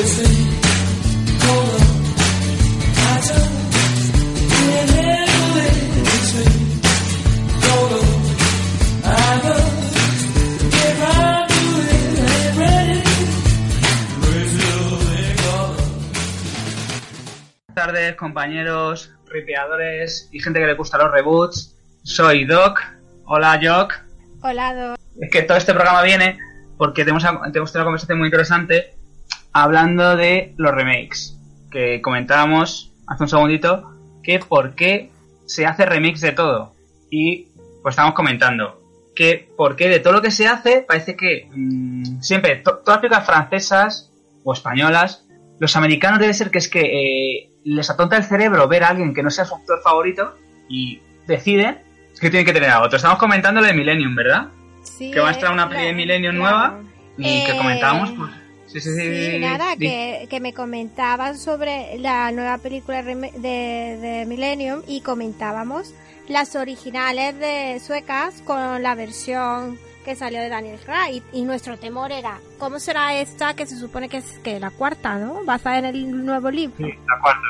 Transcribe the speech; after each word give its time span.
Buenas 0.00 0.16
tardes, 17.74 18.16
compañeros, 18.16 19.12
ripeadores 19.26 20.30
y 20.32 20.40
gente 20.40 20.60
que 20.60 20.66
le 20.66 20.74
gusta 20.74 20.96
los 20.96 21.12
reboots. 21.12 21.76
Soy 22.04 22.46
Doc. 22.46 22.80
Hola, 23.26 23.60
Jock. 23.62 23.92
Hola, 24.40 24.74
Doc. 24.74 24.98
Es 25.20 25.30
que 25.30 25.42
todo 25.42 25.58
este 25.58 25.74
programa 25.74 26.02
viene 26.02 26.38
porque 26.78 27.04
tenemos, 27.04 27.22
tenemos 27.52 27.74
una 27.74 27.84
conversación 27.84 28.18
muy 28.18 28.28
interesante 28.28 28.98
hablando 29.52 30.16
de 30.16 30.54
los 30.56 30.72
remakes. 30.72 31.36
Que 31.70 32.00
comentábamos 32.02 32.92
hace 33.06 33.22
un 33.24 33.28
segundito 33.28 33.90
que 34.22 34.38
por 34.38 34.74
qué 34.74 35.10
se 35.46 35.66
hace 35.66 35.86
remix 35.86 36.20
de 36.20 36.32
todo. 36.32 36.72
Y 37.10 37.46
pues 37.82 37.92
estamos 37.94 38.14
comentando 38.14 38.80
que 39.14 39.48
por 39.56 39.76
qué 39.76 39.88
de 39.88 40.00
todo 40.00 40.14
lo 40.14 40.22
que 40.22 40.30
se 40.30 40.46
hace 40.46 40.84
parece 40.86 41.16
que 41.16 41.48
mmm, 41.52 42.20
siempre, 42.20 42.56
to 42.56 42.78
todas 42.78 42.96
las 42.96 42.98
películas 42.98 43.26
francesas 43.26 44.10
o 44.44 44.52
españolas, 44.52 45.26
los 45.58 45.76
americanos 45.76 46.20
debe 46.20 46.32
ser 46.34 46.50
que 46.50 46.58
es 46.58 46.68
que 46.68 46.80
eh, 46.80 47.50
les 47.64 47.90
atonta 47.90 48.16
el 48.16 48.24
cerebro 48.24 48.68
ver 48.68 48.84
a 48.84 48.88
alguien 48.88 49.12
que 49.12 49.22
no 49.22 49.30
sea 49.30 49.44
su 49.44 49.54
actor 49.54 49.80
favorito 49.82 50.34
y 50.68 51.00
deciden 51.26 51.78
que 52.20 52.28
tienen 52.28 52.44
que 52.44 52.52
tener 52.52 52.70
a 52.70 52.82
otro. 52.82 52.96
Estamos 52.96 53.18
comentando 53.18 53.60
lo 53.60 53.66
de 53.66 53.72
Millennium, 53.72 54.14
¿verdad? 54.14 54.48
Sí, 54.82 55.10
que 55.10 55.20
va 55.20 55.28
a 55.28 55.32
estar 55.32 55.50
una 55.50 55.68
peli 55.68 55.86
de 55.86 55.92
Millennium 55.94 56.36
claro. 56.36 56.58
nueva 56.58 56.82
y 57.16 57.26
Eh, 57.28 57.44
que 57.46 57.56
comentábamos, 57.56 58.10
pues. 58.10 58.30
Sí, 58.72 58.80
sí, 58.80 58.90
sí. 58.90 59.00
Sí, 59.00 59.30
di- 59.32 59.38
nada, 59.40 59.76
que, 59.76 60.26
que 60.30 60.40
me 60.40 60.52
comentaban 60.52 61.36
sobre 61.38 61.98
la 61.98 62.30
nueva 62.32 62.58
película 62.58 63.02
de, 63.02 63.14
de 63.36 64.24
Millennium 64.26 64.82
y 64.86 65.00
comentábamos 65.00 65.92
las 66.28 66.54
originales 66.54 67.38
de 67.38 67.80
suecas 67.80 68.42
con 68.42 68.82
la 68.82 68.94
versión 68.94 69.78
que 70.04 70.14
salió 70.14 70.40
de 70.40 70.48
Daniel 70.48 70.78
Craig 70.84 71.22
y 71.32 71.42
nuestro 71.42 71.76
temor 71.78 72.12
era 72.12 72.38
¿cómo 72.58 72.78
será 72.78 73.14
esta 73.14 73.54
que 73.54 73.66
se 73.66 73.76
supone 73.76 74.08
que 74.08 74.18
es 74.18 74.38
que 74.38 74.58
la 74.60 74.70
cuarta, 74.70 75.16
¿no? 75.18 75.44
Basada 75.44 75.78
en 75.78 75.84
el 75.86 76.24
nuevo 76.24 76.50
libro. 76.50 76.76
Sí, 76.78 76.84
de 76.84 77.14
acuerdo. 77.18 77.40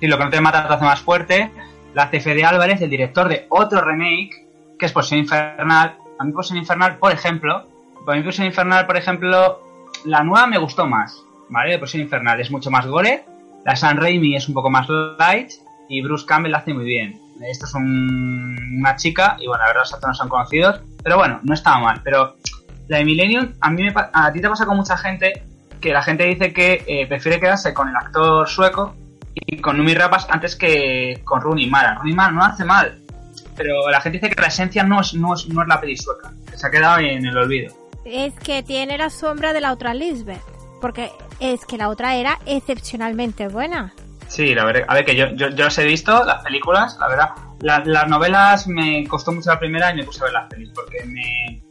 Sí, 0.00 0.06
lo 0.06 0.18
que 0.18 0.24
no 0.24 0.30
te 0.30 0.40
mata 0.40 0.68
te 0.68 0.74
hace 0.74 0.84
más 0.84 1.00
fuerte. 1.00 1.50
La 1.94 2.04
hace 2.04 2.20
Fede 2.20 2.44
Álvarez, 2.44 2.80
el 2.82 2.90
director 2.90 3.28
de 3.28 3.46
otro 3.48 3.80
remake, 3.80 4.46
que 4.78 4.86
es 4.86 4.92
Posición 4.92 5.20
Infernal. 5.20 5.96
A 6.18 6.24
mí 6.24 6.32
Posición 6.32 6.58
Infernal, 6.58 6.98
por 6.98 7.10
ejemplo, 7.12 7.66
para 8.04 8.18
mí 8.18 8.22
Posición 8.24 8.46
Infernal, 8.46 8.86
por 8.86 8.96
ejemplo, 8.96 9.60
la 10.04 10.22
nueva 10.24 10.46
me 10.46 10.58
gustó 10.58 10.86
más, 10.86 11.22
¿vale? 11.48 11.72
De 11.72 11.78
Posición 11.78 12.02
Infernal 12.02 12.40
es 12.40 12.50
mucho 12.50 12.70
más 12.70 12.86
gore, 12.86 13.24
la 13.64 13.76
San 13.76 13.96
Raimi 13.96 14.36
es 14.36 14.48
un 14.48 14.54
poco 14.54 14.70
más 14.70 14.86
light 15.18 15.50
y 15.88 16.02
Bruce 16.02 16.26
Campbell 16.26 16.52
la 16.52 16.58
hace 16.58 16.72
muy 16.74 16.84
bien. 16.84 17.20
Esto 17.42 17.66
es 17.66 17.74
un- 17.74 18.56
una 18.80 18.96
chica 18.96 19.36
y 19.40 19.46
bueno, 19.46 19.62
la 19.62 19.68
verdad 19.68 19.82
los 19.82 19.92
actores 19.94 20.14
no 20.14 20.18
son 20.22 20.28
conocidos, 20.28 20.80
pero 21.02 21.16
bueno, 21.16 21.40
no 21.42 21.54
estaba 21.54 21.78
mal. 21.78 22.00
Pero 22.02 22.36
la 22.88 22.98
de 22.98 23.04
Millennium, 23.04 23.52
a 23.60 23.70
mí 23.70 23.82
me, 23.84 23.94
a 24.12 24.32
ti 24.32 24.40
te 24.40 24.48
pasa 24.48 24.66
con 24.66 24.76
mucha 24.76 24.96
gente 24.96 25.44
que 25.80 25.92
la 25.92 26.02
gente 26.02 26.24
dice 26.24 26.52
que 26.52 26.84
eh, 26.86 27.06
prefiere 27.06 27.38
quedarse 27.38 27.72
con 27.74 27.88
el 27.88 27.94
actor 27.96 28.48
sueco 28.48 28.94
y 29.34 29.58
con 29.60 29.76
Numi 29.76 29.94
Rapas 29.94 30.26
antes 30.30 30.56
que 30.56 31.20
con 31.24 31.40
Rooney 31.40 31.68
Mara. 31.70 31.94
Rooney 31.94 32.14
Mara 32.14 32.32
no 32.32 32.42
hace 32.44 32.64
mal, 32.64 32.98
pero 33.56 33.88
la 33.88 34.00
gente 34.00 34.18
dice 34.18 34.34
que 34.34 34.40
la 34.42 34.48
esencia 34.48 34.82
no 34.82 35.00
es, 35.00 35.14
no 35.14 35.34
es, 35.34 35.48
no 35.48 35.62
es 35.62 35.68
la 35.68 35.80
peli 35.80 35.96
sueca, 35.96 36.32
se 36.54 36.66
ha 36.66 36.70
quedado 36.70 36.98
en 36.98 37.24
el 37.24 37.36
olvido. 37.36 37.72
Es 38.10 38.34
que 38.34 38.62
tiene 38.62 38.96
la 38.98 39.10
sombra 39.10 39.52
de 39.52 39.60
la 39.60 39.72
otra 39.72 39.92
Lisbeth, 39.94 40.40
porque 40.80 41.10
es 41.40 41.64
que 41.66 41.76
la 41.76 41.88
otra 41.90 42.14
era 42.16 42.38
excepcionalmente 42.46 43.48
buena. 43.48 43.92
Sí, 44.28 44.54
la 44.54 44.64
verdad, 44.64 44.84
a 44.88 44.94
ver 44.94 45.04
que 45.04 45.14
yo, 45.16 45.26
yo, 45.34 45.48
yo 45.50 45.64
las 45.64 45.78
he 45.78 45.84
visto, 45.84 46.24
las 46.24 46.42
películas, 46.42 46.96
la 47.00 47.08
verdad. 47.08 47.28
La- 47.60 47.82
las 47.84 48.08
novelas 48.08 48.66
me 48.68 49.06
costó 49.06 49.32
mucho 49.32 49.50
la 49.50 49.58
primera 49.58 49.90
y 49.92 49.96
me 49.96 50.04
puse 50.04 50.20
a 50.20 50.24
ver 50.24 50.32
las 50.32 50.48
pelis 50.48 50.70
porque 50.74 51.04
me, 51.04 51.62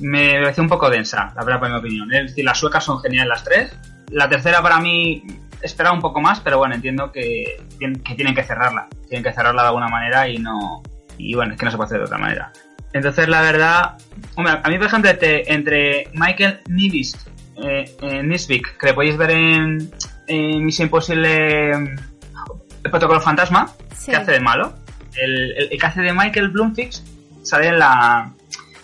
me 0.00 0.40
pareció 0.40 0.62
un 0.62 0.68
poco 0.68 0.88
densa, 0.90 1.32
la 1.36 1.44
verdad, 1.44 1.60
por 1.60 1.70
mi 1.70 1.76
opinión. 1.76 2.12
Es 2.12 2.28
decir, 2.30 2.44
las 2.44 2.58
suecas 2.58 2.84
son 2.84 3.00
geniales 3.00 3.28
las 3.28 3.44
tres. 3.44 3.76
La 4.10 4.28
tercera 4.28 4.62
para 4.62 4.78
mí 4.80 5.22
esperaba 5.62 5.94
un 5.94 6.00
poco 6.02 6.20
más, 6.20 6.40
pero 6.40 6.58
bueno, 6.58 6.74
entiendo 6.74 7.10
que, 7.10 7.56
que 7.78 8.14
tienen 8.14 8.34
que 8.34 8.42
cerrarla. 8.44 8.86
Tienen 9.08 9.22
que 9.24 9.32
cerrarla 9.32 9.62
de 9.62 9.68
alguna 9.68 9.88
manera 9.88 10.28
y 10.28 10.38
no. 10.38 10.82
Y 11.18 11.34
bueno, 11.34 11.54
es 11.54 11.58
que 11.58 11.64
no 11.64 11.70
se 11.70 11.76
puede 11.76 11.86
hacer 11.86 11.98
de 11.98 12.04
otra 12.04 12.18
manera. 12.18 12.52
Entonces, 12.92 13.28
la 13.28 13.40
verdad. 13.40 13.96
Hombre, 14.36 14.54
a 14.62 14.68
mí, 14.68 14.78
por 14.78 14.86
ejemplo, 14.88 15.10
entre, 15.10 15.52
entre 15.52 16.08
Michael 16.14 16.60
Nivist, 16.68 17.28
eh, 17.62 17.84
eh, 18.02 18.22
Nisvik, 18.22 18.76
que 18.78 18.86
le 18.86 18.94
podéis 18.94 19.16
ver 19.16 19.30
en, 19.30 19.90
en 20.26 20.64
Misión 20.64 20.86
Imposible. 20.86 21.70
El 21.70 22.90
protocolo 22.90 23.20
fantasma, 23.20 23.72
Sí. 23.96 24.10
que 24.10 24.16
hace 24.16 24.32
de 24.32 24.40
malo. 24.40 24.74
El, 25.16 25.52
el- 25.56 25.68
el 25.72 25.78
que 25.78 25.86
hace 25.86 26.02
de 26.02 26.12
Michael 26.12 26.48
Bloomfix 26.48 27.04
sale 27.42 27.68
en 27.68 27.78
la. 27.78 28.32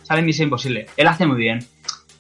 sale 0.05 0.21
en 0.21 0.27
Misión 0.27 0.47
Imposible. 0.47 0.87
Él 0.97 1.07
hace 1.09 1.27
muy 1.27 1.37
bien. 1.37 1.59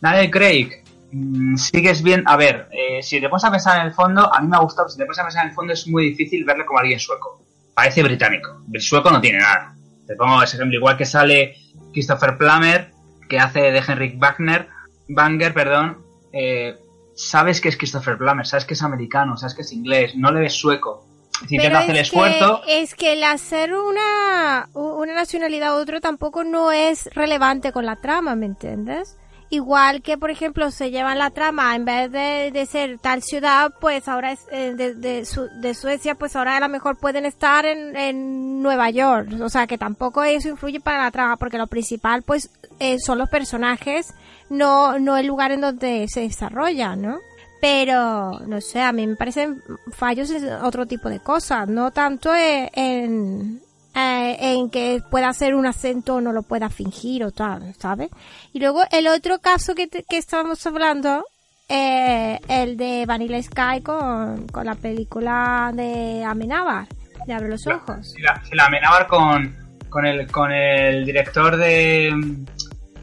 Daniel 0.00 0.30
Craig, 0.30 0.82
mm, 1.12 1.56
sigues 1.56 2.02
bien. 2.02 2.24
A 2.26 2.36
ver, 2.36 2.68
eh, 2.72 3.02
si 3.02 3.20
te 3.20 3.28
pones 3.28 3.44
a 3.44 3.50
pensar 3.50 3.80
en 3.80 3.86
el 3.86 3.92
fondo, 3.92 4.32
a 4.34 4.41
mí 4.41 4.48
me 4.48 4.56
ha 4.56 4.60
gustado. 4.60 4.88
Si 4.88 4.98
te 4.98 5.04
pones 5.04 5.18
a 5.20 5.22
pensar 5.22 5.44
en 5.44 5.50
el 5.50 5.54
fondo, 5.54 5.72
es 5.72 5.86
muy 5.86 6.10
difícil 6.10 6.44
verle 6.44 6.66
como 6.66 6.80
alguien 6.80 6.98
sueco. 6.98 7.41
Parece 7.74 8.02
británico. 8.02 8.60
El 8.72 8.80
sueco 8.80 9.10
no 9.10 9.20
tiene 9.20 9.38
nada. 9.38 9.74
Te 10.06 10.16
pongo 10.16 10.42
ese 10.42 10.56
ejemplo, 10.56 10.76
igual 10.76 10.97
que 10.97 11.06
sale 11.06 11.54
Christopher 11.92 12.36
Plummer, 12.36 12.91
que 13.30 13.38
hace 13.38 13.60
de 13.60 13.78
Henrik 13.78 14.18
Wagner, 14.18 14.68
Banger, 15.08 15.54
perdón. 15.54 16.04
eh, 16.34 16.76
sabes 17.14 17.60
que 17.60 17.68
es 17.70 17.76
Christopher 17.76 18.18
Plummer, 18.18 18.46
sabes 18.46 18.64
que 18.66 18.74
es 18.74 18.82
americano, 18.82 19.36
sabes 19.38 19.54
que 19.54 19.62
es 19.62 19.72
inglés, 19.72 20.14
no 20.16 20.30
le 20.32 20.41
ves 20.41 20.54
sueco. 20.54 21.06
Si 21.48 21.56
Pero 21.56 21.62
intenta 21.64 21.78
hacer 21.78 21.91
el 21.94 22.00
es 22.02 22.06
esfuerzo. 22.08 22.60
Que, 22.66 22.82
es 22.82 22.94
que 22.94 23.12
el 23.14 23.24
hacer 23.24 23.72
una, 23.74 24.68
una 24.74 25.14
nacionalidad 25.14 25.74
u 25.76 25.80
otro 25.80 26.00
tampoco 26.00 26.44
no 26.44 26.70
es 26.72 27.08
relevante 27.14 27.72
con 27.72 27.86
la 27.86 27.96
trama, 27.96 28.34
¿me 28.36 28.44
entiendes? 28.46 29.16
Igual 29.52 30.00
que, 30.02 30.16
por 30.16 30.30
ejemplo, 30.30 30.70
se 30.70 30.92
llevan 30.92 31.18
la 31.18 31.30
trama, 31.30 31.74
en 31.74 31.84
vez 31.84 32.12
de, 32.12 32.50
de 32.52 32.66
ser 32.66 32.98
tal 33.00 33.20
ciudad, 33.22 33.72
pues 33.80 34.06
ahora 34.06 34.30
es 34.30 34.47
eh, 34.52 34.74
de, 34.76 34.94
de, 34.94 35.24
Su- 35.24 35.48
de 35.60 35.74
Suecia, 35.74 36.14
pues 36.14 36.36
ahora 36.36 36.56
a 36.56 36.60
lo 36.60 36.68
mejor 36.68 36.97
pueden 36.98 37.26
estar 37.26 37.66
en, 37.66 37.97
en 37.97 38.62
Nueva 38.62 38.91
York. 38.91 39.28
O 39.42 39.48
sea, 39.48 39.66
que 39.66 39.76
tampoco 39.76 40.22
eso 40.22 40.48
influye 40.48 40.78
para 40.78 41.02
la 41.02 41.10
trama, 41.10 41.36
porque 41.36 41.58
lo 41.58 41.66
principal, 41.66 42.22
pues, 42.22 42.48
eh, 42.80 42.98
son 42.98 43.18
los 43.18 43.28
personajes, 43.28 44.12
no, 44.48 44.98
no 44.98 45.16
el 45.16 45.26
lugar 45.28 45.52
en 45.52 45.60
donde 45.60 46.06
se 46.08 46.20
desarrolla, 46.22 46.96
¿no? 46.96 47.18
Pero, 47.60 48.41
no 48.46 48.60
sé, 48.60 48.80
a 48.80 48.91
mí 48.92 49.06
me 49.06 49.16
parecen 49.16 49.62
fallos 49.92 50.30
en 50.30 50.50
otro 50.64 50.86
tipo 50.86 51.08
de 51.08 51.20
cosas, 51.20 51.68
no 51.68 51.91
tanto 51.91 52.34
eh, 52.34 52.70
en, 52.72 53.60
eh, 53.94 54.36
en 54.41 54.70
que 54.70 55.02
pueda 55.10 55.28
hacer 55.28 55.54
un 55.54 55.66
acento 55.66 56.14
o 56.16 56.20
no 56.22 56.32
lo 56.32 56.42
pueda 56.42 56.70
fingir 56.70 57.22
o 57.22 57.30
tal, 57.32 57.74
¿sabes? 57.78 58.08
Y 58.54 58.60
luego 58.60 58.82
el 58.91 59.06
otro 59.08 59.41
caso 59.41 59.74
que, 59.74 59.86
te- 59.88 60.04
que 60.08 60.16
estábamos 60.16 60.66
hablando, 60.66 61.22
eh, 61.68 62.41
el 62.48 62.78
de 62.78 63.04
Vanilla 63.06 63.42
Sky 63.42 63.82
con, 63.82 64.47
con 64.48 64.64
la 64.64 64.74
película 64.74 65.70
de 65.74 66.24
Amenábar, 66.24 66.88
de 67.26 67.34
Abre 67.34 67.48
los 67.50 67.66
Ojos. 67.66 68.10
Si 68.16 68.22
la, 68.22 68.42
si 68.42 68.56
la 68.56 68.64
amenabar 68.66 69.06
con, 69.06 69.54
con, 69.91 70.06
el, 70.06 70.26
con 70.32 70.50
el 70.50 71.04
director 71.04 71.58
de 71.58 72.08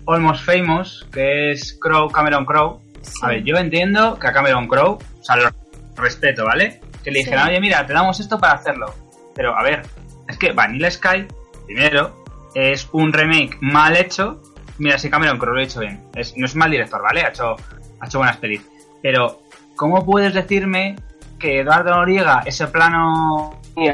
Almost 0.08 0.44
Famous, 0.46 1.06
que 1.12 1.52
es 1.52 1.78
Crow, 1.82 2.10
Cameron 2.10 2.46
Crowe. 2.46 2.80
Sí. 3.02 3.12
A 3.24 3.28
ver, 3.28 3.44
yo 3.44 3.56
entiendo 3.58 4.18
que 4.20 4.28
a 4.28 4.34
Cameron 4.34 4.68
Crowe, 4.68 4.98
o 5.20 5.24
sea, 5.24 5.36
lo 5.38 5.50
respeto, 5.96 6.46
¿vale? 6.46 6.82
Que 7.04 7.12
le 7.12 7.20
Sí. 7.20 7.26
dijeron, 7.26 7.48
oye, 7.48 7.60
mira, 7.60 7.86
te 7.86 7.94
damos 7.94 8.20
esto 8.20 8.38
para 8.40 8.54
hacerlo. 8.54 8.94
Pero, 9.36 9.58
a 9.58 9.64
ver, 9.64 9.84
es 10.28 10.38
que 10.38 10.52
Vanilla 10.52 10.90
Sky, 10.92 11.26
primero, 11.66 12.24
es 12.56 12.88
un 12.92 13.14
remake 13.14 13.58
mal 13.62 13.96
hecho. 13.96 14.42
Mira, 14.80 14.98
si 14.98 15.10
Cameron 15.10 15.38
Crowe 15.38 15.54
lo 15.56 15.60
ha 15.62 15.64
hecho 15.64 15.80
bien. 15.80 16.02
Es, 16.16 16.36
no 16.38 16.46
es 16.46 16.56
mal 16.56 16.70
director, 16.72 17.02
¿vale? 17.02 17.22
Ha 17.24 17.30
hecho, 17.30 17.56
ha 18.00 18.06
hecho 18.06 18.18
buenas 18.20 18.38
pelis. 18.38 18.62
Pero, 19.02 19.42
¿cómo 19.76 20.06
puedes 20.06 20.34
decirme 20.34 20.96
que 21.40 21.60
Eduardo 21.62 21.92
Noriega, 21.92 22.42
ese 22.46 22.68
plano 22.68 23.60
que 23.76 23.94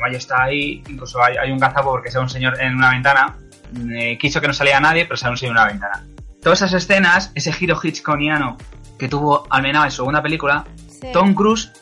Mayo 0.00 0.18
está 0.18 0.42
ahí, 0.42 0.82
incluso 0.88 1.22
hay, 1.22 1.36
hay 1.36 1.52
un 1.52 1.58
gazapo 1.58 1.90
porque 1.90 2.10
sea 2.10 2.20
un 2.20 2.28
señor 2.28 2.60
en 2.60 2.74
una 2.76 2.90
ventana, 2.90 3.36
eh, 3.96 4.18
quiso 4.18 4.40
que 4.40 4.46
no 4.46 4.52
salía 4.52 4.80
nadie, 4.80 5.04
pero 5.04 5.16
sale 5.16 5.36
un 5.44 5.50
una 5.50 5.66
ventana. 5.66 6.04
Todas 6.42 6.62
esas 6.62 6.82
escenas, 6.82 7.32
ese 7.34 7.52
giro 7.52 7.78
hitchconiano 7.82 8.56
que 8.98 9.08
tuvo 9.08 9.46
Almenaba 9.50 9.86
en 9.86 9.90
su 9.90 9.98
segunda 9.98 10.22
película, 10.22 10.64
Sí. 11.00 11.08
Tom 11.12 11.32
Cruise 11.34 11.72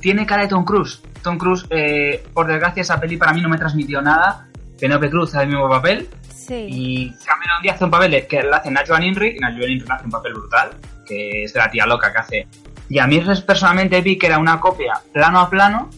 tiene 0.00 0.24
cara 0.24 0.42
de 0.42 0.48
Tom 0.48 0.64
Cruise. 0.64 1.02
Tom 1.22 1.36
Cruise, 1.36 1.66
eh, 1.70 2.24
por 2.32 2.46
desgracia, 2.46 2.80
esa 2.80 2.98
peli 2.98 3.16
para 3.18 3.32
mí 3.32 3.40
no 3.42 3.48
me 3.50 3.58
transmitió 3.58 4.00
nada. 4.00 4.48
Penelope 4.80 5.10
Cruz 5.10 5.34
hace 5.34 5.42
el 5.44 5.50
mismo 5.50 5.68
papel 5.68 6.08
Sí. 6.34 6.66
y 6.68 7.10
Cameron 7.24 7.62
Díaz 7.62 7.76
hace 7.76 7.84
un 7.84 7.90
papel 7.90 8.26
que 8.26 8.42
le 8.42 8.50
hace 8.50 8.70
Nacho 8.70 8.98
Inri 9.00 9.36
y 9.36 9.38
Nacho 9.38 9.66
Inri 9.66 9.84
hace 9.88 10.04
un 10.06 10.10
papel 10.10 10.32
brutal, 10.34 10.70
que 11.06 11.44
es 11.44 11.52
de 11.52 11.58
la 11.60 11.70
tía 11.70 11.86
loca 11.86 12.10
que 12.12 12.18
hace. 12.18 12.48
Y 12.88 12.98
a 12.98 13.06
mí 13.06 13.22
personalmente 13.46 14.00
vi 14.00 14.18
que 14.18 14.26
era 14.26 14.38
una 14.38 14.58
copia 14.58 14.94
plano 15.12 15.40
a 15.40 15.48
plano 15.48 15.90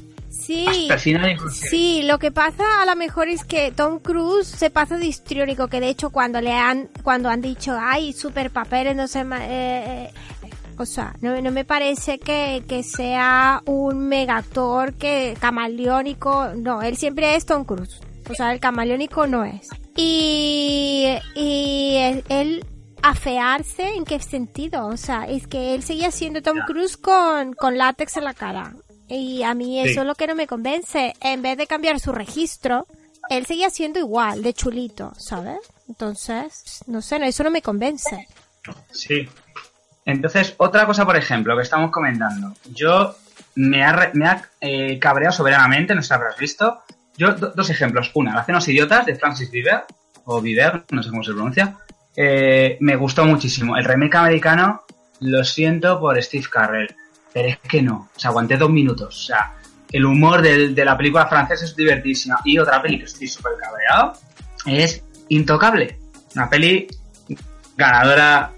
Sí. 0.44 0.88
Sí, 1.54 2.02
lo 2.02 2.18
que 2.18 2.30
pasa 2.30 2.64
a 2.82 2.86
lo 2.86 2.96
mejor 2.96 3.28
es 3.28 3.44
que 3.44 3.72
Tom 3.72 3.98
Cruise 3.98 4.46
se 4.46 4.68
pasa 4.68 4.98
de 4.98 5.06
histriónico, 5.06 5.68
que 5.68 5.80
de 5.80 5.88
hecho 5.88 6.10
cuando 6.10 6.40
le 6.40 6.52
han, 6.52 6.88
cuando 7.02 7.28
han 7.28 7.40
dicho, 7.40 7.76
ay, 7.80 8.12
super 8.12 8.50
papeles, 8.50 8.94
no 8.94 9.08
sé, 9.08 9.20
eh, 9.20 9.26
eh, 9.40 10.10
O 10.76 10.84
sea, 10.84 11.14
no, 11.20 11.40
no 11.40 11.50
me 11.50 11.64
parece 11.64 12.18
que, 12.18 12.62
que 12.68 12.82
sea 12.82 13.62
un 13.64 14.06
mega 14.08 14.36
actor 14.36 14.94
que 14.94 15.36
camaleónico. 15.40 16.48
No, 16.56 16.82
él 16.82 16.96
siempre 16.96 17.36
es 17.36 17.46
Tom 17.46 17.64
Cruise. 17.64 18.00
O 18.28 18.34
sea, 18.34 18.52
el 18.52 18.60
camaleónico 18.60 19.26
no 19.26 19.44
es. 19.44 19.68
Y, 19.96 21.06
y 21.34 22.22
él 22.28 22.64
afearse, 23.02 23.94
¿en 23.94 24.04
qué 24.04 24.18
sentido? 24.18 24.86
O 24.86 24.96
sea, 24.96 25.26
es 25.28 25.46
que 25.46 25.74
él 25.74 25.82
seguía 25.82 26.10
siendo 26.10 26.40
Tom 26.42 26.58
Cruise 26.66 26.96
con, 26.96 27.52
con 27.52 27.76
látex 27.76 28.16
en 28.16 28.24
la 28.24 28.34
cara. 28.34 28.74
Y 29.16 29.44
a 29.44 29.54
mí 29.54 29.80
eso 29.80 30.00
es 30.00 30.06
lo 30.06 30.16
que 30.16 30.26
no 30.26 30.34
me 30.34 30.48
convence. 30.48 31.14
En 31.20 31.40
vez 31.40 31.56
de 31.56 31.68
cambiar 31.68 32.00
su 32.00 32.10
registro, 32.10 32.86
él 33.30 33.46
seguía 33.46 33.70
siendo 33.70 34.00
igual, 34.00 34.42
de 34.42 34.52
chulito, 34.52 35.12
¿sabes? 35.16 35.58
Entonces, 35.88 36.82
no 36.88 37.00
sé, 37.00 37.20
no, 37.20 37.26
eso 37.26 37.44
no 37.44 37.50
me 37.50 37.62
convence. 37.62 38.26
Sí. 38.90 39.28
Entonces, 40.04 40.54
otra 40.56 40.84
cosa, 40.84 41.06
por 41.06 41.16
ejemplo, 41.16 41.56
que 41.56 41.62
estamos 41.62 41.92
comentando. 41.92 42.54
Yo 42.72 43.14
me 43.54 43.84
ha, 43.84 44.10
me 44.14 44.26
ha 44.26 44.42
eh, 44.60 44.98
cabreado 44.98 45.32
soberanamente, 45.32 45.94
no 45.94 46.02
sé 46.02 46.08
si 46.08 46.14
habrás 46.14 46.36
visto. 46.36 46.82
Yo, 47.16 47.34
dos 47.34 47.70
ejemplos. 47.70 48.10
Una, 48.14 48.34
La 48.34 48.44
Cenos 48.44 48.66
Idiotas 48.66 49.06
de 49.06 49.14
Francis 49.14 49.48
Bieber, 49.48 49.84
o 50.24 50.40
Bieber, 50.40 50.84
no 50.90 51.04
sé 51.04 51.10
cómo 51.10 51.22
se 51.22 51.32
pronuncia. 51.32 51.76
Eh, 52.16 52.78
me 52.80 52.96
gustó 52.96 53.24
muchísimo. 53.24 53.76
El 53.76 53.84
remake 53.84 54.16
americano, 54.16 54.82
lo 55.20 55.44
siento 55.44 56.00
por 56.00 56.20
Steve 56.20 56.46
Carrell, 56.50 56.94
pero 57.34 57.48
es 57.48 57.58
que 57.58 57.82
no. 57.82 58.08
O 58.16 58.18
sea, 58.18 58.30
aguanté 58.30 58.56
dos 58.56 58.70
minutos. 58.70 59.08
O 59.08 59.26
sea, 59.26 59.54
el 59.90 60.04
humor 60.06 60.40
de 60.40 60.84
la 60.84 60.96
película 60.96 61.26
francesa 61.26 61.64
es 61.64 61.76
divertísima. 61.76 62.38
Y 62.44 62.58
otra 62.58 62.80
peli 62.80 63.00
que 63.00 63.04
estoy 63.04 63.26
súper 63.26 63.52
cabreado 63.60 64.12
es 64.64 65.02
Intocable. 65.28 65.98
Una 66.34 66.48
peli 66.48 66.86
ganadora, 67.76 68.52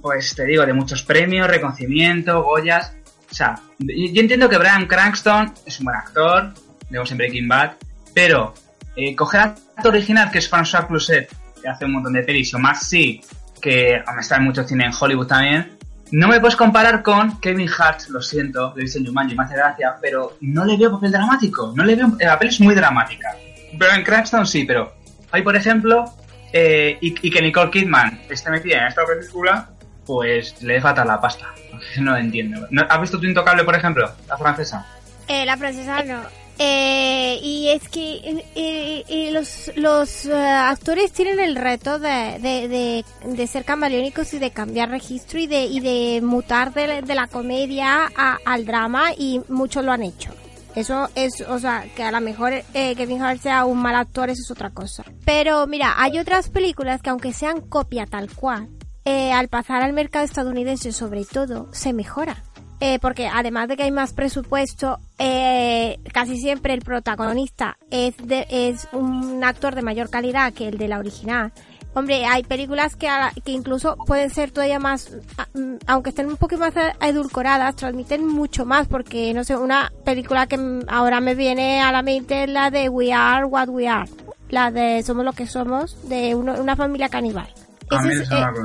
pues 0.00 0.34
te 0.34 0.44
digo, 0.44 0.66
de 0.66 0.72
muchos 0.72 1.02
premios, 1.02 1.48
reconocimiento, 1.48 2.42
Goyas. 2.42 2.94
O 3.30 3.34
sea, 3.34 3.60
yo 3.78 4.20
entiendo 4.20 4.48
que 4.48 4.58
Brian 4.58 4.86
Cranston 4.86 5.52
es 5.64 5.78
un 5.78 5.86
buen 5.86 5.96
actor, 5.96 6.54
vemos 6.88 7.10
en 7.10 7.18
Breaking 7.18 7.48
Bad, 7.48 7.72
pero 8.14 8.54
eh, 8.96 9.14
coger 9.14 9.40
al 9.40 9.54
actor 9.76 9.94
original, 9.94 10.30
que 10.30 10.38
es 10.38 10.50
François 10.50 10.86
Cluzet, 10.86 11.28
que 11.60 11.68
hace 11.68 11.84
un 11.84 11.92
montón 11.92 12.14
de 12.14 12.22
pelis, 12.22 12.54
o 12.54 12.58
Max 12.58 12.88
sí, 12.88 13.20
que 13.60 14.02
está 14.18 14.36
en 14.36 14.44
mucho 14.44 14.64
cine 14.64 14.86
en 14.86 14.92
Hollywood 14.98 15.26
también, 15.26 15.75
no 16.12 16.28
me 16.28 16.40
puedes 16.40 16.56
comparar 16.56 17.02
con 17.02 17.40
Kevin 17.40 17.68
Hart, 17.78 18.02
lo 18.08 18.22
siento, 18.22 18.72
lo 18.74 18.74
visto 18.74 18.98
en 18.98 19.06
Jumanji, 19.06 19.34
me 19.34 19.44
hace 19.44 19.54
gracia, 19.54 19.96
pero 20.00 20.36
no 20.40 20.64
le 20.64 20.76
veo 20.76 20.92
papel 20.92 21.10
dramático, 21.10 21.72
no 21.74 21.84
le 21.84 21.96
veo... 21.96 22.16
La 22.20 22.38
peli 22.38 22.50
es 22.50 22.60
muy 22.60 22.74
dramática. 22.74 23.34
Brian 23.72 24.04
Cranston 24.04 24.46
sí, 24.46 24.64
pero 24.64 24.94
hay, 25.32 25.42
por 25.42 25.56
ejemplo, 25.56 26.04
eh, 26.52 26.96
y, 27.00 27.30
que 27.30 27.42
Nicole 27.42 27.70
Kidman 27.70 28.20
esté 28.30 28.50
metida 28.50 28.82
en 28.82 28.86
esta 28.86 29.04
película, 29.04 29.68
pues 30.04 30.62
le 30.62 30.80
falta 30.80 31.04
la 31.04 31.20
pasta. 31.20 31.52
No 32.00 32.12
lo 32.12 32.16
entiendo. 32.16 32.66
¿Has 32.88 33.00
visto 33.00 33.18
tu 33.18 33.26
Intocable, 33.26 33.64
por 33.64 33.74
ejemplo? 33.74 34.10
La 34.28 34.36
francesa. 34.36 34.86
Eh, 35.28 35.44
la 35.44 35.56
francesa 35.56 36.02
no. 36.04 36.20
Eh, 36.58 37.38
y 37.42 37.68
es 37.68 37.88
que 37.88 38.44
eh, 38.54 39.30
los, 39.32 39.70
los 39.76 40.26
actores 40.26 41.12
tienen 41.12 41.38
el 41.38 41.54
reto 41.54 41.98
de, 41.98 42.38
de, 42.40 43.04
de, 43.24 43.46
ser 43.46 43.64
camaleónicos 43.64 44.32
y 44.32 44.38
de 44.38 44.50
cambiar 44.50 44.88
registro 44.88 45.38
y 45.38 45.46
de, 45.46 45.64
y 45.64 45.80
de 45.80 46.22
mutar 46.22 46.72
de, 46.72 47.14
la 47.14 47.26
comedia 47.26 48.10
al 48.44 48.64
drama 48.64 49.12
y 49.16 49.42
muchos 49.48 49.84
lo 49.84 49.92
han 49.92 50.02
hecho. 50.02 50.32
Eso 50.76 51.08
es, 51.14 51.40
o 51.40 51.58
sea, 51.58 51.86
que 51.96 52.02
a 52.02 52.12
lo 52.12 52.20
mejor 52.20 52.52
eh, 52.52 52.94
Kevin 52.96 53.22
Hart 53.22 53.40
sea 53.40 53.64
un 53.64 53.78
mal 53.78 53.96
actor, 53.96 54.28
eso 54.28 54.42
es 54.42 54.50
otra 54.50 54.68
cosa. 54.70 55.04
Pero 55.24 55.66
mira, 55.66 55.94
hay 55.96 56.18
otras 56.18 56.50
películas 56.50 57.00
que 57.00 57.08
aunque 57.08 57.32
sean 57.32 57.62
copia 57.62 58.04
tal 58.04 58.30
cual, 58.30 58.68
eh, 59.06 59.32
al 59.32 59.48
pasar 59.48 59.82
al 59.82 59.94
mercado 59.94 60.26
estadounidense 60.26 60.92
sobre 60.92 61.24
todo, 61.24 61.72
se 61.72 61.94
mejora. 61.94 62.42
Eh, 62.78 62.98
porque 63.00 63.26
además 63.26 63.68
de 63.68 63.76
que 63.76 63.84
hay 63.84 63.90
más 63.90 64.12
presupuesto, 64.12 64.98
eh, 65.18 65.98
casi 66.12 66.36
siempre 66.36 66.74
el 66.74 66.82
protagonista 66.82 67.78
es, 67.90 68.14
de, 68.18 68.46
es 68.50 68.86
un 68.92 69.42
actor 69.42 69.74
de 69.74 69.80
mayor 69.80 70.10
calidad 70.10 70.52
que 70.52 70.68
el 70.68 70.76
de 70.76 70.88
la 70.88 70.98
original. 70.98 71.52
Hombre, 71.94 72.26
hay 72.26 72.42
películas 72.42 72.94
que, 72.94 73.08
que 73.42 73.52
incluso 73.52 73.96
pueden 74.06 74.28
ser 74.28 74.50
todavía 74.50 74.78
más, 74.78 75.10
mm, 75.54 75.76
aunque 75.86 76.10
estén 76.10 76.26
un 76.26 76.36
poco 76.36 76.58
más 76.58 76.74
edulcoradas, 77.00 77.76
transmiten 77.76 78.26
mucho 78.26 78.66
más, 78.66 78.86
porque 78.86 79.32
no 79.32 79.42
sé, 79.42 79.56
una 79.56 79.90
película 80.04 80.46
que 80.46 80.82
ahora 80.88 81.22
me 81.22 81.34
viene 81.34 81.80
a 81.80 81.90
la 81.92 82.02
mente 82.02 82.44
es 82.44 82.50
la 82.50 82.70
de 82.70 82.90
We 82.90 83.14
Are 83.14 83.46
What 83.46 83.70
We 83.70 83.88
Are, 83.88 84.10
la 84.50 84.70
de 84.70 85.02
Somos 85.02 85.24
lo 85.24 85.32
que 85.32 85.46
somos, 85.46 85.96
de 86.10 86.34
una 86.34 86.76
familia 86.76 87.08
caníbal. 87.08 87.48
Esa 87.90 88.12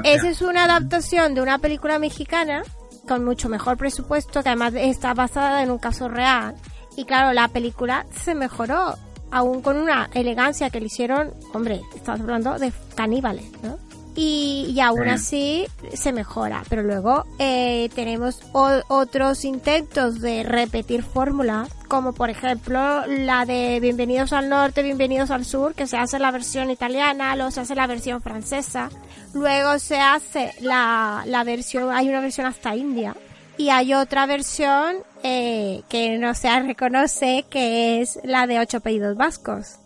es, 0.03 0.23
es 0.23 0.41
una 0.41 0.65
adaptación 0.65 1.33
de 1.33 1.41
una 1.41 1.59
película 1.59 1.99
mexicana 1.99 2.63
con 3.07 3.25
mucho 3.25 3.49
mejor 3.49 3.77
presupuesto, 3.77 4.43
que 4.43 4.49
además 4.49 4.73
está 4.75 5.13
basada 5.13 5.63
en 5.63 5.71
un 5.71 5.77
caso 5.77 6.07
real. 6.07 6.55
Y 6.95 7.05
claro, 7.05 7.33
la 7.33 7.47
película 7.47 8.05
se 8.11 8.35
mejoró 8.35 8.95
aún 9.31 9.61
con 9.61 9.77
una 9.77 10.09
elegancia 10.13 10.69
que 10.69 10.79
le 10.79 10.87
hicieron, 10.87 11.33
hombre, 11.53 11.81
estamos 11.95 12.21
hablando 12.21 12.59
de 12.59 12.71
caníbales, 12.95 13.49
¿no? 13.63 13.77
Y, 14.15 14.77
aún 14.81 15.07
así 15.07 15.67
se 15.93 16.11
mejora, 16.11 16.63
pero 16.69 16.83
luego 16.83 17.25
eh, 17.39 17.89
tenemos 17.95 18.41
otros 18.51 19.45
intentos 19.45 20.19
de 20.19 20.43
repetir 20.43 21.03
fórmula, 21.03 21.67
como 21.87 22.13
por 22.13 22.29
ejemplo 22.29 23.05
la 23.07 23.45
de 23.45 23.79
Bienvenidos 23.79 24.33
al 24.33 24.49
Norte, 24.49 24.83
Bienvenidos 24.83 25.31
al 25.31 25.45
Sur, 25.45 25.75
que 25.75 25.87
se 25.87 25.97
hace 25.97 26.19
la 26.19 26.31
versión 26.31 26.69
italiana, 26.71 27.35
luego 27.35 27.51
se 27.51 27.61
hace 27.61 27.75
la 27.75 27.87
versión 27.87 28.21
francesa, 28.21 28.89
luego 29.33 29.79
se 29.79 29.99
hace 29.99 30.53
la, 30.59 31.23
la 31.25 31.43
versión, 31.45 31.91
hay 31.91 32.09
una 32.09 32.19
versión 32.19 32.47
hasta 32.47 32.75
India, 32.75 33.15
y 33.57 33.69
hay 33.69 33.93
otra 33.93 34.25
versión 34.25 34.97
eh, 35.23 35.83
que 35.87 36.17
no 36.17 36.33
se 36.33 36.59
reconoce, 36.61 37.45
que 37.49 38.01
es 38.01 38.19
la 38.23 38.47
de 38.47 38.59
ocho 38.59 38.77
apellidos 38.77 39.15
vascos. 39.15 39.80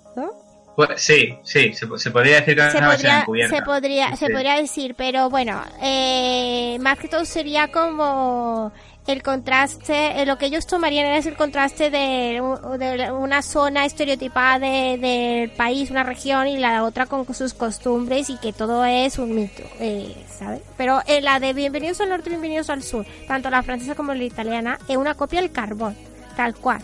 Pues, 0.76 1.02
sí, 1.02 1.38
sí, 1.44 1.74
se, 1.74 1.88
podría 1.88 2.42
decir 2.42 2.56
que 2.56 2.72
se 2.72 2.82
podría, 2.82 3.26
se 3.50 3.62
podría, 3.62 4.16
se 4.18 4.30
podría 4.30 4.56
decir, 4.56 4.94
pero 4.96 5.30
bueno, 5.30 5.62
eh, 5.82 6.78
más 6.82 7.00
que 7.00 7.08
todo 7.08 7.24
sería 7.24 7.70
como 7.70 8.74
el 9.08 9.24
contraste, 9.24 10.22
eh, 10.22 10.26
lo 10.26 10.38
que 10.38 10.48
ellos 10.48 10.68
tomarían 10.68 11.06
es 11.14 11.28
el 11.28 11.36
contraste 11.38 11.90
de, 11.92 12.42
una 12.42 13.42
zona 13.42 13.86
estereotipada 13.86 14.60
del 14.60 15.50
país, 15.52 15.92
una 15.92 16.04
región 16.04 16.48
y 16.48 16.58
la 16.58 16.84
otra 16.84 17.06
con 17.06 17.32
sus 17.34 17.54
costumbres 17.54 18.30
y 18.30 18.38
que 18.38 18.52
todo 18.52 18.84
es 18.84 19.18
un 19.18 19.34
mito, 19.34 19.64
eh, 19.80 20.14
¿sabes? 20.28 20.62
Pero 20.76 21.02
en 21.08 21.24
la 21.24 21.40
de 21.40 21.54
Bienvenidos 21.54 22.02
al 22.02 22.10
Norte, 22.10 22.30
Bienvenidos 22.30 22.70
al 22.70 22.84
Sur, 22.84 23.06
tanto 23.28 23.50
la 23.50 23.64
francesa 23.64 23.96
como 23.96 24.14
la 24.14 24.24
italiana, 24.24 24.78
es 24.90 24.98
una 24.98 25.14
copia 25.14 25.40
del 25.40 25.52
carbón, 25.52 25.96
tal 26.36 26.54
cual. 26.56 26.82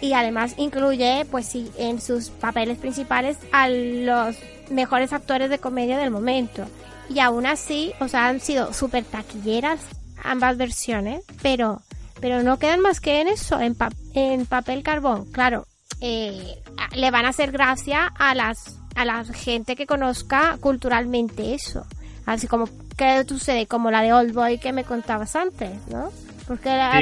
Y 0.00 0.12
además 0.14 0.54
incluye, 0.56 1.26
pues 1.30 1.46
sí, 1.46 1.70
en 1.78 2.00
sus 2.00 2.30
papeles 2.30 2.78
principales 2.78 3.38
a 3.52 3.68
los 3.68 4.36
mejores 4.70 5.12
actores 5.12 5.50
de 5.50 5.58
comedia 5.58 5.98
del 5.98 6.10
momento. 6.10 6.66
Y 7.08 7.20
aún 7.20 7.46
así, 7.46 7.92
o 8.00 8.08
sea, 8.08 8.26
han 8.26 8.40
sido 8.40 8.72
súper 8.72 9.04
taquilleras 9.04 9.80
ambas 10.24 10.56
versiones, 10.56 11.24
pero, 11.40 11.82
pero 12.20 12.42
no 12.42 12.58
quedan 12.58 12.80
más 12.80 13.00
que 13.00 13.20
en 13.20 13.28
eso, 13.28 13.60
en, 13.60 13.76
en 14.14 14.46
papel 14.46 14.82
carbón. 14.82 15.30
Claro, 15.30 15.66
eh, 16.00 16.62
le 16.94 17.10
van 17.10 17.26
a 17.26 17.28
hacer 17.28 17.52
gracia 17.52 18.12
a 18.18 18.34
las 18.34 18.80
a 18.96 19.04
la 19.04 19.24
gente 19.24 19.76
que 19.76 19.86
conozca 19.86 20.56
culturalmente 20.58 21.54
eso. 21.54 21.86
Así 22.24 22.48
como 22.48 22.68
que 22.96 23.24
sucede 23.24 23.66
como 23.66 23.90
la 23.90 24.02
de 24.02 24.12
Old 24.12 24.32
Boy 24.32 24.58
que 24.58 24.72
me 24.72 24.84
contabas 24.84 25.36
antes, 25.36 25.70
¿no? 25.88 26.10
Porque 26.48 26.70
la, 26.70 27.00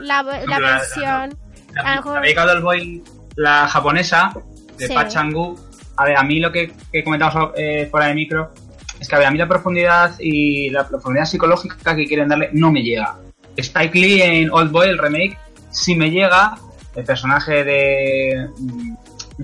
la, 0.00 0.22
versión... 0.22 1.36
La, 1.76 2.44
la, 2.44 2.52
Old 2.52 2.62
Boy, 2.62 3.02
la 3.36 3.68
japonesa, 3.68 4.32
de 4.78 4.88
Pachangu, 4.88 5.56
a 5.96 6.04
ver, 6.04 6.16
a 6.16 6.22
mí 6.22 6.40
lo 6.40 6.52
que, 6.52 6.72
que 6.92 7.04
comentamos 7.04 7.52
eh, 7.56 7.88
fuera 7.90 8.06
de 8.06 8.14
micro 8.14 8.52
es 9.00 9.08
que 9.08 9.14
a, 9.14 9.18
ver, 9.18 9.28
a 9.28 9.30
mí 9.30 9.38
la 9.38 9.48
profundidad 9.48 10.14
y 10.18 10.70
la 10.70 10.86
profundidad 10.86 11.24
psicológica 11.24 11.94
que 11.94 12.06
quieren 12.06 12.28
darle 12.28 12.50
no 12.52 12.70
me 12.70 12.82
llega. 12.82 13.16
Spike 13.56 13.98
Lee 13.98 14.22
en 14.22 14.50
Old 14.50 14.70
Boy, 14.70 14.88
el 14.88 14.98
remake, 14.98 15.38
sí 15.70 15.94
me 15.94 16.10
llega. 16.10 16.56
El 16.94 17.04
personaje 17.04 17.62
de 17.62 18.48
mm, 18.58 18.94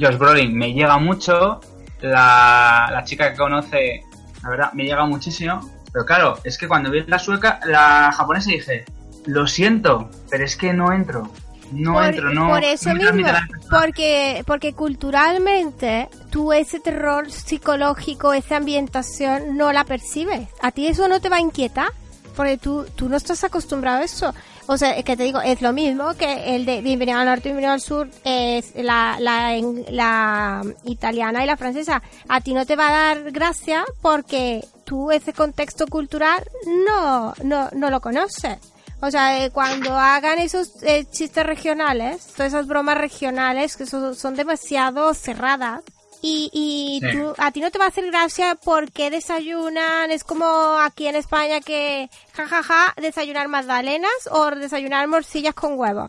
Josh 0.01 0.17
Brolin 0.17 0.57
me 0.57 0.73
llega 0.73 0.99
mucho. 0.99 1.61
La, 2.01 2.89
la 2.91 3.05
chica 3.05 3.31
que 3.31 3.37
conoce, 3.37 4.03
la 4.43 4.49
verdad, 4.49 4.73
me 4.73 4.85
llega 4.85 5.05
muchísimo. 5.05 5.61
Pero 5.93 6.07
claro, 6.07 6.39
es 6.45 6.57
que 6.57 6.67
cuando 6.67 6.91
vi 6.91 7.05
la 7.07 7.19
sueca, 7.19 7.61
la 7.67 8.11
japonesa 8.13 8.51
dije, 8.51 8.85
lo 9.27 9.47
siento, 9.47 10.11
pero 10.31 10.45
es 10.45 10.57
que 10.57 10.73
no 10.73 10.93
entro. 10.93 11.31
No 11.73 12.03
entro, 12.05 12.33
no. 12.33 12.49
Por 12.49 12.65
eso 12.65 12.95
mismo, 12.95 13.27
porque, 13.71 14.43
porque 14.47 14.75
culturalmente 14.75 16.09
tú 16.31 16.53
ese 16.53 16.81
terror 16.81 17.31
psicológico, 17.31 18.33
esa 18.33 18.57
ambientación, 18.57 19.57
no 19.57 19.73
la 19.73 19.85
percibes. 19.85 20.49
A 20.61 20.71
ti 20.71 20.87
eso 20.87 21.09
no 21.09 21.21
te 21.21 21.29
va 21.29 21.37
a 21.37 21.41
inquietar, 21.41 21.89
porque 22.37 22.59
tú, 22.59 22.87
tú 22.95 23.09
no 23.09 23.17
estás 23.17 23.45
acostumbrado 23.45 24.01
a 24.01 24.05
eso. 24.05 24.35
O 24.67 24.77
sea, 24.77 24.97
es 24.97 25.05
que 25.05 25.17
te 25.17 25.25
digo, 25.25 25.41
es 25.41 25.61
lo 25.61 25.73
mismo 25.73 26.15
que 26.15 26.55
el 26.55 26.65
de 26.65 26.83
Bienvenido 26.83 27.19
al 27.19 27.27
Norte, 27.27 27.49
Bienvenido 27.49 27.73
al 27.73 27.81
Sur, 27.81 28.09
es 28.25 28.73
la, 28.77 29.17
la, 29.19 29.59
la 29.91 30.63
italiana 30.85 31.43
y 31.43 31.47
la 31.47 31.57
francesa. 31.57 32.03
A 32.29 32.41
ti 32.41 32.55
no 32.55 32.65
te 32.65 32.77
va 32.77 32.89
a 32.89 32.93
dar 32.93 33.33
gracia 33.33 33.85
porque 34.01 34.65
tú 34.85 35.11
ese 35.11 35.33
contexto 35.33 35.87
cultural 35.89 36.45
no, 36.87 37.35
no, 37.43 37.69
no 37.73 37.91
lo 37.91 38.01
conoces. 38.01 38.59
O 39.05 39.11
sea, 39.11 39.45
eh, 39.45 39.51
cuando 39.51 39.99
hagan 39.99 40.39
esos 40.39 40.81
eh, 40.85 41.05
chistes 41.11 41.45
regionales, 41.45 42.25
todas 42.37 42.53
esas 42.53 42.69
bromas 42.69 42.97
regionales 42.97 43.77
que 43.77 43.85
son, 43.85 44.15
son 44.15 44.37
demasiado 44.37 45.13
cerradas, 45.13 45.83
y, 46.25 46.49
y 46.53 47.01
Sí. 47.05 47.19
tú, 47.19 47.35
a 47.37 47.51
ti 47.51 47.61
no 47.61 47.73
te 47.73 47.79
va 47.81 47.87
a 47.87 47.89
hacer 47.89 48.07
gracia 48.07 48.55
porque 48.65 49.11
desayunan, 49.11 50.13
es 50.13 50.23
como 50.23 50.47
aquí 50.79 51.09
en 51.09 51.17
España 51.17 51.61
que 51.61 52.09
jajaja, 52.33 52.95
desayunar 52.97 53.49
magdalenas 53.49 54.13
o 54.31 54.49
desayunar 54.53 55.09
morcillas 55.09 55.55
con 55.55 55.77
huevo. 55.77 56.09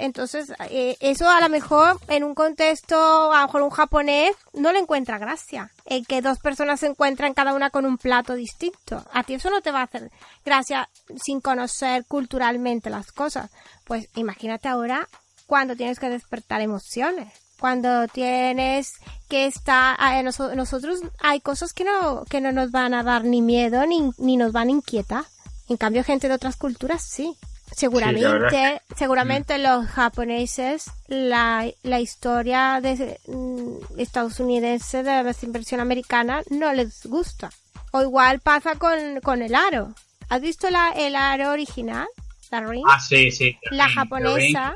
Entonces, 0.00 0.52
eh, 0.68 0.96
eso 1.00 1.28
a 1.28 1.40
lo 1.40 1.48
mejor 1.48 1.98
en 2.08 2.24
un 2.24 2.34
contexto, 2.34 3.32
a 3.32 3.40
lo 3.40 3.46
mejor 3.46 3.62
un 3.62 3.70
japonés 3.70 4.32
no 4.52 4.72
le 4.72 4.78
encuentra 4.80 5.18
gracia. 5.18 5.70
El 5.84 6.06
que 6.06 6.20
dos 6.22 6.38
personas 6.38 6.80
se 6.80 6.86
encuentran 6.86 7.34
cada 7.34 7.54
una 7.54 7.70
con 7.70 7.86
un 7.86 7.96
plato 7.96 8.34
distinto. 8.34 9.04
A 9.12 9.22
ti 9.24 9.34
eso 9.34 9.48
no 9.50 9.60
te 9.62 9.70
va 9.70 9.80
a 9.80 9.84
hacer 9.84 10.10
gracia 10.44 10.88
sin 11.22 11.40
conocer 11.40 12.04
culturalmente 12.06 12.90
las 12.90 13.12
cosas. 13.12 13.50
Pues 13.84 14.08
imagínate 14.16 14.68
ahora 14.68 15.08
cuando 15.46 15.74
tienes 15.76 15.98
que 15.98 16.08
despertar 16.08 16.60
emociones 16.60 17.32
cuando 17.58 18.08
tienes 18.08 18.92
que 19.28 19.44
estar 19.46 19.94
noso- 20.24 20.54
nosotros 20.54 21.00
hay 21.20 21.40
cosas 21.40 21.74
que 21.74 21.84
no 21.84 22.24
que 22.24 22.40
no 22.40 22.52
nos 22.52 22.70
van 22.70 22.94
a 22.94 23.02
dar 23.02 23.24
ni 23.24 23.42
miedo 23.42 23.84
ni, 23.84 24.10
ni 24.16 24.38
nos 24.38 24.52
van 24.52 24.68
a 24.68 24.70
inquietar 24.70 25.24
en 25.68 25.76
cambio 25.76 26.02
gente 26.02 26.28
de 26.28 26.34
otras 26.34 26.56
culturas 26.56 27.02
sí 27.02 27.36
seguramente 27.74 28.80
seguramente 28.96 29.58
los 29.58 29.86
japoneses 29.86 30.90
la, 31.08 31.66
la 31.82 32.00
historia 32.00 32.80
de 32.82 33.18
mm, 33.26 33.98
estadounidense 34.00 35.02
de 35.02 35.22
la 35.22 35.34
inversión 35.42 35.80
americana 35.80 36.42
no 36.50 36.72
les 36.72 37.06
gusta 37.06 37.50
o 37.92 38.02
igual 38.02 38.40
pasa 38.40 38.74
con, 38.76 39.20
con 39.22 39.42
el 39.42 39.54
aro 39.54 39.94
¿has 40.28 40.40
visto 40.40 40.70
la, 40.70 40.90
el 40.90 41.16
aro 41.16 41.50
original? 41.50 42.06
la 42.50 42.60
ring 42.60 42.84
Ah, 42.88 43.00
sí, 43.00 43.30
sí. 43.30 43.56
la 43.70 43.88
japonesa 43.88 44.52
La 44.52 44.74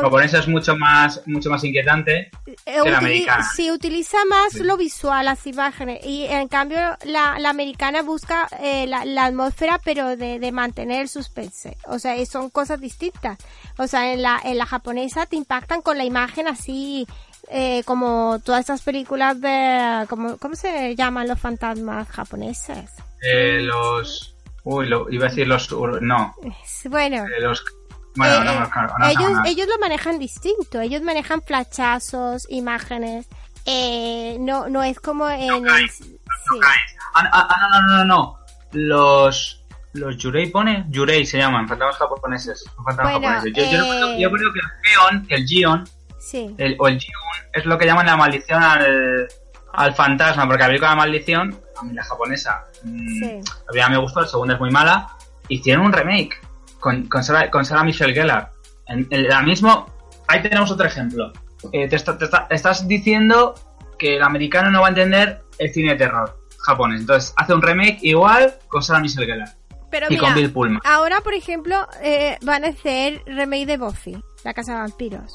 japonesa 0.00 0.38
es 0.38 0.48
mucho 0.48 0.76
más, 0.76 1.20
mucho 1.26 1.50
más 1.50 1.62
inquietante. 1.64 2.30
Eh, 2.66 2.78
que 2.82 2.90
la 2.90 2.98
americana. 2.98 3.44
Sí, 3.54 3.70
utiliza 3.70 4.18
más 4.28 4.52
Sí. 4.52 4.62
lo 4.62 4.76
visual, 4.76 5.24
las 5.24 5.46
imágenes. 5.46 6.04
Y 6.04 6.24
en 6.26 6.48
cambio, 6.48 6.78
la, 7.04 7.38
la 7.38 7.50
americana 7.50 8.02
busca 8.02 8.48
eh, 8.60 8.86
la, 8.86 9.04
la 9.04 9.24
atmósfera, 9.26 9.80
pero 9.84 10.16
de, 10.16 10.38
de 10.38 10.52
mantener 10.52 11.02
el 11.02 11.08
suspense. 11.08 11.76
O 11.86 11.98
sea, 11.98 12.14
son 12.26 12.50
cosas 12.50 12.80
distintas. 12.80 13.38
O 13.78 13.86
sea, 13.86 14.12
en 14.12 14.22
la, 14.22 14.40
en 14.44 14.58
la 14.58 14.66
japonesa 14.66 15.26
te 15.26 15.36
impactan 15.36 15.82
con 15.82 15.98
la 15.98 16.04
imagen 16.04 16.48
así, 16.48 17.06
eh, 17.50 17.82
como 17.84 18.40
todas 18.44 18.60
estas 18.60 18.82
películas 18.82 19.40
de. 19.40 20.06
Como, 20.08 20.36
¿Cómo 20.38 20.54
se 20.54 20.94
llaman 20.96 21.28
los 21.28 21.38
fantasmas 21.40 22.08
japoneses? 22.08 22.90
Eh, 23.22 23.60
los. 23.62 24.34
Uy, 24.64 24.86
lo, 24.88 25.10
iba 25.10 25.26
a 25.26 25.28
decir 25.28 25.46
los. 25.46 25.70
No. 26.00 26.34
Bueno. 26.86 27.24
eh, 27.26 27.40
los. 27.40 27.62
Bueno, 28.16 28.34
Eh, 28.34 28.44
no, 28.44 28.52
no, 29.30 29.44
ellos, 29.44 29.66
lo 29.66 29.78
manejan 29.78 30.18
distinto, 30.18 30.80
ellos 30.80 31.02
manejan 31.02 31.42
flachazos, 31.42 32.46
imágenes, 32.48 33.26
eh, 33.66 34.36
no, 34.40 34.68
no 34.68 34.82
es 34.82 35.00
como 35.00 35.28
en 35.28 35.66
el... 35.66 35.88
Sí. 35.90 36.08
Ah, 37.14 37.28
ah, 37.32 37.48
ah, 37.50 37.68
no, 37.70 37.80
no, 37.82 37.96
no, 37.98 38.04
no. 38.04 38.38
Los. 38.72 39.60
Los 39.92 40.16
Yurei 40.18 40.50
pone. 40.50 40.84
Yurei 40.88 41.24
se 41.24 41.38
llaman, 41.38 41.68
fantasmas 41.68 41.96
japoneses. 41.96 42.64
fantasmas 42.84 43.12
Bueno, 43.20 43.28
japoneses. 43.28 43.52
Yo, 43.56 43.62
eh, 43.62 43.68
creo, 43.70 44.18
yo 44.18 44.30
creo 44.32 44.52
que 44.52 44.58
el 44.58 44.66
Geon, 44.82 45.26
que 45.26 45.34
el 45.36 45.46
Gion, 45.46 45.84
Sí, 46.18 46.54
el, 46.58 46.76
o 46.80 46.88
el 46.88 46.98
Jiun, 46.98 47.14
es 47.52 47.64
lo 47.64 47.78
que 47.78 47.86
llaman 47.86 48.06
la 48.06 48.16
maldición 48.16 48.60
al, 48.62 49.28
al 49.72 49.94
fantasma, 49.94 50.46
porque 50.46 50.62
la 50.62 50.66
película 50.66 50.90
de 50.90 50.96
maldición, 50.96 51.60
a 51.80 51.84
mí 51.84 51.94
la 51.94 52.02
japonesa, 52.02 52.64
mm, 52.82 52.98
Sí. 53.20 53.40
la 53.46 53.66
primera 53.68 53.88
me 53.90 53.98
gustó, 53.98 54.22
la 54.22 54.26
segunda 54.26 54.54
es 54.54 54.60
muy 54.60 54.70
mala, 54.72 55.06
hicieron 55.48 55.86
un 55.86 55.92
remake 55.92 56.40
con, 56.84 57.06
con, 57.08 57.64
Sarah 57.64 57.82
Michelle 57.82 58.12
Gellar. 58.12 58.50
En, 58.86 59.06
en 59.10 59.26
la 59.28 59.40
mismo, 59.40 59.86
ahí 60.28 60.42
tenemos 60.42 60.70
otro 60.70 60.86
ejemplo. 60.86 61.32
Eh, 61.72 61.88
te, 61.88 61.96
está- 61.96 62.18
te 62.18 62.26
está- 62.26 62.46
estás 62.50 62.86
diciendo 62.86 63.54
que 63.98 64.16
el 64.16 64.22
americano 64.22 64.70
no 64.70 64.80
va 64.82 64.88
a 64.88 64.90
entender 64.90 65.40
el 65.58 65.72
cine 65.72 65.92
de 65.92 65.96
terror 65.98 66.36
japonés. 66.58 67.00
Entonces, 67.00 67.32
hace 67.38 67.54
un 67.54 67.62
remake 67.62 67.98
igual 68.02 68.54
con 68.68 68.82
Sarah 68.82 69.00
Michelle 69.00 69.24
Gellar 69.26 69.48
pero 69.90 70.06
y 70.08 70.14
mira, 70.16 70.22
con 70.22 70.34
Bill 70.34 70.50
Pullman. 70.50 70.80
ahora 70.84 71.20
por 71.20 71.34
ejemplo 71.34 71.86
eh, 72.02 72.36
van 72.42 72.64
a 72.64 72.68
hacer 72.68 73.22
remake 73.26 73.64
de 73.66 73.76
Buffy, 73.78 74.16
la 74.44 74.52
casa 74.52 74.72
de 74.74 74.78
vampiros. 74.80 75.34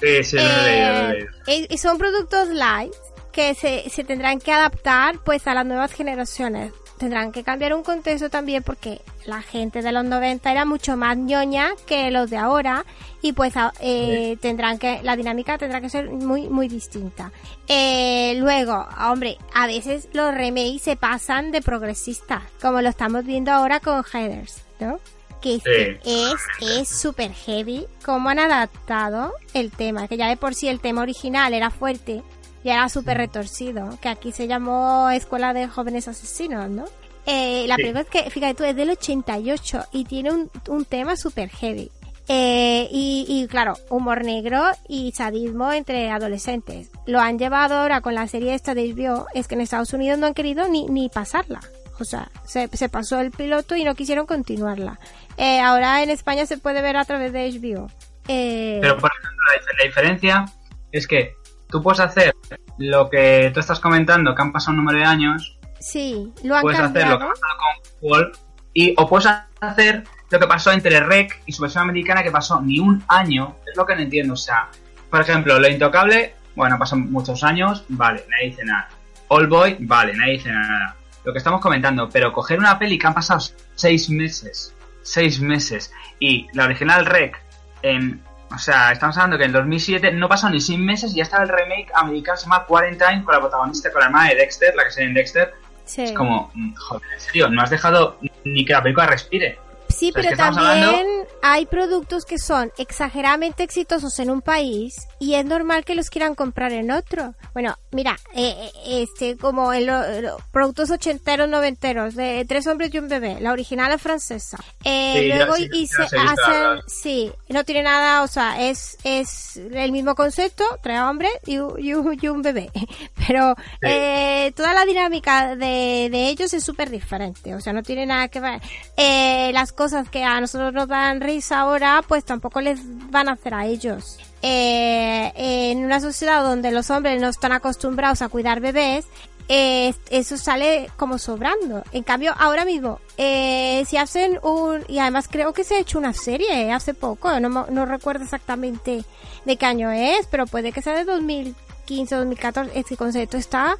Sí, 0.00 0.22
sí, 0.22 0.36
Eh, 0.38 1.26
leído. 1.46 1.66
y 1.68 1.76
son 1.78 1.98
productos 1.98 2.48
live 2.48 2.92
que 3.32 3.54
se, 3.54 3.90
se 3.90 4.04
tendrán 4.04 4.38
que 4.38 4.52
adaptar 4.52 5.16
pues 5.24 5.46
a 5.48 5.54
las 5.54 5.66
nuevas 5.66 5.92
generaciones. 5.92 6.72
Tendrán 6.98 7.30
que 7.30 7.44
cambiar 7.44 7.74
un 7.74 7.82
contexto 7.82 8.30
también 8.30 8.62
porque 8.62 9.02
la 9.26 9.42
gente 9.42 9.82
de 9.82 9.92
los 9.92 10.04
90 10.04 10.50
era 10.50 10.64
mucho 10.64 10.96
más 10.96 11.16
ñoña 11.16 11.70
que 11.86 12.10
los 12.10 12.30
de 12.30 12.38
ahora 12.38 12.86
y 13.20 13.32
pues 13.32 13.52
eh, 13.80 14.38
tendrán 14.40 14.78
que 14.78 15.02
la 15.02 15.14
dinámica 15.14 15.58
tendrá 15.58 15.80
que 15.80 15.90
ser 15.90 16.10
muy 16.10 16.48
muy 16.48 16.68
distinta. 16.68 17.32
Eh, 17.68 18.34
luego, 18.38 18.86
hombre, 18.98 19.36
a 19.52 19.66
veces 19.66 20.08
los 20.12 20.34
remakes 20.34 20.82
se 20.82 20.96
pasan 20.96 21.50
de 21.50 21.60
progresistas, 21.60 22.42
como 22.62 22.80
lo 22.80 22.88
estamos 22.88 23.24
viendo 23.24 23.52
ahora 23.52 23.80
con 23.80 24.02
Headers, 24.12 24.62
¿no? 24.80 24.98
Que 25.42 25.56
es 25.56 25.62
que 25.62 25.98
es 26.02 26.40
es 26.62 26.88
super 26.88 27.30
heavy 27.30 27.86
cómo 28.04 28.30
han 28.30 28.38
adaptado 28.38 29.34
el 29.52 29.70
tema, 29.70 30.08
que 30.08 30.16
ya 30.16 30.28
de 30.28 30.38
por 30.38 30.54
sí 30.54 30.68
el 30.68 30.80
tema 30.80 31.02
original 31.02 31.52
era 31.52 31.70
fuerte 31.70 32.22
y 32.66 32.70
era 32.70 32.88
súper 32.88 33.16
retorcido, 33.18 33.96
que 34.00 34.08
aquí 34.08 34.32
se 34.32 34.48
llamó 34.48 35.08
Escuela 35.10 35.52
de 35.54 35.68
Jóvenes 35.68 36.08
Asesinos, 36.08 36.68
¿no? 36.68 36.84
Eh, 37.24 37.64
la 37.68 37.76
Sí. 37.76 37.82
película 37.82 38.00
es 38.02 38.08
que, 38.08 38.28
fíjate 38.30 38.54
tú, 38.54 38.64
es 38.64 38.74
del 38.74 38.90
88 38.90 39.84
y 39.92 40.04
tiene 40.04 40.32
un, 40.32 40.50
un 40.68 40.84
tema 40.84 41.16
súper 41.16 41.48
heavy. 41.50 41.90
Eh, 42.28 42.88
y, 42.90 43.24
y 43.28 43.46
claro, 43.46 43.74
humor 43.88 44.24
negro 44.24 44.64
y 44.88 45.12
sadismo 45.12 45.72
entre 45.72 46.10
adolescentes. 46.10 46.90
Lo 47.06 47.20
han 47.20 47.38
llevado 47.38 47.76
ahora 47.76 48.00
con 48.00 48.16
la 48.16 48.26
serie 48.26 48.54
esta 48.54 48.74
de 48.74 48.92
HBO, 48.92 49.26
es 49.32 49.46
que 49.46 49.54
en 49.54 49.60
Estados 49.60 49.92
Unidos 49.92 50.18
no 50.18 50.26
han 50.26 50.34
querido 50.34 50.66
ni, 50.68 50.86
ni 50.86 51.08
pasarla. 51.08 51.60
O 52.00 52.04
sea, 52.04 52.30
se, 52.44 52.68
se 52.76 52.88
pasó 52.88 53.20
el 53.20 53.30
piloto 53.30 53.76
y 53.76 53.84
no 53.84 53.94
quisieron 53.94 54.26
continuarla. 54.26 54.98
Eh, 55.36 55.60
ahora 55.60 56.02
en 56.02 56.10
España 56.10 56.46
se 56.46 56.58
puede 56.58 56.82
ver 56.82 56.96
a 56.96 57.04
través 57.04 57.32
de 57.32 57.48
HBO. 57.48 57.88
Eh, 58.26 58.78
Pero, 58.82 58.98
por 58.98 59.10
ejemplo, 59.12 59.40
la 59.78 59.84
diferencia 59.84 60.44
es 60.90 61.06
que 61.06 61.32
tú 61.68 61.82
puedes 61.82 62.00
hacer 62.00 62.34
lo 62.78 63.08
que 63.08 63.50
tú 63.52 63.60
estás 63.60 63.80
comentando, 63.80 64.34
que 64.34 64.42
han 64.42 64.52
pasado 64.52 64.72
un 64.72 64.84
número 64.84 64.98
de 64.98 65.04
años, 65.04 65.58
sí, 65.80 66.32
lo 66.42 66.56
han 66.56 66.62
puedes 66.62 66.80
hacer 66.80 67.08
lo 67.08 67.18
que 67.18 67.24
ha 67.24 67.28
pasado 67.28 67.52
con 67.58 68.10
Wolf, 68.10 68.38
y, 68.74 68.94
o 68.96 69.08
puedes 69.08 69.26
hacer 69.60 70.04
lo 70.30 70.38
que 70.38 70.46
pasó 70.46 70.72
entre 70.72 71.00
Rec 71.00 71.40
y 71.46 71.52
su 71.52 71.62
versión 71.62 71.84
americana, 71.84 72.22
que 72.22 72.30
pasó 72.30 72.60
ni 72.60 72.80
un 72.80 73.02
año, 73.08 73.56
es 73.66 73.76
lo 73.76 73.86
que 73.86 73.94
no 73.94 74.02
entiendo. 74.02 74.34
O 74.34 74.36
sea, 74.36 74.68
por 75.10 75.20
ejemplo, 75.20 75.58
Lo 75.58 75.68
Intocable, 75.68 76.34
bueno, 76.54 76.78
pasan 76.78 77.10
muchos 77.10 77.42
años, 77.44 77.84
vale, 77.88 78.24
nadie 78.28 78.50
dice 78.50 78.64
nada. 78.64 78.88
All 79.28 79.46
Boy, 79.46 79.76
vale, 79.80 80.14
nadie 80.14 80.34
dice 80.34 80.50
nada. 80.50 80.96
Lo 81.24 81.32
que 81.32 81.38
estamos 81.38 81.60
comentando, 81.60 82.08
pero 82.08 82.32
coger 82.32 82.58
una 82.58 82.78
peli 82.78 82.98
que 82.98 83.06
han 83.06 83.14
pasado 83.14 83.40
seis 83.74 84.10
meses, 84.10 84.74
seis 85.02 85.40
meses, 85.40 85.92
y 86.20 86.48
la 86.52 86.64
original 86.64 87.06
Rec, 87.06 87.42
en, 87.82 88.22
o 88.54 88.58
sea, 88.58 88.92
estamos 88.92 89.16
hablando 89.16 89.38
que 89.38 89.44
en 89.44 89.52
2007 89.52 90.12
no 90.12 90.28
pasó 90.28 90.48
ni 90.48 90.60
seis 90.60 90.78
meses 90.78 91.12
y 91.12 91.16
ya 91.16 91.24
estaba 91.24 91.42
el 91.44 91.48
remake 91.48 91.90
americano, 91.94 92.36
se 92.36 92.44
llama 92.44 92.64
Quarantine, 92.64 93.24
con 93.24 93.34
la 93.34 93.40
protagonista, 93.40 93.90
con 93.92 94.00
la 94.00 94.06
hermana 94.06 94.28
de 94.30 94.36
Dexter, 94.36 94.74
la 94.74 94.84
que 94.84 94.90
sale 94.90 95.06
en 95.06 95.14
Dexter, 95.14 95.54
Sí. 95.84 96.02
es 96.02 96.12
como, 96.12 96.50
mm, 96.54 96.74
joder, 96.74 97.08
en 97.14 97.20
serio, 97.20 97.48
no 97.48 97.62
has 97.62 97.70
dejado 97.70 98.18
ni 98.44 98.64
que 98.64 98.72
la 98.72 98.82
película 98.82 99.06
respire. 99.06 99.58
Sí, 99.88 100.10
O 100.10 100.12
sea, 100.14 100.22
es 100.22 100.26
pero 100.26 100.28
que 100.30 100.36
también 100.36 100.66
hablando- 100.84 101.26
hay 101.42 101.66
productos 101.66 102.24
que 102.24 102.38
son 102.38 102.72
exageradamente 102.76 103.62
exitosos 103.62 104.18
en 104.18 104.30
un 104.30 104.42
país 104.42 105.06
y 105.18 105.34
es 105.34 105.44
normal 105.44 105.84
que 105.84 105.94
los 105.94 106.10
quieran 106.10 106.34
comprar 106.34 106.72
en 106.72 106.90
otro. 106.90 107.34
Bueno, 107.54 107.76
mira, 107.92 108.18
eh, 108.34 108.70
eh, 108.84 109.02
este 109.02 109.36
como 109.36 109.72
en 109.72 109.86
los 109.86 110.04
productos 110.52 110.90
ochenteros, 110.90 111.48
noventeros 111.48 112.14
de 112.14 112.44
Tres 112.48 112.66
hombres 112.66 112.92
y 112.94 112.98
un 112.98 113.08
bebé, 113.08 113.38
la 113.40 113.52
original 113.52 113.92
es 113.92 114.02
francesa. 114.02 114.58
Eh, 114.84 115.14
Sí, 115.16 115.28
luego 115.28 115.54
sí, 115.56 115.68
y 115.72 115.86
se 115.86 116.02
hacen, 116.02 116.80
sí, 116.86 117.32
no 117.48 117.64
tiene 117.64 117.82
nada, 117.82 118.22
o 118.22 118.26
sea, 118.28 118.60
es 118.60 118.98
es 119.04 119.56
el 119.56 119.92
mismo 119.92 120.14
concepto, 120.14 120.64
tres 120.82 121.00
hombres 121.00 121.30
y, 121.46 121.54
y 121.54 121.58
un- 121.94 122.18
y 122.20 122.28
un 122.28 122.42
bebé, 122.42 122.70
pero 123.26 123.54
eh, 123.82 124.52
toda 124.56 124.74
la 124.74 124.84
dinámica 124.84 125.56
de, 125.56 126.08
de 126.10 126.28
ellos 126.28 126.52
es 126.54 126.62
súper 126.64 126.90
diferente, 126.90 127.54
o 127.54 127.60
sea, 127.60 127.72
no 127.72 127.82
tiene 127.82 128.06
nada 128.06 128.28
que 128.28 128.40
ver. 128.40 128.60
Eh, 128.96 129.50
las 129.54 129.72
cosas 129.72 130.08
que 130.10 130.24
a 130.24 130.40
nosotros 130.40 130.72
nos 130.72 130.88
dan 130.88 131.20
risa 131.20 131.60
ahora, 131.60 132.02
pues 132.06 132.24
tampoco 132.24 132.60
les 132.60 132.80
van 133.10 133.28
a 133.28 133.32
hacer 133.32 133.54
a 133.54 133.66
ellos. 133.66 134.18
Eh, 134.48 135.32
en 135.70 135.84
una 135.84 136.00
sociedad 136.00 136.44
donde 136.44 136.70
los 136.70 136.88
hombres 136.90 137.20
no 137.20 137.28
están 137.28 137.50
acostumbrados 137.50 138.22
a 138.22 138.28
cuidar 138.28 138.60
bebés, 138.60 139.04
eh, 139.48 139.92
eso 140.08 140.36
sale 140.36 140.88
como 140.96 141.18
sobrando. 141.18 141.82
En 141.90 142.04
cambio, 142.04 142.32
ahora 142.38 142.64
mismo, 142.64 143.00
eh, 143.16 143.84
si 143.88 143.96
hacen 143.96 144.38
un... 144.44 144.84
Y 144.86 145.00
además 145.00 145.26
creo 145.28 145.52
que 145.52 145.64
se 145.64 145.74
ha 145.74 145.80
hecho 145.80 145.98
una 145.98 146.12
serie 146.12 146.72
hace 146.72 146.94
poco, 146.94 147.40
no, 147.40 147.66
no 147.68 147.86
recuerdo 147.86 148.22
exactamente 148.22 149.02
de 149.44 149.56
qué 149.56 149.66
año 149.66 149.90
es, 149.90 150.28
pero 150.30 150.46
puede 150.46 150.70
que 150.70 150.80
sea 150.80 150.94
de 150.94 151.04
2015 151.04 152.14
o 152.14 152.18
2014. 152.18 152.78
Este 152.78 152.96
concepto 152.96 153.36
está 153.36 153.76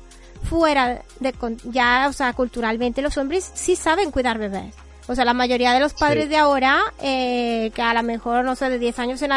fuera 0.50 1.00
de, 1.20 1.34
ya, 1.66 2.06
o 2.08 2.12
sea, 2.12 2.32
culturalmente 2.32 3.02
los 3.02 3.16
hombres 3.18 3.52
sí 3.54 3.76
saben 3.76 4.10
cuidar 4.10 4.38
bebés. 4.38 4.74
O 5.08 5.14
sea, 5.14 5.24
la 5.24 5.34
mayoría 5.34 5.72
de 5.72 5.80
los 5.80 5.94
padres 5.94 6.28
de 6.28 6.36
ahora, 6.36 6.80
eh, 7.00 7.70
que 7.74 7.82
a 7.82 7.94
lo 7.94 8.02
mejor, 8.02 8.44
no 8.44 8.56
sé, 8.56 8.68
de 8.68 8.78
10 8.78 8.98
años, 8.98 9.22
en 9.22 9.30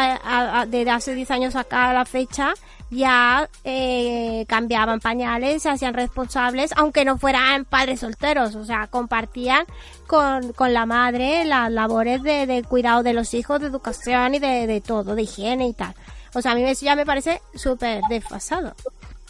de 0.70 0.90
hace 0.90 1.14
10 1.14 1.30
años 1.30 1.54
acá 1.54 1.90
a 1.90 1.94
la 1.94 2.04
fecha, 2.04 2.54
ya 2.90 3.48
eh, 3.62 4.44
cambiaban 4.48 4.98
pañales, 4.98 5.62
se 5.62 5.70
hacían 5.70 5.94
responsables, 5.94 6.72
aunque 6.76 7.04
no 7.04 7.18
fueran 7.18 7.64
padres 7.64 8.00
solteros, 8.00 8.56
o 8.56 8.64
sea, 8.64 8.88
compartían 8.88 9.64
con, 10.08 10.52
con 10.54 10.74
la 10.74 10.86
madre 10.86 11.44
las 11.44 11.70
labores 11.70 12.22
de, 12.22 12.46
de, 12.46 12.64
cuidado 12.64 13.04
de 13.04 13.12
los 13.12 13.32
hijos, 13.34 13.60
de 13.60 13.68
educación 13.68 14.34
y 14.34 14.38
de, 14.40 14.66
de 14.66 14.80
todo, 14.80 15.14
de 15.14 15.22
higiene 15.22 15.68
y 15.68 15.72
tal. 15.72 15.94
O 16.34 16.42
sea, 16.42 16.52
a 16.52 16.54
mí 16.54 16.64
ya 16.74 16.96
me 16.96 17.06
parece 17.06 17.40
súper 17.54 18.02
desfasado. 18.08 18.74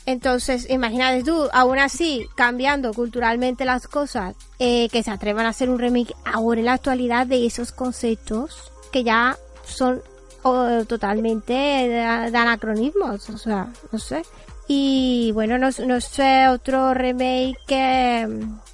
Entonces, 0.07 0.69
imagínate 0.71 1.23
tú, 1.23 1.49
aún 1.53 1.79
así, 1.79 2.27
cambiando 2.35 2.93
culturalmente 2.93 3.65
las 3.65 3.87
cosas, 3.87 4.35
eh, 4.59 4.89
que 4.89 5.03
se 5.03 5.11
atrevan 5.11 5.47
a 5.47 5.51
hacer 5.51 5.69
un 5.69 5.79
remake 5.79 6.15
ahora 6.25 6.61
en 6.61 6.67
la 6.67 6.75
actualidad 6.75 7.27
de 7.27 7.47
esos 7.47 7.73
conceptos 7.73 8.73
que 8.93 9.05
ya 9.05 9.37
son 9.65 10.03
totalmente 10.89 11.53
de, 11.53 12.03
anacronismos, 12.03 13.29
o 13.29 13.39
sea, 13.39 13.69
no 13.93 13.99
sé. 13.99 14.23
Y 14.67 15.33
bueno, 15.35 15.59
no, 15.59 15.69
no 15.87 16.01
sé, 16.01 16.49
otro 16.49 16.95
remake 16.95 17.57
que, 17.67 18.27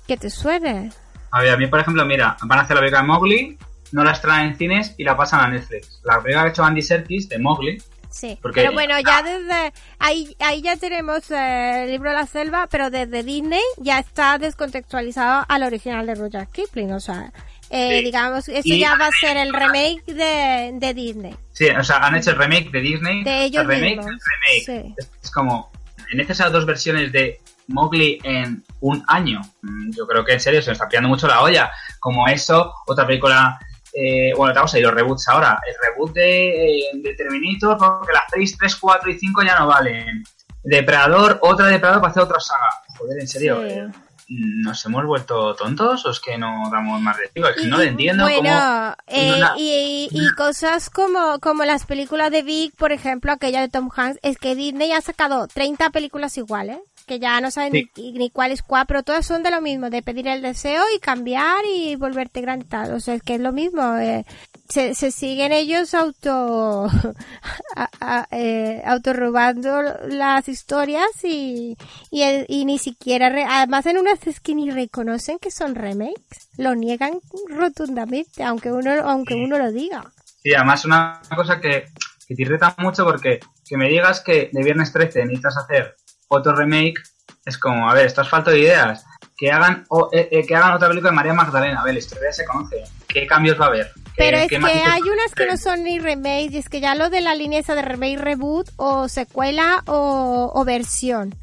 que 0.07 0.17
te 0.17 0.31
suene. 0.31 0.93
A 1.33 1.41
ver, 1.41 1.51
a 1.51 1.57
mí, 1.57 1.67
por 1.67 1.81
ejemplo, 1.81 2.05
mira, 2.05 2.37
van 2.43 2.59
a 2.59 2.63
hacer 2.63 2.77
la 2.77 2.81
película 2.81 3.03
de 3.03 3.09
Mowgli, 3.09 3.59
no 3.93 4.05
la 4.05 4.11
extraen 4.11 4.49
en 4.49 4.57
cines 4.57 4.95
y 4.97 5.05
la 5.05 5.17
pasan 5.17 5.41
a 5.41 5.49
Netflix. 5.49 6.01
La 6.05 6.21
película 6.21 6.43
que 6.43 6.49
ha 6.49 6.51
hecho 6.53 6.65
Andy 6.65 6.83
Serkis 6.83 7.29
de 7.29 7.39
Mowgli 7.39 7.79
Sí, 8.17 8.39
pero 8.55 8.73
bueno, 8.73 8.95
ya 8.99 9.23
desde 9.23 9.75
ahí, 9.99 10.35
ahí 10.41 10.63
ya 10.63 10.77
tenemos 10.77 11.31
eh, 11.31 11.85
el 11.85 11.91
libro 11.91 12.09
de 12.09 12.17
la 12.17 12.27
selva, 12.27 12.67
pero 12.71 12.89
desde 12.89 13.23
Disney 13.23 13.61
ya 13.77 13.99
está 13.99 14.39
descontextualizado 14.39 15.45
al 15.47 15.63
original 15.65 16.07
de 16.07 16.15
Roger 16.15 16.49
Kipling, 16.49 16.95
o 16.95 17.01
sea, 17.01 17.31
eh, 17.69 18.01
digamos, 18.03 18.49
eso 18.49 18.75
ya 18.75 18.97
va 18.97 19.09
a 19.09 19.11
ser 19.11 19.37
el 19.37 19.53
remake 19.53 20.03
de, 20.07 20.71
de, 20.79 20.95
Disney. 20.95 21.37
Sí, 21.53 21.69
o 21.69 21.85
sea, 21.85 21.99
han 21.99 22.17
hecho 22.17 22.31
el 22.31 22.39
remake 22.39 22.71
de 22.71 22.81
Disney. 22.81 23.23
De 23.23 23.45
ellos 23.45 23.61
el 23.65 23.69
remake, 23.69 24.01
remake. 24.01 24.95
Es, 25.23 25.31
como, 25.31 25.71
en 26.11 26.21
esas 26.21 26.51
dos 26.51 26.65
versiones 26.65 27.13
de 27.13 27.39
Mowgli 27.67 28.19
en 28.23 28.65
un 28.81 29.05
año. 29.09 29.43
Mm, 29.61 29.91
yo 29.91 30.07
creo 30.07 30.25
que 30.25 30.33
en 30.33 30.41
serio 30.41 30.63
se 30.63 30.71
me 30.71 30.73
está 30.73 30.89
pillando 30.89 31.11
mucho 31.11 31.29
la 31.29 31.43
olla. 31.43 31.71
Como 32.01 32.27
eso, 32.29 32.73
otra 32.87 33.07
película 33.07 33.59
eh, 33.99 34.33
bueno, 34.37 34.51
estamos 34.51 34.75
ahí 34.75 34.83
los 34.83 34.93
reboots 34.93 35.29
ahora. 35.29 35.59
El 35.67 35.75
reboot 35.89 36.13
de, 36.13 36.81
eh, 36.81 36.91
de 36.95 37.15
Terminator, 37.15 37.79
porque 37.79 38.13
las 38.13 38.25
6, 38.31 38.57
3, 38.59 38.77
4 38.77 39.11
y 39.11 39.19
5 39.19 39.43
ya 39.43 39.59
no 39.59 39.69
valen. 39.69 40.23
Depredador, 40.63 41.39
otra 41.41 41.69
Depredador 41.69 42.01
para 42.03 42.11
hacer 42.11 42.23
otra 42.25 42.41
saga. 42.41 42.69
Joder, 42.99 43.21
en 43.21 43.29
serio. 43.29 43.65
Eh, 43.65 43.89
¿Nos 44.29 44.85
hemos 44.85 45.07
vuelto 45.07 45.55
tontos 45.55 46.05
o 46.05 46.11
es 46.11 46.19
que 46.19 46.37
no 46.37 46.69
damos 46.71 47.01
más 47.01 47.17
de 47.17 47.31
Es 47.33 47.57
que 47.57 47.69
no 47.69 47.77
lo 47.79 47.85
entiendo. 47.85 48.25
Bueno, 48.25 48.97
eh, 49.07 49.41
y, 49.57 50.09
y, 50.11 50.31
cosas 50.33 50.91
como, 50.91 51.39
como 51.39 51.65
las 51.65 51.87
películas 51.87 52.33
de 52.33 52.43
Vic, 52.43 52.75
por 52.77 52.91
ejemplo, 52.91 53.31
aquella 53.31 53.61
de 53.61 53.69
Tom 53.69 53.89
Hanks, 53.95 54.19
es 54.23 54.37
que 54.39 54.57
Disney 54.57 54.93
ha 54.93 55.01
sacado 55.01 55.47
30 55.47 55.91
películas 55.91 56.37
iguales 56.37 56.81
que 57.07 57.19
ya 57.19 57.41
no 57.41 57.51
saben 57.51 57.89
ni, 57.97 58.31
cuál 58.31 58.51
es 58.51 58.63
cuál, 58.63 58.87
pero 58.87 59.03
todas 59.03 59.25
son 59.25 59.43
de 59.43 59.51
lo 59.51 59.61
mismo, 59.61 59.91
de 59.91 60.03
pedir 60.03 60.27
el 60.29 60.43
deseo 60.43 60.83
y 60.95 60.99
cambiar 60.99 61.65
y 61.65 61.95
volverte 61.97 62.41
grande 62.41 62.67
tal. 62.69 62.93
O 62.93 63.01
sea, 63.01 63.15
es 63.15 63.23
que 63.23 63.37
es 63.37 63.41
lo 63.41 63.53
mismo. 63.53 63.97
Eh, 63.97 64.25
se, 64.69 64.95
se, 64.97 65.13
siguen 65.13 65.53
ellos 65.53 65.95
auto, 65.95 66.89
a, 67.77 68.27
eh, 68.33 68.83
autorrobando 68.85 69.83
las 70.09 70.49
historias 70.49 71.07
y, 71.23 71.77
y, 72.11 72.23
y 72.49 72.65
ni 72.65 72.79
siquiera, 72.79 73.33
además 73.49 73.87
en 73.87 73.99
unas 73.99 74.27
es 74.27 74.41
que 74.41 74.55
ni 74.57 74.71
reconocen 74.71 75.39
que 75.39 75.53
son 75.53 75.77
remakes, 75.77 76.49
lo 76.59 76.75
niegan 76.75 77.21
rotundamente, 77.49 78.43
aunque 78.43 78.73
uno, 78.73 78.91
aunque 79.05 79.35
uno 79.35 79.59
lo 79.59 79.71
diga. 79.71 80.05
Sí, 80.43 80.53
además 80.53 80.85
una 80.85 81.21
cosa 81.37 81.61
que, 81.61 81.85
que 82.27 82.35
te 82.35 82.43
irrita 82.43 82.75
mucho 82.79 83.05
porque 83.05 83.39
que 83.69 83.77
me 83.77 83.89
digas 83.89 84.21
que 84.21 84.51
de 84.53 84.63
viernes 84.63 84.93
13 84.93 85.25
necesitas 85.25 85.57
hacer 85.57 85.97
otro 86.29 86.55
remake, 86.55 87.01
es 87.45 87.59
como, 87.59 87.89
a 87.89 87.95
ver, 87.95 88.07
estás 88.07 88.29
falta 88.29 88.51
de 88.51 88.61
ideas. 88.61 89.05
Que 89.37 89.53
hagan, 89.53 89.85
eh, 90.13 90.29
eh, 90.33 90.47
que 90.47 90.57
hagan 90.57 90.73
otra 90.73 90.89
película 90.89 91.11
de 91.11 91.17
María 91.17 91.35
Magdalena. 91.35 91.81
A 91.81 91.85
ver, 91.85 91.93
la 91.93 91.99
historia 91.99 92.33
se 92.33 92.45
conoce. 92.47 92.83
¿Qué 93.07 93.27
cambios 93.27 93.61
va 93.61 93.67
a 93.67 93.69
haber? 93.69 93.93
Pero 94.17 94.39
es 94.39 94.49
que 94.49 94.57
hay 94.57 95.03
unas 95.03 95.35
que 95.35 95.47
no 95.47 95.59
son 95.59 95.85
ni 95.85 95.99
remake, 95.99 96.53
y 96.53 96.57
es 96.57 96.71
que 96.71 96.81
ya 96.81 96.95
lo 96.95 97.11
de 97.11 97.21
la 97.21 97.35
línea 97.35 97.61
esa 97.61 97.75
de 97.75 97.83
remake, 97.83 98.19
reboot, 98.19 98.71
o 98.77 99.09
secuela, 99.09 99.83
o, 99.87 100.51
o 100.55 100.65
versión. 100.65 101.35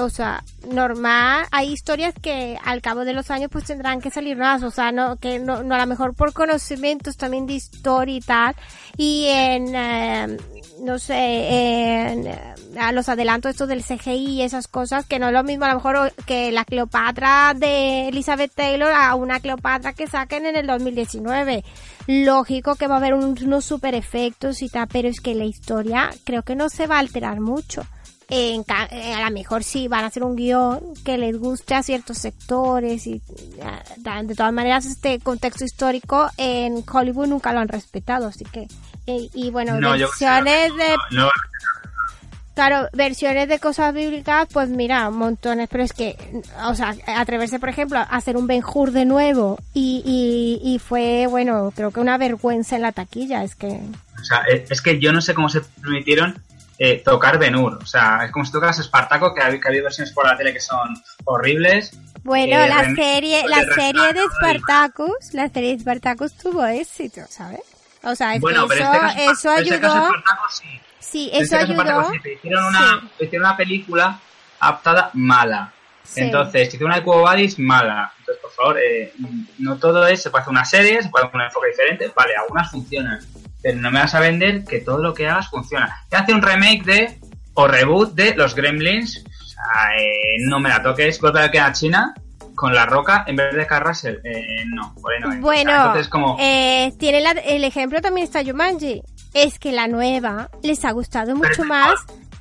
O 0.00 0.08
sea, 0.08 0.42
normal, 0.68 1.46
hay 1.52 1.70
historias 1.70 2.14
que 2.20 2.58
al 2.64 2.80
cabo 2.80 3.04
de 3.04 3.12
los 3.12 3.30
años 3.30 3.50
pues 3.52 3.64
tendrán 3.64 4.00
que 4.00 4.10
salir 4.10 4.36
nuevas, 4.36 4.62
o 4.64 4.70
sea, 4.70 4.90
no, 4.90 5.16
que 5.16 5.38
no, 5.38 5.62
no 5.62 5.74
a 5.74 5.78
lo 5.78 5.86
mejor 5.86 6.14
por 6.14 6.32
conocimientos 6.32 7.16
también 7.16 7.46
de 7.46 7.52
historia 7.52 8.16
y 8.16 8.20
tal, 8.20 8.56
y 8.96 9.26
en, 9.28 9.74
eh, 9.74 10.38
no 10.80 10.98
sé, 10.98 11.14
en, 11.14 12.28
a 12.78 12.92
los 12.92 13.08
adelantos 13.08 13.50
estos 13.50 13.68
del 13.68 13.84
CGI 13.84 14.12
y 14.14 14.42
esas 14.42 14.68
cosas, 14.68 15.06
que 15.06 15.18
no 15.18 15.28
es 15.28 15.32
lo 15.32 15.44
mismo 15.44 15.64
a 15.64 15.68
lo 15.68 15.74
mejor 15.76 16.12
que 16.26 16.52
la 16.52 16.64
Cleopatra 16.64 17.54
de 17.56 18.08
Elizabeth 18.08 18.52
Taylor 18.54 18.92
a 18.92 19.14
una 19.14 19.40
Cleopatra 19.40 19.92
que 19.92 20.06
saquen 20.06 20.46
en 20.46 20.56
el 20.56 20.66
2019. 20.66 21.64
Lógico 22.06 22.76
que 22.76 22.86
va 22.86 22.94
a 22.94 22.98
haber 22.98 23.14
unos 23.14 23.64
super 23.64 23.94
efectos 23.94 24.62
y 24.62 24.68
tal, 24.68 24.88
pero 24.88 25.08
es 25.08 25.20
que 25.20 25.34
la 25.34 25.44
historia 25.44 26.10
creo 26.24 26.42
que 26.42 26.56
no 26.56 26.68
se 26.68 26.86
va 26.86 26.96
a 26.96 27.00
alterar 27.00 27.40
mucho. 27.40 27.82
En, 28.32 28.64
eh, 28.92 29.12
a 29.12 29.28
lo 29.28 29.34
mejor 29.34 29.64
sí 29.64 29.88
van 29.88 30.04
a 30.04 30.06
hacer 30.06 30.22
un 30.22 30.36
guion 30.36 30.94
que 31.04 31.18
les 31.18 31.36
guste 31.36 31.74
a 31.74 31.82
ciertos 31.82 32.18
sectores 32.18 33.08
y 33.08 33.20
eh, 33.58 34.22
de 34.22 34.34
todas 34.36 34.52
maneras 34.52 34.86
este 34.86 35.18
contexto 35.18 35.64
histórico 35.64 36.30
en 36.36 36.84
Hollywood 36.88 37.26
nunca 37.26 37.52
lo 37.52 37.58
han 37.58 37.66
respetado 37.66 38.28
así 38.28 38.44
que 38.44 38.68
eh, 39.16 39.30
y, 39.34 39.50
bueno 39.50 39.78
versiones 39.80 40.74
de 40.76 40.94
claro 42.54 42.88
versiones 42.92 43.48
de 43.48 43.58
cosas 43.58 43.94
bíblicas 43.94 44.48
pues 44.52 44.68
mira 44.68 45.08
montones 45.10 45.68
pero 45.70 45.84
es 45.84 45.92
que 45.92 46.16
o 46.64 46.74
sea 46.74 46.94
atreverse 47.06 47.58
por 47.58 47.68
ejemplo 47.68 47.98
a 47.98 48.02
hacer 48.02 48.36
un 48.36 48.46
Ben 48.46 48.62
Hur 48.62 48.92
de 48.92 49.04
nuevo 49.04 49.58
y, 49.74 50.02
y, 50.04 50.74
y 50.74 50.78
fue 50.78 51.26
bueno 51.28 51.72
creo 51.74 51.90
que 51.90 52.00
una 52.00 52.18
vergüenza 52.18 52.76
en 52.76 52.82
la 52.82 52.92
taquilla 52.92 53.44
es 53.44 53.54
que 53.54 53.80
o 54.20 54.24
sea 54.24 54.42
es 54.48 54.82
que 54.82 54.98
yo 54.98 55.12
no 55.12 55.20
sé 55.20 55.34
cómo 55.34 55.48
se 55.48 55.60
permitieron 55.80 56.42
eh, 56.82 57.02
tocar 57.04 57.38
Benur. 57.38 57.74
O 57.74 57.84
sea, 57.84 58.24
es 58.24 58.32
como 58.32 58.46
si 58.46 58.52
tocas 58.52 58.78
Espartaco, 58.78 59.34
que 59.34 59.42
ha, 59.42 59.48
habido 59.48 59.84
versiones 59.84 60.14
por 60.14 60.26
la 60.26 60.34
tele 60.34 60.54
que 60.54 60.60
son 60.60 60.88
horribles. 61.26 61.92
Bueno, 62.24 62.56
eh, 62.56 62.68
la 62.68 62.94
serie, 62.94 63.46
la 63.46 63.62
serie 63.74 64.14
de 64.14 64.20
Spartacus, 64.36 65.34
la 65.34 65.50
serie 65.50 65.72
de 65.76 65.80
Spartacus 65.80 66.32
tuvo 66.38 66.64
éxito, 66.64 67.20
¿sabes? 67.28 67.60
O 68.02 68.14
sea, 68.14 68.34
es 68.34 68.40
bueno, 68.40 68.66
que 68.66 68.74
eso, 68.78 68.92
este 68.92 69.24
eso 69.24 69.50
ayudó. 69.50 69.74
Este 69.74 69.80
caso 69.80 70.14
sí. 70.50 70.80
Sí, 70.98 71.30
eso 71.32 71.56
este 71.56 71.72
ayudó. 71.72 72.10
sí. 72.10 72.30
hicieron, 72.34 72.64
una, 72.66 73.10
hicieron 73.18 73.46
una 73.48 73.56
película 73.56 74.20
adaptada 74.58 75.10
mala. 75.14 75.72
Entonces, 76.16 76.62
si 76.62 76.76
hicieron 76.76 76.88
una 76.88 76.96
de 76.96 77.04
Cubo 77.04 77.24
mala. 77.58 78.12
Entonces, 78.18 78.42
por 78.42 78.52
favor, 78.52 78.78
eh, 78.80 79.12
no 79.58 79.76
todo 79.76 80.06
es, 80.06 80.22
se 80.22 80.30
puede 80.30 80.42
hacer 80.42 80.52
una 80.52 80.64
serie, 80.64 81.02
se 81.02 81.08
puede 81.08 81.26
hacer 81.26 81.36
un 81.36 81.42
enfoque 81.42 81.68
diferente. 81.68 82.12
Vale, 82.14 82.36
algunas 82.36 82.70
funcionan 82.70 83.20
pero 83.62 83.78
no 83.78 83.90
me 83.90 84.00
vas 84.00 84.14
a 84.14 84.20
vender 84.20 84.64
que 84.64 84.80
todo 84.80 84.98
lo 84.98 85.14
que 85.14 85.28
hagas 85.28 85.48
funciona. 85.48 86.04
Te 86.08 86.16
hace 86.16 86.32
un 86.32 86.42
remake 86.42 86.84
de, 86.84 87.18
o 87.54 87.68
reboot 87.68 88.14
de 88.14 88.34
los 88.34 88.54
Gremlins, 88.54 89.24
o 89.24 89.44
sea, 89.44 89.96
eh, 89.98 90.36
no 90.40 90.60
me 90.60 90.68
la 90.68 90.82
toques, 90.82 91.20
que 91.52 91.60
a 91.60 91.72
China 91.72 92.14
con 92.60 92.74
la 92.74 92.84
roca 92.84 93.24
en 93.26 93.36
vez 93.36 93.54
de 93.54 93.66
Carrasel. 93.66 94.20
Eh, 94.22 94.66
no, 94.66 94.94
por 95.00 95.14
ahí 95.14 95.20
no 95.20 95.40
Bueno, 95.40 95.70
Entonces, 95.72 96.08
como... 96.08 96.36
eh, 96.38 96.92
tiene 96.98 97.24
el 97.46 97.64
ejemplo 97.64 98.02
también 98.02 98.26
está 98.26 98.44
Jumanji. 98.44 99.02
Es 99.32 99.58
que 99.58 99.72
la 99.72 99.88
nueva 99.88 100.50
les 100.62 100.84
ha 100.84 100.90
gustado 100.90 101.34
mucho 101.34 101.64
más 101.64 101.94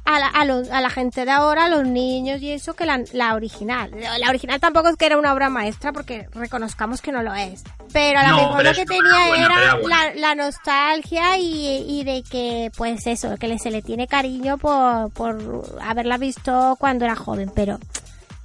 a 0.04 0.20
la, 0.20 0.28
a, 0.28 0.82
la 0.82 0.90
gente 0.90 1.24
de 1.24 1.32
ahora, 1.32 1.66
a 1.66 1.70
los 1.70 1.86
niños 1.86 2.42
y 2.42 2.52
eso, 2.52 2.74
que 2.74 2.86
la, 2.86 3.02
la, 3.14 3.36
original. 3.36 3.92
La 4.20 4.28
original 4.28 4.60
tampoco 4.60 4.90
es 4.90 4.98
que 4.98 5.06
era 5.06 5.18
una 5.18 5.32
obra 5.32 5.50
maestra 5.50 5.94
porque 5.94 6.28
reconozcamos 6.34 7.02
que 7.02 7.14
no 7.14 7.24
lo 7.24 7.34
es. 7.34 7.64
Pero 7.94 8.20
a 8.20 8.28
lo 8.28 8.36
mejor 8.36 8.64
lo 8.66 8.74
que 8.74 8.86
tenía 8.86 9.38
era, 9.38 9.78
la, 9.78 10.14
la, 10.16 10.36
nostalgia 10.36 11.38
y, 11.38 11.86
y, 11.88 12.04
de 12.04 12.24
que, 12.24 12.72
pues 12.76 13.08
eso, 13.08 13.38
que 13.38 13.58
se 13.58 13.72
le 13.72 13.82
tiene 13.82 14.08
cariño 14.08 14.58
por, 14.58 15.12
por 15.14 15.38
haberla 15.82 16.18
visto 16.18 16.76
cuando 16.78 17.06
era 17.06 17.16
joven, 17.16 17.52
pero 17.56 17.80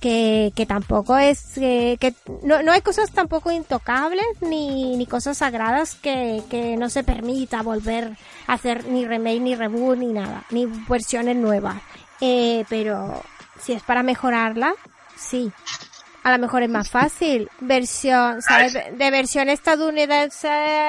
que, 0.05 0.53
que 0.55 0.67
tampoco 0.67 1.17
es, 1.17 1.57
eh, 1.57 1.97
que 1.99 2.13
no, 2.43 2.63
no 2.63 2.73
hay 2.73 2.83
cosas 2.83 3.11
tampoco 3.11 3.51
intocables 3.51 4.27
ni, 4.43 4.99
ni 4.99 5.07
cosas 5.07 5.39
sagradas 5.39 5.95
que, 5.95 6.43
que 6.51 6.77
no 6.77 6.91
se 6.91 7.05
permita 7.05 7.63
volver 7.63 8.15
a 8.47 8.53
hacer 8.53 8.85
ni 8.85 9.07
remake, 9.07 9.41
ni 9.41 9.55
reboot, 9.55 9.97
ni 9.97 10.13
nada, 10.13 10.45
ni 10.51 10.67
versiones 10.67 11.37
nuevas. 11.37 11.77
Eh, 12.21 12.67
pero 12.69 13.23
si 13.59 13.73
es 13.73 13.83
para 13.83 14.03
mejorarla, 14.03 14.75
sí. 15.17 15.51
A 16.23 16.33
lo 16.33 16.39
mejor 16.39 16.63
es 16.63 16.69
más 16.69 16.91
fácil. 16.91 17.49
Versión, 17.61 18.43
¿sabes? 18.43 18.75
De 18.75 19.11
versión 19.11 19.49
estadounidense, 19.49 20.49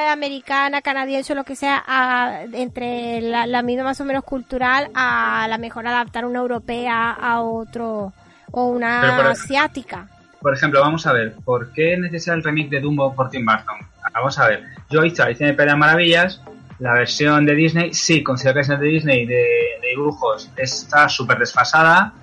americana, 0.09 0.81
canadiense 0.81 1.31
o 1.31 1.37
lo 1.37 1.45
que 1.45 1.55
sea, 1.55 1.81
a, 1.87 2.43
entre 2.51 3.21
la, 3.21 3.47
la 3.47 3.61
misma 3.61 3.85
más 3.85 4.01
o 4.01 4.03
menos 4.03 4.25
cultural, 4.25 4.91
a 4.93 5.47
la 5.47 5.57
mejor 5.57 5.87
adaptar 5.87 6.25
una 6.25 6.39
europea 6.39 7.11
a 7.11 7.41
otro, 7.41 8.11
o 8.55 8.67
una 8.67 9.15
por- 9.17 9.27
asiática. 9.27 10.07
Por 10.41 10.53
ejemplo, 10.53 10.79
vamos 10.79 11.05
a 11.07 11.13
ver, 11.13 11.35
¿por 11.43 11.71
qué 11.73 11.93
es 11.93 11.99
necesario 11.99 12.37
el 12.37 12.43
remake 12.43 12.69
de 12.69 12.79
Dumbo 12.79 13.13
por 13.13 13.29
Tim 13.29 13.45
Burton? 13.45 13.75
Vamos 14.13 14.37
a 14.39 14.47
ver, 14.47 14.63
yo 14.89 14.99
he 14.99 15.03
visto 15.03 15.23
Alicia 15.23 15.47
en 15.49 15.59
el 15.59 15.77
Maravillas, 15.77 16.41
la 16.79 16.93
versión 16.93 17.45
de 17.45 17.55
Disney, 17.55 17.93
sí, 17.93 18.23
considero 18.23 18.53
que 18.53 18.59
la 18.59 18.61
versión 18.61 18.79
de 18.81 18.87
Disney 18.87 19.25
de, 19.25 19.33
de 19.81 19.87
dibujos 19.89 20.51
está 20.55 21.09
súper 21.09 21.39
desfasada, 21.39 22.13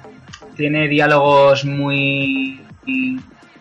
tiene 0.57 0.89
diálogos 0.89 1.65
muy 1.65 2.61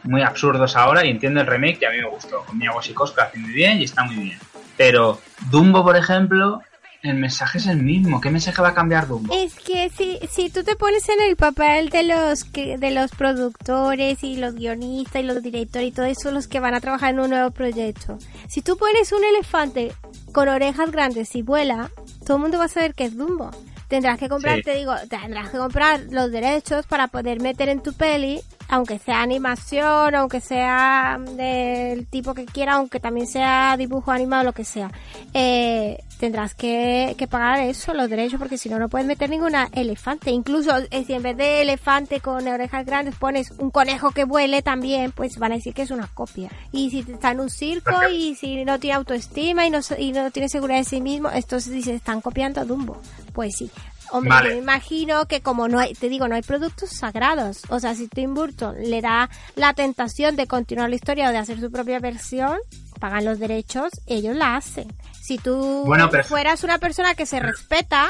muy 0.04 0.22
absurdos 0.24 0.76
ahora 0.76 1.06
y 1.06 1.10
entiendo 1.12 1.42
el 1.42 1.48
remake 1.48 1.80
que 1.80 1.88
a 1.88 1.92
mí 1.92 1.98
me 1.98 2.10
gustó, 2.10 2.44
con 2.46 2.58
Mia 2.58 2.72
Wasikowska 2.72 3.24
hace 3.24 3.38
muy 3.38 3.52
bien 3.54 3.80
y 3.80 3.84
está 3.84 4.04
muy 4.04 4.16
bien. 4.16 4.40
Pero 4.78 5.20
Dumbo, 5.52 5.84
por 5.84 5.96
ejemplo, 5.96 6.62
el 7.04 7.16
mensaje 7.16 7.58
es 7.58 7.68
el 7.68 7.82
mismo. 7.82 8.22
¿Qué 8.22 8.30
mensaje 8.30 8.62
va 8.62 8.70
a 8.70 8.74
cambiar 8.74 9.08
Dumbo? 9.08 9.34
Es 9.34 9.56
que 9.56 9.90
si, 9.90 10.20
si 10.32 10.50
tú 10.50 10.64
te 10.64 10.76
pones 10.76 11.08
en 11.10 11.22
el 11.22 11.36
papel 11.36 11.90
de 11.90 12.04
los 12.04 12.44
que, 12.44 12.78
de 12.78 12.92
los 12.92 13.12
productores 13.12 14.24
y 14.24 14.38
los 14.38 14.56
guionistas 14.56 15.22
y 15.22 15.26
los 15.26 15.42
directores 15.42 15.88
y 15.88 15.92
todo 15.92 16.06
eso, 16.06 16.32
los 16.32 16.48
que 16.48 16.60
van 16.60 16.74
a 16.76 16.82
trabajar 16.82 17.14
en 17.14 17.20
un 17.20 17.30
nuevo 17.32 17.52
proyecto. 17.52 18.18
Si 18.48 18.62
tú 18.62 18.78
pones 18.78 19.12
un 19.12 19.24
elefante 19.24 19.94
con 20.34 20.48
orejas 20.50 20.92
grandes 20.92 21.36
y 21.36 21.42
vuela, 21.42 21.90
todo 22.26 22.38
el 22.38 22.44
mundo 22.44 22.58
va 22.60 22.66
a 22.66 22.70
saber 22.70 22.94
que 22.94 23.06
es 23.06 23.18
Dumbo. 23.18 23.52
Tendrás 23.88 24.18
que 24.18 24.30
comprar, 24.30 24.58
Sí. 24.58 24.64
te 24.64 24.76
digo, 24.76 24.94
tendrás 25.10 25.50
que 25.50 25.58
comprar 25.58 26.00
los 26.12 26.32
derechos 26.32 26.86
para 26.86 27.08
poder 27.10 27.42
meter 27.42 27.68
en 27.68 27.82
tu 27.84 27.92
peli, 27.94 28.40
aunque 28.72 29.00
sea 29.00 29.22
animación, 29.22 30.16
aunque 30.16 30.40
sea 30.40 31.20
del 31.36 32.08
tipo 32.08 32.34
que 32.34 32.46
quiera, 32.46 32.76
aunque 32.76 33.02
también 33.02 33.28
sea 33.28 33.76
dibujo 33.78 34.12
animado, 34.12 34.46
lo 34.46 34.54
que 34.54 34.64
sea. 34.64 34.90
Eh, 35.34 36.02
tendrás 36.18 36.56
que, 36.56 37.16
que 37.18 37.28
pagar 37.28 37.60
eso, 37.60 37.94
los 37.94 38.10
derechos, 38.10 38.40
porque 38.40 38.58
si 38.58 38.70
no, 38.70 38.80
no 38.80 38.88
puedes 38.88 39.06
meter 39.06 39.30
ninguna 39.30 39.68
elefante. 39.74 40.32
Incluso 40.32 40.72
eh, 40.90 41.04
si 41.06 41.14
en 41.14 41.22
vez 41.22 41.36
de 41.36 41.62
elefante 41.64 42.22
con 42.22 42.48
orejas 42.48 42.86
grandes 42.86 43.16
pones 43.16 43.52
un 43.58 43.72
conejo 43.72 44.12
que 44.12 44.24
vuele 44.24 44.62
también, 44.62 45.12
pues 45.12 45.38
van 45.38 45.52
a 45.52 45.56
decir 45.56 45.74
que 45.74 45.82
es 45.82 45.92
una 45.92 46.08
copia. 46.08 46.50
Y 46.72 46.92
si 46.92 47.00
está 47.00 47.32
en 47.32 47.42
un 47.42 47.50
circo 47.50 48.08
y 48.10 48.36
si 48.36 48.64
no 48.64 48.80
tiene 48.80 48.96
autoestima 48.96 49.68
y 49.68 49.70
no, 49.70 49.80
y 49.98 50.14
no 50.14 50.32
tiene 50.32 50.48
seguridad 50.48 50.80
de 50.80 50.86
sí 50.86 51.02
mismo, 51.02 51.30
entonces 51.30 51.74
dice, 51.74 51.94
están 51.94 52.22
copiando 52.22 52.62
a 52.62 52.66
Dumbo. 52.66 53.02
Pues 53.34 53.54
sí. 53.58 53.70
Hombre, 54.12 54.30
Vale. 54.30 54.50
yo 54.50 54.56
me 54.56 54.62
imagino 54.62 55.26
que 55.28 55.42
como 55.42 55.68
no 55.68 55.80
hay, 55.80 55.94
te 55.94 56.10
digo, 56.10 56.28
no 56.28 56.36
hay 56.36 56.42
productos 56.42 56.90
sagrados. 56.92 57.62
O 57.70 57.80
sea, 57.80 57.96
si 57.96 58.08
Tim 58.08 58.34
Burton 58.34 58.76
le 58.82 59.02
da 59.02 59.30
la 59.56 59.74
tentación 59.74 60.36
de 60.36 60.48
continuar 60.48 60.90
la 60.90 60.96
historia 60.96 61.30
o 61.30 61.32
de 61.32 61.38
hacer 61.38 61.60
su 61.60 61.72
propia 61.72 62.00
versión, 62.00 62.58
pagan 63.00 63.26
los 63.26 63.40
derechos, 63.40 63.90
ellos 64.08 64.36
la 64.36 64.56
hacen. 64.58 64.88
Si 65.22 65.38
tú 65.38 65.84
Bueno, 65.86 66.10
pero- 66.10 66.24
fueras 66.24 66.64
una 66.64 66.78
persona 66.78 67.16
que 67.16 67.26
se 67.26 67.40
respeta, 67.40 68.10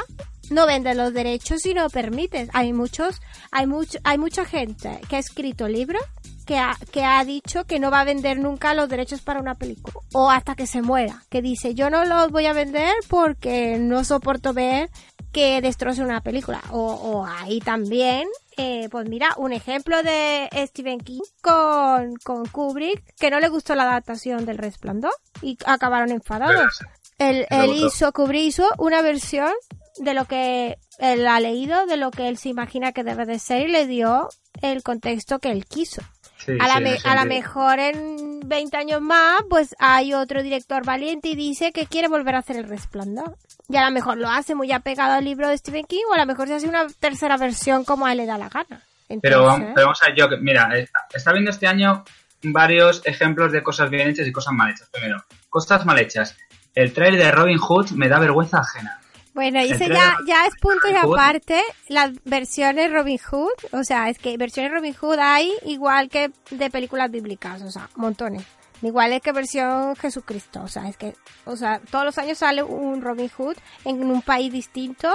no 0.50 0.66
vendes 0.66 0.96
los 0.96 1.14
derechos 1.14 1.64
y 1.66 1.72
no 1.74 1.88
permites. 1.88 2.48
Hay 2.52 2.72
muchos, 2.72 3.20
hay 3.52 3.66
mucho, 3.66 3.98
hay 4.04 4.18
mucha 4.18 4.44
gente 4.44 5.00
que 5.08 5.16
ha 5.16 5.20
escrito 5.20 5.68
libros 5.68 6.02
que 6.44 6.58
ha, 6.58 6.76
que 6.90 7.04
ha 7.04 7.24
dicho 7.24 7.64
que 7.66 7.78
no 7.78 7.92
va 7.92 8.00
a 8.00 8.04
vender 8.04 8.40
nunca 8.40 8.74
los 8.74 8.88
derechos 8.88 9.20
para 9.22 9.38
una 9.38 9.54
película 9.54 9.94
o 10.12 10.28
hasta 10.28 10.56
que 10.56 10.66
se 10.66 10.82
muera, 10.82 11.22
que 11.30 11.40
dice 11.40 11.74
yo 11.76 11.88
no 11.88 12.04
los 12.04 12.32
voy 12.32 12.46
a 12.46 12.52
vender 12.52 12.92
porque 13.08 13.78
no 13.78 14.02
soporto 14.02 14.52
ver 14.52 14.90
que 15.32 15.60
destroce 15.60 16.02
una 16.02 16.20
película. 16.20 16.62
O, 16.70 16.78
o 16.78 17.26
ahí 17.26 17.60
también 17.60 18.28
eh, 18.56 18.88
pues 18.90 19.08
mira 19.08 19.34
un 19.38 19.52
ejemplo 19.52 20.02
de 20.02 20.48
Stephen 20.66 21.00
King 21.00 21.22
con, 21.40 22.16
con 22.22 22.46
Kubrick 22.46 23.02
que 23.18 23.30
no 23.30 23.40
le 23.40 23.48
gustó 23.48 23.74
la 23.74 23.84
adaptación 23.84 24.44
del 24.44 24.58
Resplandor 24.58 25.12
y 25.40 25.56
acabaron 25.64 26.10
enfadados. 26.10 26.80
Él, 27.18 27.46
él 27.50 27.70
hizo, 27.74 28.12
Kubrick 28.12 28.48
hizo 28.48 28.68
una 28.78 29.00
versión 29.00 29.52
de 29.98 30.14
lo 30.14 30.26
que 30.26 30.76
él 30.98 31.26
ha 31.26 31.40
leído, 31.40 31.86
de 31.86 31.96
lo 31.96 32.10
que 32.10 32.28
él 32.28 32.36
se 32.36 32.50
imagina 32.50 32.92
que 32.92 33.04
debe 33.04 33.24
de 33.24 33.38
ser 33.38 33.68
y 33.68 33.72
le 33.72 33.86
dio 33.86 34.28
el 34.60 34.82
contexto 34.82 35.38
que 35.38 35.50
él 35.50 35.64
quiso. 35.64 36.02
Sí, 36.44 36.52
a 36.60 36.66
la, 36.66 36.74
sí, 36.74 36.80
me- 36.82 36.94
en 36.96 37.06
a 37.06 37.14
la 37.14 37.24
mejor 37.24 37.78
en 37.78 38.40
20 38.44 38.76
años 38.76 39.00
más, 39.00 39.42
pues 39.48 39.74
hay 39.78 40.12
otro 40.14 40.42
director 40.42 40.84
valiente 40.84 41.28
y 41.28 41.36
dice 41.36 41.72
que 41.72 41.86
quiere 41.86 42.08
volver 42.08 42.34
a 42.34 42.38
hacer 42.38 42.56
el 42.56 42.68
resplandor. 42.68 43.36
Y 43.68 43.76
a 43.76 43.84
lo 43.84 43.90
mejor 43.92 44.18
lo 44.18 44.28
hace 44.28 44.54
muy 44.54 44.72
apegado 44.72 45.12
al 45.14 45.24
libro 45.24 45.48
de 45.48 45.56
Stephen 45.56 45.84
King 45.86 46.02
o 46.10 46.14
a 46.14 46.18
lo 46.18 46.26
mejor 46.26 46.48
se 46.48 46.54
hace 46.54 46.68
una 46.68 46.86
tercera 47.00 47.36
versión 47.36 47.84
como 47.84 48.06
a 48.06 48.12
él 48.12 48.18
le 48.18 48.26
da 48.26 48.36
la 48.38 48.48
gana. 48.48 48.82
Pero, 49.22 49.42
vamos- 49.44 49.54
Entonces, 49.56 49.74
pero 49.74 49.86
vamos 49.86 50.02
a 50.02 50.06
ver, 50.06 50.16
yo, 50.16 50.28
que- 50.28 50.36
mira, 50.38 50.68
eh, 50.76 50.88
está 51.14 51.32
viendo 51.32 51.50
este 51.50 51.66
año 51.66 52.04
varios 52.42 53.02
ejemplos 53.04 53.52
de 53.52 53.62
cosas 53.62 53.88
bien 53.90 54.08
hechas 54.08 54.26
y 54.26 54.32
cosas 54.32 54.52
mal 54.54 54.70
hechas. 54.70 54.88
Primero, 54.90 55.22
cosas 55.48 55.84
mal 55.86 55.98
hechas. 55.98 56.36
El 56.74 56.92
trailer 56.92 57.20
de 57.22 57.30
Robin 57.30 57.58
Hood 57.58 57.90
me 57.92 58.08
da 58.08 58.18
vergüenza 58.18 58.58
ajena. 58.58 58.98
Bueno, 59.34 59.60
y 59.64 59.70
ese 59.72 59.88
ya, 59.88 60.16
ya 60.26 60.44
es 60.46 60.54
punto 60.60 60.88
y 60.88 60.92
Robin 60.92 61.04
Hood. 61.08 61.14
aparte, 61.18 61.62
las 61.88 62.10
versiones 62.24 62.92
Robin 62.92 63.18
Hood, 63.18 63.50
o 63.72 63.82
sea, 63.82 64.10
es 64.10 64.18
que 64.18 64.36
versiones 64.36 64.72
Robin 64.72 64.94
Hood 64.94 65.18
hay 65.18 65.52
igual 65.64 66.10
que 66.10 66.30
de 66.50 66.70
películas 66.70 67.10
bíblicas, 67.10 67.62
o 67.62 67.70
sea, 67.70 67.88
montones. 67.96 68.44
Igual 68.82 69.12
es 69.12 69.22
que 69.22 69.30
versión 69.30 69.94
Jesucristo, 69.94 70.60
o 70.64 70.66
sea, 70.68 70.88
es 70.88 70.96
que, 70.96 71.14
o 71.44 71.56
sea, 71.56 71.80
todos 71.90 72.04
los 72.04 72.18
años 72.18 72.38
sale 72.38 72.64
un 72.64 73.00
Robin 73.00 73.28
Hood 73.28 73.56
en 73.84 74.02
un 74.10 74.22
país 74.22 74.52
distinto, 74.52 75.08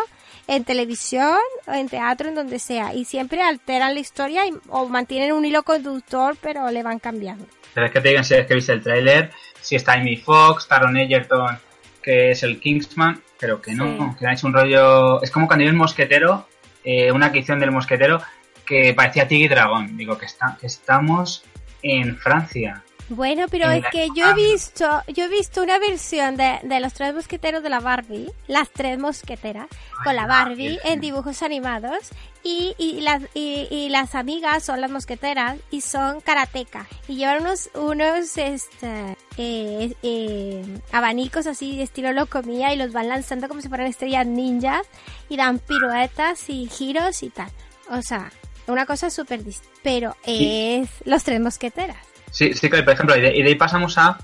en 0.47 0.63
televisión, 0.63 1.37
en 1.67 1.89
teatro, 1.89 2.29
en 2.29 2.35
donde 2.35 2.59
sea, 2.59 2.93
y 2.93 3.03
siempre 3.03 3.41
alteran 3.43 3.93
la 3.93 3.99
historia 3.99 4.47
y- 4.47 4.53
o 4.69 4.87
mantienen 4.87 5.33
un 5.33 5.43
hilo 5.43 5.63
conductor, 5.63 6.37
pero 6.41 6.71
le 6.71 6.81
van 6.81 6.99
cambiando. 6.99 7.45
Pero 7.73 7.87
es 7.87 7.91
que 7.91 7.99
te 8.01 8.07
digan 8.07 8.23
si 8.23 8.35
es 8.35 8.47
que 8.47 8.55
viste 8.55 8.71
el 8.71 8.81
tráiler, 8.81 9.31
si 9.61 9.75
está 9.75 9.93
Amy 9.93 10.15
Fox, 10.15 10.65
Taron 10.69 10.95
Egerton, 10.95 11.59
que 12.07 12.31
es 12.31 12.41
el 12.41 12.61
Kingsman, 12.61 13.21
pero 13.37 13.61
que 13.61 13.73
no, 13.73 14.13
Sí. 14.13 14.15
que 14.17 14.31
hecho 14.31 14.47
un 14.47 14.53
rollo... 14.53 15.21
Es 15.21 15.29
como 15.29 15.45
cuando 15.45 15.63
vi 15.63 15.69
el 15.69 15.75
Mosquetero, 15.75 16.47
eh, 16.85 17.11
una 17.11 17.27
edición 17.27 17.59
del 17.59 17.71
Mosquetero, 17.71 18.21
que 18.65 18.93
parecía 18.93 19.27
Tigre 19.27 19.43
y 19.43 19.49
Dragón. 19.49 19.97
Digo, 19.97 20.17
que, 20.17 20.25
está, 20.25 20.57
que 20.57 20.67
estamos 20.67 21.43
en 21.81 22.15
Francia. 22.15 22.81
Bueno, 23.09 23.45
pero 23.49 23.69
es 23.71 23.85
que 23.91 24.09
yo 24.15 24.29
he 24.29 24.33
visto, 24.33 25.01
yo 25.07 25.25
he 25.25 25.27
visto 25.29 25.63
una 25.63 25.79
versión 25.79 26.35
de, 26.35 26.59
de 26.63 26.79
los 26.81 26.93
tres 26.93 27.13
mosqueteros 27.13 27.63
de 27.63 27.69
la 27.69 27.79
Barbie, 27.79 28.29
las 28.47 28.69
tres 28.69 28.99
mosqueteras, 28.99 29.67
con 30.03 30.15
la 30.15 30.27
Barbie 30.27 30.77
en 30.83 30.99
dibujos 30.99 31.41
animados 31.41 32.09
y, 32.43 32.75
y 32.77 33.01
las 33.01 33.23
y, 33.33 33.67
y 33.71 33.89
las 33.89 34.13
amigas 34.13 34.63
son 34.63 34.81
las 34.81 34.91
mosqueteras 34.91 35.57
y 35.71 35.81
son 35.81 36.19
karatecas 36.21 36.87
y 37.07 37.15
llevan 37.15 37.41
unos 37.41 37.69
unos 37.75 38.37
este 38.37 39.15
eh, 39.37 39.93
eh, 40.03 40.79
abanicos 40.91 41.47
así 41.47 41.77
de 41.77 41.83
estilo 41.83 42.11
locomía 42.11 42.73
y 42.73 42.77
los 42.77 42.91
van 42.91 43.07
lanzando 43.07 43.47
como 43.47 43.61
si 43.61 43.69
fueran 43.69 43.87
estrellas 43.87 44.25
ninjas 44.25 44.85
y 45.29 45.37
dan 45.37 45.59
piruetas 45.59 46.49
y 46.49 46.67
giros 46.67 47.23
y 47.23 47.29
tal. 47.29 47.51
O 47.89 48.01
sea, 48.01 48.31
una 48.67 48.85
cosa 48.85 49.09
súper 49.09 49.43
distinta. 49.43 49.79
Pero 49.83 50.15
es 50.25 50.89
los 51.05 51.23
tres 51.23 51.39
mosqueteras. 51.39 52.16
Sí, 52.37 52.53
sí 52.53 52.69
que, 52.69 52.83
por 52.83 52.93
ejemplo, 52.93 53.17
y 53.17 53.21
de, 53.21 53.35
y 53.35 53.41
de 53.41 53.49
ahí 53.49 53.55
pasamos 53.55 53.97
a 53.97 54.19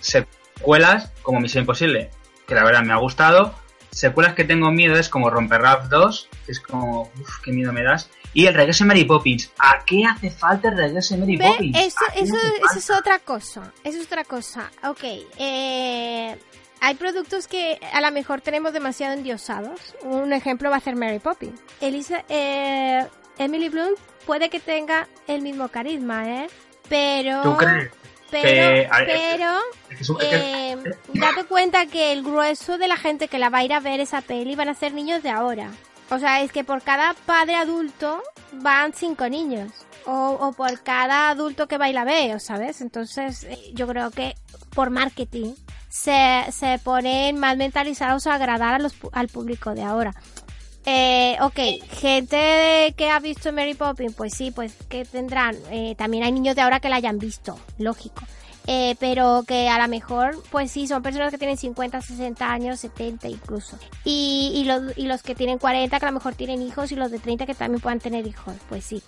secuelas 0.00 1.12
como 1.22 1.38
Misión 1.38 1.62
Imposible, 1.62 2.10
que 2.44 2.56
la 2.56 2.64
verdad 2.64 2.82
me 2.82 2.92
ha 2.92 2.96
gustado. 2.96 3.54
Secuelas 3.92 4.34
que 4.34 4.42
tengo 4.42 4.72
miedo 4.72 4.96
es 4.96 5.08
como 5.08 5.30
Romper 5.30 5.62
Rap 5.62 5.84
2, 5.84 6.28
que 6.44 6.50
es 6.50 6.58
como, 6.58 7.02
uff, 7.02 7.40
qué 7.44 7.52
miedo 7.52 7.72
me 7.72 7.84
das. 7.84 8.10
Y 8.34 8.46
el 8.46 8.54
regreso 8.54 8.82
de 8.82 8.88
Mary 8.88 9.04
Poppins. 9.04 9.52
¿A 9.60 9.84
qué 9.86 10.02
hace 10.04 10.28
falta 10.32 10.70
el 10.70 10.76
regreso 10.76 11.14
de 11.14 11.20
Mary 11.20 11.36
Ve, 11.36 11.46
Poppins? 11.46 11.78
Eso, 11.78 11.96
¿A 12.08 12.12
qué 12.14 12.20
eso, 12.22 12.36
es 12.76 12.90
otra 12.90 13.20
cosa. 13.20 13.72
Eso 13.84 14.00
es 14.00 14.06
otra 14.06 14.24
cosa. 14.24 14.68
Ok. 14.82 15.04
Eh, 15.38 16.36
hay 16.80 16.94
productos 16.96 17.46
que 17.46 17.78
a 17.92 18.00
lo 18.00 18.10
mejor 18.10 18.40
tenemos 18.40 18.72
demasiado 18.72 19.14
endiosados. 19.14 19.94
Un 20.02 20.32
ejemplo 20.32 20.68
va 20.68 20.78
a 20.78 20.80
ser 20.80 20.96
Mary 20.96 21.20
Poppins. 21.20 21.60
Elisa, 21.80 22.24
eh, 22.28 23.06
Emily 23.38 23.68
Bloom 23.68 23.94
puede 24.26 24.50
que 24.50 24.58
tenga 24.58 25.06
el 25.28 25.42
mismo 25.42 25.68
carisma, 25.68 26.28
¿eh? 26.28 26.48
Pero... 26.90 27.40
¿Tú 27.42 27.56
crees? 27.56 27.90
Pero, 28.30 28.42
que- 28.70 28.88
pero, 29.06 29.58
Es 29.88 29.96
que 29.96 30.02
es 30.02 30.10
un- 30.10 30.20
es 30.20 30.28
que- 30.28 30.72
eh, 30.72 30.76
date 31.14 31.44
cuenta 31.44 31.86
que 31.86 32.12
el 32.12 32.22
grueso 32.22 32.76
de 32.78 32.86
la 32.86 32.96
gente 32.98 33.26
que 33.28 33.38
la 33.38 33.48
va 33.48 33.58
a 33.58 33.64
ir 33.64 33.72
a 33.72 33.80
ver 33.80 33.98
esa 34.00 34.20
peli 34.20 34.54
van 34.54 34.68
a 34.68 34.74
ser 34.74 34.92
niños 34.92 35.22
de 35.22 35.30
ahora. 35.30 35.70
O 36.10 36.18
sea, 36.18 36.40
es 36.42 36.52
que 36.52 36.62
por 36.62 36.82
cada 36.82 37.14
padre 37.26 37.56
adulto 37.56 38.22
van 38.52 38.92
cinco 38.92 39.28
niños. 39.28 39.72
O, 40.06 40.12
o 40.40 40.52
por 40.52 40.80
cada 40.82 41.28
adulto 41.30 41.66
que 41.68 41.76
va 41.78 41.86
a 41.86 41.90
ir 41.90 41.98
a 41.98 42.04
ver, 42.04 42.40
¿sabes? 42.40 42.80
Entonces, 42.80 43.44
eh, 43.44 43.58
yo 43.74 43.86
creo 43.88 44.10
que 44.10 44.34
por 44.74 44.90
marketing 44.90 45.54
se, 45.88 46.44
se 46.52 46.78
ponen 46.82 47.38
más 47.38 47.56
mentalizados 47.56 48.26
a 48.28 48.34
agradar 48.36 48.74
a 48.74 48.78
los, 48.78 48.94
pu- 49.00 49.10
al 49.12 49.26
público 49.28 49.74
de 49.74 49.82
ahora. 49.82 50.12
Eh, 50.92 51.36
ok, 51.40 51.60
gente 52.00 52.94
que 52.96 53.10
ha 53.10 53.20
visto 53.20 53.52
Mary 53.52 53.74
Poppins, 53.74 54.12
pues 54.12 54.34
sí, 54.34 54.50
pues 54.50 54.74
que 54.88 55.04
tendrán. 55.04 55.54
Eh, 55.70 55.94
también 55.96 56.24
hay 56.24 56.32
niños 56.32 56.56
de 56.56 56.62
ahora 56.62 56.80
que 56.80 56.88
la 56.88 56.96
hayan 56.96 57.20
visto, 57.20 57.56
lógico. 57.78 58.24
Eh, 58.66 58.96
pero 58.98 59.44
que 59.46 59.68
a 59.68 59.80
lo 59.80 59.86
mejor, 59.86 60.42
pues 60.50 60.72
sí, 60.72 60.88
son 60.88 61.00
personas 61.00 61.30
que 61.30 61.38
tienen 61.38 61.56
50, 61.56 62.02
60 62.02 62.52
años, 62.52 62.80
70 62.80 63.28
incluso. 63.28 63.78
Y, 64.04 64.50
y, 64.52 64.64
los, 64.64 64.98
y 64.98 65.06
los 65.06 65.22
que 65.22 65.36
tienen 65.36 65.58
40 65.58 65.96
que 65.96 66.04
a 66.04 66.08
lo 66.08 66.14
mejor 66.14 66.34
tienen 66.34 66.60
hijos 66.60 66.90
y 66.90 66.96
los 66.96 67.12
de 67.12 67.20
30 67.20 67.46
que 67.46 67.54
también 67.54 67.80
puedan 67.80 68.00
tener 68.00 68.26
hijos, 68.26 68.54
pues 68.68 68.84
sí. 68.84 69.00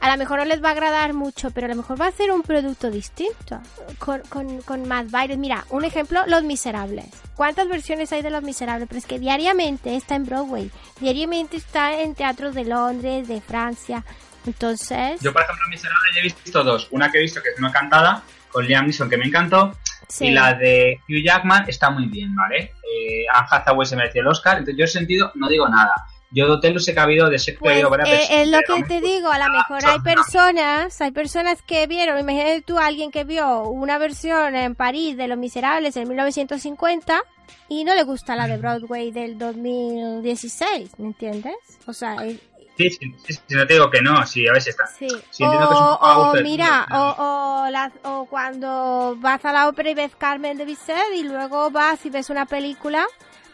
A 0.00 0.10
lo 0.10 0.18
mejor 0.18 0.38
no 0.38 0.44
les 0.44 0.62
va 0.62 0.68
a 0.68 0.72
agradar 0.72 1.14
mucho, 1.14 1.50
pero 1.50 1.66
a 1.66 1.70
lo 1.70 1.76
mejor 1.76 2.00
va 2.00 2.06
a 2.06 2.12
ser 2.12 2.30
un 2.30 2.42
producto 2.42 2.90
distinto, 2.90 3.60
con, 3.98 4.20
con, 4.28 4.60
con 4.62 4.86
más 4.86 5.10
bailes. 5.10 5.38
Mira, 5.38 5.64
un 5.70 5.84
ejemplo, 5.84 6.22
Los 6.26 6.42
Miserables. 6.42 7.06
¿Cuántas 7.34 7.68
versiones 7.68 8.12
hay 8.12 8.22
de 8.22 8.30
Los 8.30 8.42
Miserables? 8.42 8.88
Pero 8.88 8.98
es 8.98 9.06
que 9.06 9.18
diariamente 9.18 9.96
está 9.96 10.14
en 10.14 10.26
Broadway, 10.26 10.70
diariamente 11.00 11.56
está 11.56 12.00
en 12.00 12.14
teatros 12.14 12.54
de 12.54 12.64
Londres, 12.64 13.26
de 13.26 13.40
Francia. 13.40 14.04
Entonces... 14.46 15.20
Yo, 15.20 15.32
por 15.32 15.42
ejemplo, 15.42 15.66
Miserable 15.68 16.20
he 16.20 16.22
visto 16.22 16.62
dos. 16.62 16.88
Una 16.90 17.10
que 17.10 17.18
he 17.18 17.22
visto 17.22 17.42
que 17.42 17.48
es 17.48 17.58
una 17.58 17.72
cantada 17.72 18.22
con 18.50 18.64
Liam 18.64 18.84
Neeson 18.84 19.10
que 19.10 19.16
me 19.16 19.26
encantó. 19.26 19.76
Y 20.20 20.30
la 20.30 20.54
de 20.54 21.00
Hugh 21.08 21.24
Jackman 21.24 21.64
está 21.68 21.90
muy 21.90 22.06
bien, 22.06 22.32
¿vale? 22.34 22.74
Eh, 22.82 23.26
Anne 23.32 23.48
Hathaway 23.50 23.86
se 23.86 23.96
mereció 23.96 24.20
el 24.20 24.28
Oscar. 24.28 24.58
Entonces 24.58 24.76
yo 24.76 24.84
en 24.84 24.88
ese 24.88 24.98
sentido 24.98 25.32
no 25.34 25.48
digo 25.48 25.68
nada. 25.68 25.92
Yo 26.30 26.46
de 26.46 26.52
Hotel 26.52 26.76
he 26.86 26.94
cabido, 26.94 27.28
de 27.30 27.36
he 27.36 27.52
Pues, 27.58 27.88
varias 27.88 28.08
eh, 28.08 28.42
es 28.42 28.48
lo 28.48 28.58
que 28.62 28.82
te 28.84 29.00
digo, 29.00 29.30
a 29.30 29.38
lo 29.38 29.48
mejor 29.50 29.84
hay 29.84 30.00
personas, 30.04 31.00
hay 31.00 31.10
personas 31.12 31.62
que 31.62 31.86
vieron, 31.86 32.18
imagínate 32.18 32.62
tú 32.62 32.78
a 32.78 32.86
alguien 32.86 33.10
que 33.10 33.24
vio 33.24 33.62
una 33.68 33.98
versión 33.98 34.56
en 34.56 34.74
París 34.74 35.16
de 35.16 35.28
Los 35.28 35.38
Miserables 35.38 35.96
en 35.96 36.08
1950 36.08 37.22
y 37.68 37.84
no 37.84 37.94
le 37.94 38.02
gusta 38.02 38.36
la 38.36 38.48
de 38.48 38.56
Broadway 38.58 39.12
del 39.12 39.38
2016, 39.38 40.98
¿me 40.98 41.06
entiendes? 41.06 41.54
O 41.86 41.92
sea, 41.92 42.14
es- 42.24 42.40
Sí, 42.76 42.90
sí, 42.90 42.98
sí, 43.24 43.32
sí, 43.32 43.40
no 43.54 43.66
te 43.66 43.72
digo 43.72 43.90
que 43.90 44.02
no, 44.02 44.26
sí, 44.26 44.46
a 44.46 44.52
veces 44.52 44.76
está. 44.78 44.86
sí. 44.86 45.08
Sí, 45.08 45.38
que 45.38 45.44
es 45.46 45.60
un 45.62 45.62
o, 45.70 45.98
o 46.30 46.34
mira, 46.42 46.86
o, 46.92 47.64
o, 48.04 48.10
o 48.10 48.26
cuando 48.26 49.16
vas 49.18 49.42
a 49.46 49.52
la 49.54 49.68
ópera 49.68 49.88
y 49.88 49.94
ves 49.94 50.14
Carmen 50.18 50.58
de 50.58 50.66
Bizet 50.66 51.14
y 51.14 51.22
luego 51.22 51.70
vas 51.70 52.04
y 52.04 52.10
ves 52.10 52.28
una 52.28 52.44
película, 52.44 53.06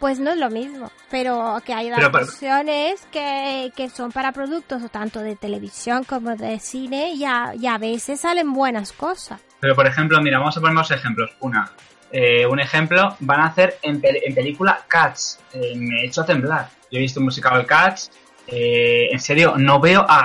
pues 0.02 0.18
no 0.18 0.32
es 0.32 0.36
lo 0.36 0.50
mismo. 0.50 0.90
Pero 1.12 1.62
que 1.64 1.72
hay 1.72 1.88
Pero, 1.94 2.08
adaptaciones 2.08 3.06
que, 3.12 3.72
que 3.76 3.88
son 3.88 4.10
para 4.10 4.32
productos 4.32 4.82
tanto 4.90 5.20
de 5.20 5.36
televisión 5.36 6.02
como 6.02 6.34
de 6.34 6.58
cine 6.58 7.12
y 7.12 7.24
a, 7.24 7.54
y 7.54 7.68
a 7.68 7.78
veces 7.78 8.20
salen 8.20 8.52
buenas 8.52 8.90
cosas. 8.92 9.40
Pero 9.60 9.76
por 9.76 9.86
ejemplo, 9.86 10.20
mira, 10.20 10.38
vamos 10.40 10.56
a 10.56 10.60
poner 10.60 10.74
más 10.74 10.90
ejemplos. 10.90 11.30
Una, 11.38 11.70
eh, 12.10 12.44
un 12.46 12.58
ejemplo, 12.58 13.14
van 13.20 13.42
a 13.42 13.46
hacer 13.46 13.78
en, 13.82 14.02
pel- 14.02 14.20
en 14.24 14.34
película 14.34 14.82
Cats. 14.88 15.38
Eh, 15.52 15.74
me 15.76 16.00
he 16.02 16.06
hecho 16.06 16.24
temblar. 16.24 16.68
Yo 16.90 16.98
he 16.98 17.02
visto 17.02 17.20
un 17.20 17.26
musical 17.26 17.64
Cats. 17.64 18.10
eh, 18.48 19.06
en 19.12 19.20
serio, 19.20 19.54
no 19.56 19.78
veo 19.78 20.04
a 20.08 20.20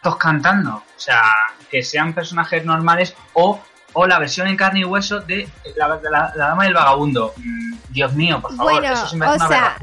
gatos 0.00 0.16
cantando. 0.16 0.70
O 0.76 0.84
sea, 1.00 1.20
que 1.70 1.82
sean 1.82 2.14
personajes 2.14 2.64
normales 2.64 3.14
o, 3.34 3.60
o 3.94 4.06
la 4.06 4.18
versión 4.18 4.46
en 4.48 4.56
carne 4.56 4.80
y 4.80 4.84
hueso 4.84 5.20
de 5.20 5.48
la, 5.76 5.88
la- 5.88 6.32
la 6.34 6.46
dama 6.48 6.64
y 6.64 6.68
el 6.68 6.74
vagabundo. 6.74 7.32
Mm, 7.36 7.74
Dios 7.90 8.12
mío, 8.14 8.40
por 8.40 8.54
favor, 8.54 8.72
Bueno, 8.80 8.94
eso 8.94 9.06
sí 9.08 9.16
me 9.16 9.26
hace 9.26 9.32
o 9.32 9.36
una 9.36 9.48
sea. 9.48 9.76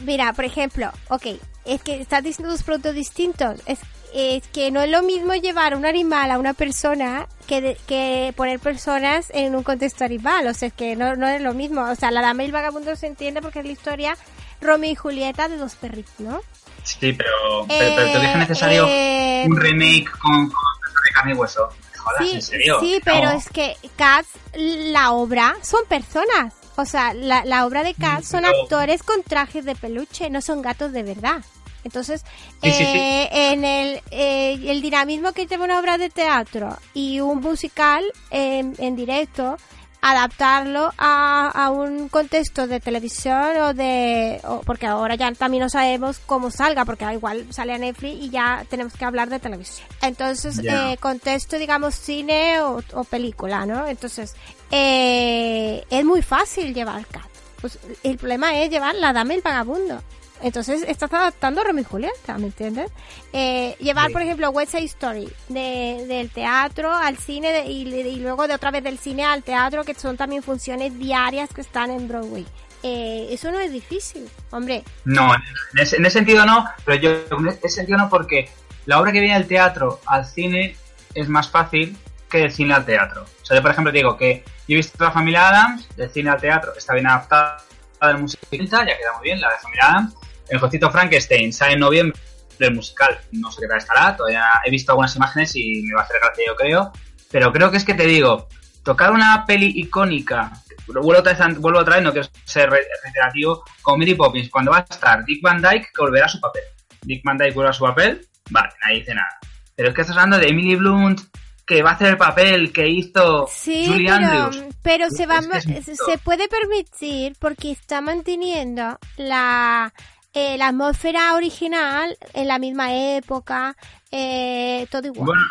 Mira, 0.00 0.32
por 0.32 0.44
ejemplo, 0.44 0.90
ok, 1.08 1.26
es 1.64 1.82
que 1.82 2.00
estás 2.00 2.22
diciendo 2.24 2.50
dos 2.52 2.62
productos 2.64 2.94
distintos. 2.94 3.60
Es, 3.66 3.78
es 4.14 4.46
que 4.48 4.70
no 4.72 4.80
es 4.82 4.90
lo 4.90 5.02
mismo 5.02 5.32
llevar 5.34 5.74
un 5.76 5.86
animal 5.86 6.30
a 6.32 6.38
una 6.38 6.54
persona 6.54 7.26
que, 7.46 7.60
de- 7.60 7.78
que 7.86 8.34
poner 8.36 8.58
personas 8.58 9.30
en 9.32 9.54
un 9.54 9.62
contexto 9.62 10.04
animal. 10.04 10.46
O 10.48 10.54
sea, 10.54 10.68
es 10.68 10.74
que 10.74 10.96
no, 10.96 11.14
no 11.16 11.28
es 11.28 11.40
lo 11.40 11.54
mismo. 11.54 11.82
O 11.82 11.94
sea, 11.94 12.10
la 12.10 12.20
dama 12.20 12.42
y 12.42 12.46
el 12.46 12.52
vagabundo 12.52 12.94
se 12.96 13.06
entiende 13.06 13.40
porque 13.40 13.60
es 13.60 13.64
la 13.64 13.72
historia 13.72 14.16
Romeo 14.60 14.90
y 14.90 14.94
Julieta 14.96 15.48
de 15.48 15.56
dos 15.56 15.76
perritos, 15.76 16.12
¿no? 16.18 16.40
Sí, 16.82 17.12
pero, 17.12 17.30
pero, 17.68 17.92
pero 17.94 18.10
¿te 18.10 18.18
Eh, 18.32 18.36
necesario 18.36 18.86
eh, 18.88 19.44
un 19.48 19.56
remake 19.56 20.10
con, 20.20 20.48
con 20.48 20.64
personas 20.80 21.04
de 21.04 21.10
carne 21.14 21.32
y 21.32 21.34
hueso? 21.36 21.68
¿Me 22.02 22.10
jodas, 22.10 22.28
Sí, 22.28 22.34
en 22.34 22.42
serio? 22.42 22.80
sí, 22.80 23.00
pero 23.04 23.30
No. 23.30 23.38
es 23.38 23.48
que 23.48 23.76
Cats, 23.96 24.28
la 24.54 25.12
obra, 25.12 25.56
son 25.62 25.84
personas. 25.86 26.52
O 26.76 26.84
sea, 26.86 27.12
la, 27.14 27.44
la 27.44 27.66
obra 27.66 27.82
de 27.84 27.94
Cats 27.94 28.28
son 28.28 28.44
actores 28.44 29.02
con 29.02 29.22
trajes 29.22 29.64
de 29.64 29.74
peluche, 29.74 30.30
no 30.30 30.40
son 30.40 30.62
gatos 30.62 30.92
de 30.92 31.02
verdad. 31.02 31.42
Entonces, 31.84 32.22
Sí, 32.62 32.72
sí, 32.72 32.84
sí. 32.86 32.98
eh, 32.98 33.28
en 33.52 33.64
el, 33.64 34.00
eh, 34.10 34.52
el 34.70 34.80
dinamismo 34.80 35.32
que 35.32 35.46
lleva 35.46 35.64
una 35.64 35.78
obra 35.80 35.98
de 35.98 36.10
teatro 36.10 36.76
y 36.94 37.20
un 37.20 37.40
musical 37.40 38.04
en, 38.30 38.74
en 38.78 38.94
directo, 38.96 39.56
adaptarlo 40.04 40.92
a, 40.98 41.48
a 41.54 41.70
un 41.70 42.08
contexto 42.08 42.66
de 42.66 42.80
televisión 42.80 43.56
o 43.62 43.72
de... 43.72 44.40
o- 44.44 44.60
porque 44.62 44.86
ahora 44.86 45.14
ya 45.14 45.30
también 45.32 45.62
no 45.62 45.68
sabemos 45.70 46.18
cómo 46.26 46.50
salga, 46.50 46.84
porque 46.84 47.04
igual 47.12 47.46
sale 47.50 47.72
a 47.72 47.78
Netflix 47.78 48.20
y 48.20 48.28
ya 48.30 48.64
tenemos 48.68 48.92
que 48.94 49.04
hablar 49.04 49.28
de 49.30 49.38
televisión. 49.38 49.86
Entonces, 50.02 50.58
eh, 50.92 50.96
contexto, 50.98 51.56
digamos, 51.56 51.94
cine 51.94 52.60
o, 52.62 52.82
o 52.94 53.04
película, 53.04 53.64
¿no? 53.64 53.86
Entonces, 53.86 54.34
eh, 54.72 55.84
es 55.88 56.04
muy 56.04 56.22
fácil 56.22 56.74
llevar 56.74 57.06
Cat. 57.06 57.22
Pues 57.60 57.78
el 58.02 58.16
problema 58.18 58.56
es 58.58 58.70
llevar 58.70 58.94
La 58.96 59.12
Dama 59.12 59.34
y 59.34 59.36
el 59.36 59.42
Vagabundo. 59.42 60.02
Entonces 60.42 60.84
estás 60.88 61.12
adaptando 61.12 61.60
a 61.60 61.64
Romeo 61.64 61.82
y 61.82 61.84
Julieta, 61.84 62.36
¿me 62.38 62.46
entiendes? 62.46 62.90
Eh, 63.32 63.76
llevar, 63.78 64.08
Sí. 64.08 64.12
por 64.12 64.22
ejemplo, 64.22 64.50
West 64.50 64.72
Side 64.72 64.84
Story 64.84 65.32
de, 65.48 66.04
del 66.08 66.30
teatro 66.30 66.92
al 66.92 67.16
cine 67.16 67.52
de- 67.52 67.64
y, 67.66 67.82
y 67.88 68.16
luego 68.16 68.48
de 68.48 68.54
otra 68.54 68.70
vez 68.70 68.82
del 68.82 68.98
cine 68.98 69.24
al 69.24 69.42
teatro, 69.42 69.84
que 69.84 69.94
son 69.94 70.16
también 70.16 70.42
funciones 70.42 70.98
diarias 70.98 71.50
que 71.54 71.60
están 71.60 71.90
en 71.90 72.08
Broadway. 72.08 72.46
Eh, 72.82 73.28
eso 73.30 73.52
no 73.52 73.60
es 73.60 73.70
difícil, 73.72 74.28
hombre. 74.50 74.82
No, 75.04 75.32
en 75.34 75.78
ese, 75.78 75.96
en 75.96 76.06
ese 76.06 76.18
sentido 76.18 76.44
no, 76.44 76.68
pero 76.84 76.98
yo 76.98 77.36
en 77.38 77.46
ese 77.48 77.68
sentido 77.68 77.96
no 77.98 78.08
porque 78.08 78.50
la 78.86 78.98
obra 79.00 79.12
que 79.12 79.20
viene 79.20 79.34
del 79.38 79.46
teatro 79.46 80.00
al 80.06 80.26
cine 80.26 80.76
es 81.14 81.28
más 81.28 81.48
fácil 81.48 81.96
que 82.28 82.38
del 82.38 82.50
cine 82.50 82.74
al 82.74 82.84
teatro. 82.84 83.22
O 83.42 83.44
sea, 83.46 83.56
yo 83.56 83.62
por 83.62 83.70
ejemplo 83.70 83.92
digo 83.92 84.16
que 84.16 84.42
yo 84.66 84.74
he 84.74 84.76
visto 84.76 85.04
la 85.04 85.12
familia 85.12 85.48
Adams, 85.50 85.86
del 85.96 86.10
cine 86.10 86.30
al 86.30 86.40
teatro, 86.40 86.72
está 86.76 86.94
bien 86.94 87.06
adaptada 87.06 87.62
del 88.00 88.18
musical, 88.18 88.58
ya 88.86 88.96
queda 88.98 89.12
muy 89.16 89.24
bien, 89.24 89.40
la 89.40 89.50
de 89.50 89.58
familia 89.58 89.86
Adams. 89.88 90.14
El 90.48 90.58
Josito 90.58 90.90
Frankenstein 90.90 91.52
sale 91.52 91.74
en 91.74 91.80
noviembre 91.80 92.18
del 92.58 92.74
musical, 92.74 93.18
no 93.32 93.50
sé 93.50 93.62
qué 93.62 93.68
tal 93.68 93.78
estará, 93.78 94.16
todavía 94.16 94.44
he 94.64 94.70
visto 94.70 94.92
algunas 94.92 95.14
imágenes 95.16 95.54
y 95.56 95.82
me 95.82 95.94
va 95.94 96.02
a 96.02 96.04
hacer 96.04 96.16
gracia 96.20 96.44
yo 96.46 96.56
creo, 96.56 96.92
pero 97.30 97.52
creo 97.52 97.70
que 97.70 97.78
es 97.78 97.84
que 97.84 97.94
te 97.94 98.06
digo, 98.06 98.46
tocar 98.84 99.10
una 99.12 99.44
peli 99.46 99.72
icónica, 99.76 100.52
vuelvo 100.86 101.18
otra 101.18 101.32
vez, 101.32 101.58
vuelvo 101.58 101.80
otra 101.80 101.94
vez 101.96 102.04
no 102.04 102.12
quiero 102.12 102.28
ser 102.44 102.70
re- 102.70 102.86
reiterativo, 103.04 103.64
con 103.80 103.98
Mary 103.98 104.14
Poppins, 104.14 104.50
cuando 104.50 104.70
va 104.72 104.78
a 104.78 104.86
estar 104.88 105.24
Dick 105.24 105.42
Van 105.42 105.62
Dyke, 105.62 105.88
que 105.94 106.02
volverá 106.02 106.26
a 106.26 106.28
su 106.28 106.40
papel. 106.40 106.62
Dick 107.02 107.22
Van 107.24 107.38
Dyke 107.38 107.54
vuelve 107.54 107.70
a 107.70 107.72
su 107.72 107.84
papel, 107.84 108.28
vale, 108.50 108.68
nadie 108.82 108.98
dice 109.00 109.14
nada. 109.14 109.38
Pero 109.74 109.88
es 109.88 109.94
que 109.94 110.00
estás 110.02 110.16
hablando 110.16 110.38
de 110.38 110.48
Emily 110.48 110.76
Blunt, 110.76 111.20
que 111.66 111.82
va 111.82 111.90
a 111.90 111.94
hacer 111.94 112.08
el 112.08 112.16
papel 112.18 112.72
que 112.72 112.86
hizo 112.88 113.46
Sí, 113.50 113.86
Julie 113.86 114.10
pero, 114.12 114.26
Andrews. 114.26 114.64
pero 114.82 115.10
se 115.10 115.26
va 115.26 115.38
Es 115.38 115.64
que 115.86 115.96
se 115.96 116.18
puede 116.18 116.48
permitir 116.48 117.34
porque 117.38 117.70
está 117.70 118.00
manteniendo 118.00 118.98
la 119.16 119.92
eh, 120.34 120.56
la 120.58 120.68
atmósfera 120.68 121.34
original 121.34 122.16
en 122.32 122.48
la 122.48 122.58
misma 122.58 122.94
época, 122.94 123.76
eh, 124.10 124.86
todo 124.90 125.06
igual, 125.08 125.26
Bueno, 125.26 125.42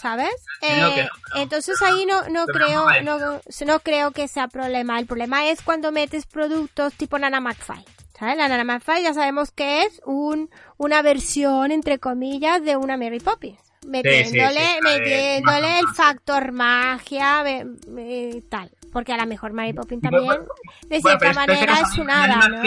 ¿sabes? 0.00 0.30
Eh, 0.62 0.80
no, 0.80 0.90
pero- 0.94 1.08
entonces 1.36 1.80
ahí 1.82 2.06
no 2.06 2.28
no 2.28 2.46
creo 2.46 2.86
no, 3.02 3.18
no 3.66 3.80
creo 3.80 4.10
que 4.12 4.28
sea 4.28 4.48
problema. 4.48 4.98
El 4.98 5.06
problema 5.06 5.46
es 5.46 5.62
cuando 5.62 5.92
metes 5.92 6.26
productos 6.26 6.94
tipo 6.94 7.18
Nana 7.18 7.40
McFly. 7.40 7.84
¿Sabes? 8.18 8.36
La 8.36 8.48
Nana 8.48 8.64
McFly 8.64 9.02
ya 9.02 9.14
sabemos 9.14 9.50
que 9.50 9.84
es 9.84 10.00
un 10.04 10.50
una 10.76 11.00
versión 11.00 11.70
entre 11.70 11.98
comillas 11.98 12.62
de 12.62 12.76
una 12.76 12.96
Mary 12.98 13.20
Poppins. 13.20 13.58
Metiéndole, 13.86 14.60
sí, 14.60 14.78
metiéndole 14.82 15.78
el 15.78 15.88
factor 15.88 16.52
magia, 16.52 17.42
tal. 18.50 18.70
Porque 18.92 19.12
a 19.14 19.16
lo 19.16 19.26
mejor 19.26 19.52
Mary 19.54 19.72
Poppins 19.72 20.02
Bueno, 20.02 20.18
también, 20.18 20.46
de 20.88 21.00
cierta 21.00 21.32
manera, 21.32 21.80
es 21.80 21.96
un 21.98 22.10
Annie 22.10 22.34
hada, 22.34 22.48
¿no? 22.48 22.62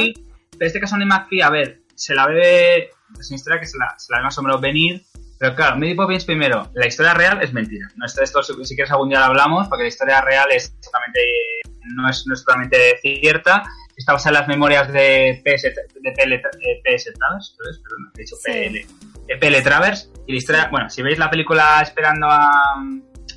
Pero 0.57 0.67
este 0.67 0.79
caso 0.79 0.95
Annie 0.95 1.05
McPhee, 1.07 1.41
a 1.41 1.49
ver, 1.49 1.81
se 1.95 2.13
la 2.13 2.27
ve, 2.27 2.89
es 3.19 3.29
una 3.29 3.35
historia 3.35 3.59
que 3.59 3.65
se 3.65 3.77
la, 3.77 3.93
se 3.97 4.11
la 4.11 4.19
ve 4.19 4.23
más 4.25 4.37
o 4.37 4.43
menos 4.43 4.61
venir, 4.61 5.03
pero 5.39 5.55
claro, 5.55 5.75
Mary 5.75 5.93
Poppins 5.95 6.25
primero, 6.25 6.69
la 6.73 6.87
historia 6.87 7.13
real 7.13 7.41
es 7.41 7.51
mentira. 7.53 7.87
No, 7.95 8.05
esto, 8.05 8.23
esto 8.23 8.41
si, 8.43 8.53
si 8.65 8.75
quieres 8.75 8.91
algún 8.91 9.09
día 9.09 9.19
lo 9.19 9.25
hablamos, 9.25 9.67
porque 9.67 9.83
la 9.83 9.89
historia 9.89 10.21
real 10.21 10.47
es 10.51 10.73
totalmente, 10.79 11.19
no 11.95 12.09
es, 12.09 12.23
no 12.27 12.33
es 12.33 12.45
totalmente 12.45 12.97
cierta. 13.01 13.63
Está 13.95 14.13
basada 14.13 14.37
en 14.37 14.41
las 14.41 14.47
memorias 14.47 14.91
de 14.91 15.41
PS, 15.45 15.63
de 16.01 16.11
PL, 16.13 16.35
eh, 16.35 16.81
PS 16.83 17.11
Travers, 17.13 17.55
perdón, 17.57 18.11
he 18.15 18.21
dicho. 18.21 18.35
PL, 18.43 18.87
de 19.27 19.37
PL 19.37 19.61
Travers, 19.61 20.09
y 20.27 20.31
la 20.31 20.37
historia, 20.37 20.67
bueno, 20.71 20.89
si 20.89 21.01
veis 21.03 21.19
la 21.19 21.29
película 21.29 21.79
Esperando 21.81 22.27
a, 22.27 22.73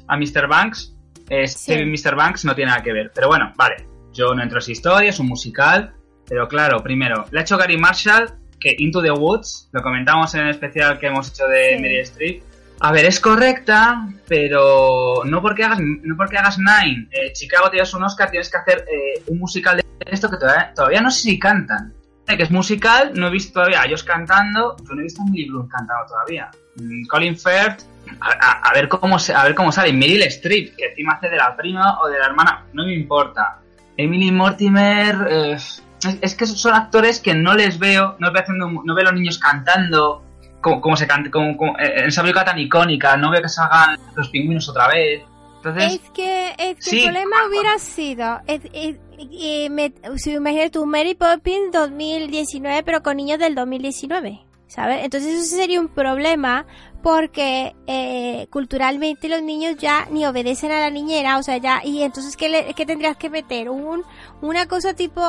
a 0.09 0.17
Mr. 0.17 0.47
Banks, 0.49 0.95
eh, 1.29 1.49
Sí. 1.49 1.75
Mr. 1.85 2.15
Banks 2.15 2.45
no 2.45 2.55
tiene 2.55 2.71
nada 2.71 2.83
que 2.83 2.93
ver. 2.93 3.11
Pero 3.15 3.29
bueno, 3.29 3.53
vale. 3.57 3.77
Yo 4.13 4.35
no 4.35 4.43
entro 4.43 4.59
en 4.59 4.63
esa 4.63 4.73
historia, 4.73 5.11
es 5.11 5.19
un 5.19 5.27
musical. 5.27 5.95
Pero 6.29 6.49
claro, 6.49 6.83
primero, 6.83 7.27
le 7.31 7.39
ha 7.39 7.43
hecho 7.43 7.57
Gary 7.57 7.77
Marshall, 7.77 8.31
que 8.59 8.75
Into 8.79 9.03
the 9.03 9.11
Woods, 9.11 9.69
lo 9.73 9.83
comentamos 9.83 10.35
en 10.35 10.43
el 10.43 10.51
especial 10.51 10.99
que 10.99 11.07
hemos 11.07 11.29
hecho 11.29 11.47
de 11.47 11.77
Sí. 11.77 11.83
Meryl 11.83 12.01
Streep. 12.01 12.43
A 12.81 12.93
ver, 12.93 13.07
es 13.07 13.21
correcta, 13.21 14.07
pero 14.29 15.23
no 15.25 15.41
porque 15.41 15.65
hagas, 15.65 15.79
no 15.81 16.17
porque 16.17 16.37
hagas 16.37 16.59
Nine, 16.59 17.09
eh, 17.11 17.33
Chicago 17.33 17.71
tienes 17.71 17.93
un 17.95 18.03
Oscar, 18.03 18.31
tienes 18.31 18.51
que 18.51 18.59
hacer 18.59 18.85
eh, 18.91 19.23
un 19.29 19.39
musical 19.39 19.77
de 19.79 19.85
esto 20.11 20.29
que 20.31 20.37
todavía, 20.37 20.73
todavía 20.75 21.01
no 21.01 21.11
sé 21.11 21.21
si 21.23 21.39
cantan. 21.39 21.93
Eh, 22.29 22.37
que 22.37 22.43
es 22.43 22.51
musical, 22.51 23.13
no 23.15 23.29
he 23.29 23.31
visto 23.31 23.53
todavía 23.55 23.83
a 23.83 23.87
ellos 23.87 24.03
cantando, 24.03 24.77
yo 24.87 24.95
no 24.95 25.01
he 25.01 25.05
visto 25.05 25.23
a 25.23 25.27
Emily 25.27 25.49
Blunt 25.49 25.71
cantando 25.71 26.05
todavía. 26.07 26.51
Mm, 26.77 27.07
Colin 27.07 27.39
Firth, 27.39 27.83
a, 28.21 28.31
a- 28.33 28.61
a 28.69 28.75
ver 28.75 28.89
cómo 28.89 29.19
se, 29.19 29.33
a 29.33 29.45
ver 29.45 29.55
cómo 29.55 29.71
sale. 29.73 29.93
Meryl 29.93 30.23
Streep, 30.25 30.75
que 30.77 30.87
encima 30.87 31.15
hace 31.15 31.29
de 31.31 31.37
la 31.37 31.57
prima 31.57 31.99
o 32.01 32.09
de 32.09 32.19
la 32.19 32.27
hermana, 32.27 32.65
no 32.73 32.85
me 32.85 32.95
importa. 32.95 33.59
Emily 33.97 34.31
Mortimer, 34.33 35.17
eh, 35.31 35.57
es, 36.05 36.19
es 36.21 36.35
que 36.35 36.47
son 36.47 36.75
actores 36.75 37.21
que 37.21 37.35
no 37.35 37.55
les 37.55 37.79
veo, 37.79 38.17
no 38.19 38.33
veo 38.33 38.43
haciendo, 38.43 38.69
no 38.69 38.95
veo 38.95 39.03
a 39.09 39.11
los 39.13 39.21
niños 39.21 39.39
cantando, 39.39 40.23
como, 40.61 40.81
como 40.81 40.97
se 40.97 41.07
canta, 41.07 41.31
como, 41.31 41.57
como- 41.57 41.79
eh, 41.79 42.01
en 42.01 42.07
esa 42.09 42.23
película 42.23 42.45
tan 42.45 42.59
icónica, 42.59 43.17
no 43.17 43.31
veo 43.31 43.43
que 43.43 43.49
salgan 43.49 43.99
los 44.15 44.29
pingüinos 44.31 44.69
otra 44.69 44.89
vez. 44.89 45.23
Entonces, 45.57 45.95
Es 45.95 46.11
que, 46.11 46.51
es 46.59 46.77
que 46.77 46.83
Sí, 46.83 46.99
el 46.99 47.05
problema 47.05 47.37
hubiera 47.49 47.79
sido, 47.79 48.41
es- 48.47 48.61
es- 48.73 48.97
eh, 49.19 49.69
me- 49.71 49.93
si 50.17 50.33
imagínate 50.33 50.71
tu 50.71 50.87
Mary 50.87 51.15
Poppins 51.15 51.73
2019, 51.73 52.83
pero 52.85 53.03
con 53.03 53.17
niños 53.17 53.39
del 53.39 53.55
2019. 53.55 54.43
¿sabes? 54.69 55.05
Entonces 55.05 55.33
eso 55.45 55.57
sería 55.57 55.81
un 55.81 55.87
problema 55.89 56.67
porque 57.01 57.77
eh, 57.87 58.49
culturalmente 58.51 59.29
los 59.29 59.41
niños 59.41 59.77
ya 59.79 60.09
ni 60.11 60.27
obedecen 60.27 60.73
a 60.73 60.81
la 60.81 60.91
niñera, 60.91 61.39
o 61.39 61.43
sea, 61.45 61.57
ya, 61.59 61.83
y 61.85 62.03
entonces, 62.03 62.37
¿qué, 62.37 62.49
le, 62.49 62.75
qué 62.75 62.85
tendrías 62.85 63.17
que 63.17 63.31
meter? 63.31 63.71
Un, 63.71 64.03
una 64.43 64.67
cosa 64.67 64.93
tipo 64.95 65.23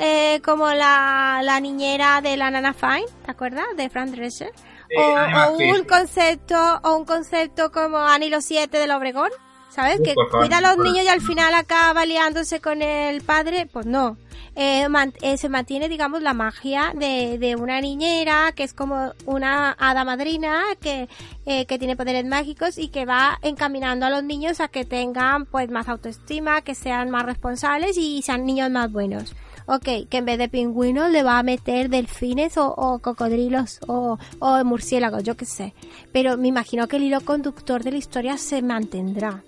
eh, 0.00 0.40
como 0.44 0.68
la, 0.70 1.40
la 1.44 1.60
niñera 1.60 2.20
de 2.20 2.36
la 2.36 2.50
Nana 2.50 2.72
Fine, 2.74 3.04
¿te 3.24 3.30
acuerdas? 3.30 3.66
De 3.76 3.88
Fran 3.88 4.10
Drescher. 4.10 4.50
o, 4.96 5.02
o 5.02 5.52
un 5.58 5.84
concepto, 5.84 6.80
o 6.82 6.96
un 6.96 7.04
concepto 7.04 7.70
como 7.70 7.98
Annie 7.98 8.28
los 8.30 8.44
siete 8.44 8.78
del 8.78 8.90
Obregón, 8.90 9.30
¿sabes? 9.70 10.00
Uh, 10.00 10.02
que 10.02 10.14
favor, 10.14 10.30
cuida 10.40 10.58
a 10.58 10.60
los 10.60 10.74
por- 10.76 10.84
niños 10.86 11.04
y 11.04 11.08
al 11.08 11.20
final 11.20 11.54
acaba 11.54 12.04
liándose 12.06 12.60
con 12.60 12.82
el 12.82 13.20
padre, 13.22 13.66
pues 13.72 13.86
no. 13.86 14.16
Eh, 14.56 14.88
man- 14.88 15.14
eh, 15.22 15.36
se 15.36 15.48
mantiene, 15.48 15.88
digamos, 15.88 16.22
la 16.22 16.34
magia 16.34 16.92
de, 16.96 17.38
de 17.38 17.54
una 17.54 17.80
niñera 17.80 18.50
que 18.52 18.64
es 18.64 18.74
como 18.74 19.12
una 19.24 19.76
hada 19.78 20.04
madrina 20.04 20.60
que, 20.82 21.08
eh, 21.46 21.66
que 21.66 21.78
tiene 21.78 21.94
poderes 21.96 22.24
mágicos 22.26 22.76
y 22.76 22.88
que 22.88 23.06
va 23.06 23.38
encaminando 23.42 24.06
a 24.06 24.10
los 24.10 24.24
niños 24.24 24.58
a 24.60 24.66
que 24.66 24.84
tengan 24.84 25.46
pues 25.46 25.70
más 25.70 25.88
autoestima, 25.88 26.62
que 26.62 26.74
sean 26.74 27.10
más 27.10 27.26
responsables 27.26 27.96
y 27.96 28.22
sean 28.22 28.44
niños 28.44 28.70
más 28.70 28.90
buenos. 28.90 29.34
Ok, 29.72 30.08
que 30.10 30.16
en 30.18 30.24
vez 30.24 30.36
de 30.36 30.48
pingüinos 30.48 31.10
le 31.10 31.22
va 31.22 31.38
a 31.38 31.42
meter 31.44 31.88
delfines 31.90 32.56
o, 32.56 32.74
o 32.74 32.98
cocodrilos 32.98 33.78
o, 33.86 34.18
o 34.40 34.64
murciélagos, 34.64 35.22
yo 35.22 35.36
qué 35.36 35.44
sé. 35.44 35.74
Pero 36.12 36.36
me 36.36 36.48
imagino 36.48 36.88
que 36.88 36.96
el 36.96 37.04
hilo 37.04 37.20
conductor 37.20 37.84
de 37.84 37.92
la 37.92 37.98
historia 37.98 38.36
se 38.36 38.62
mantendrá. 38.62 39.44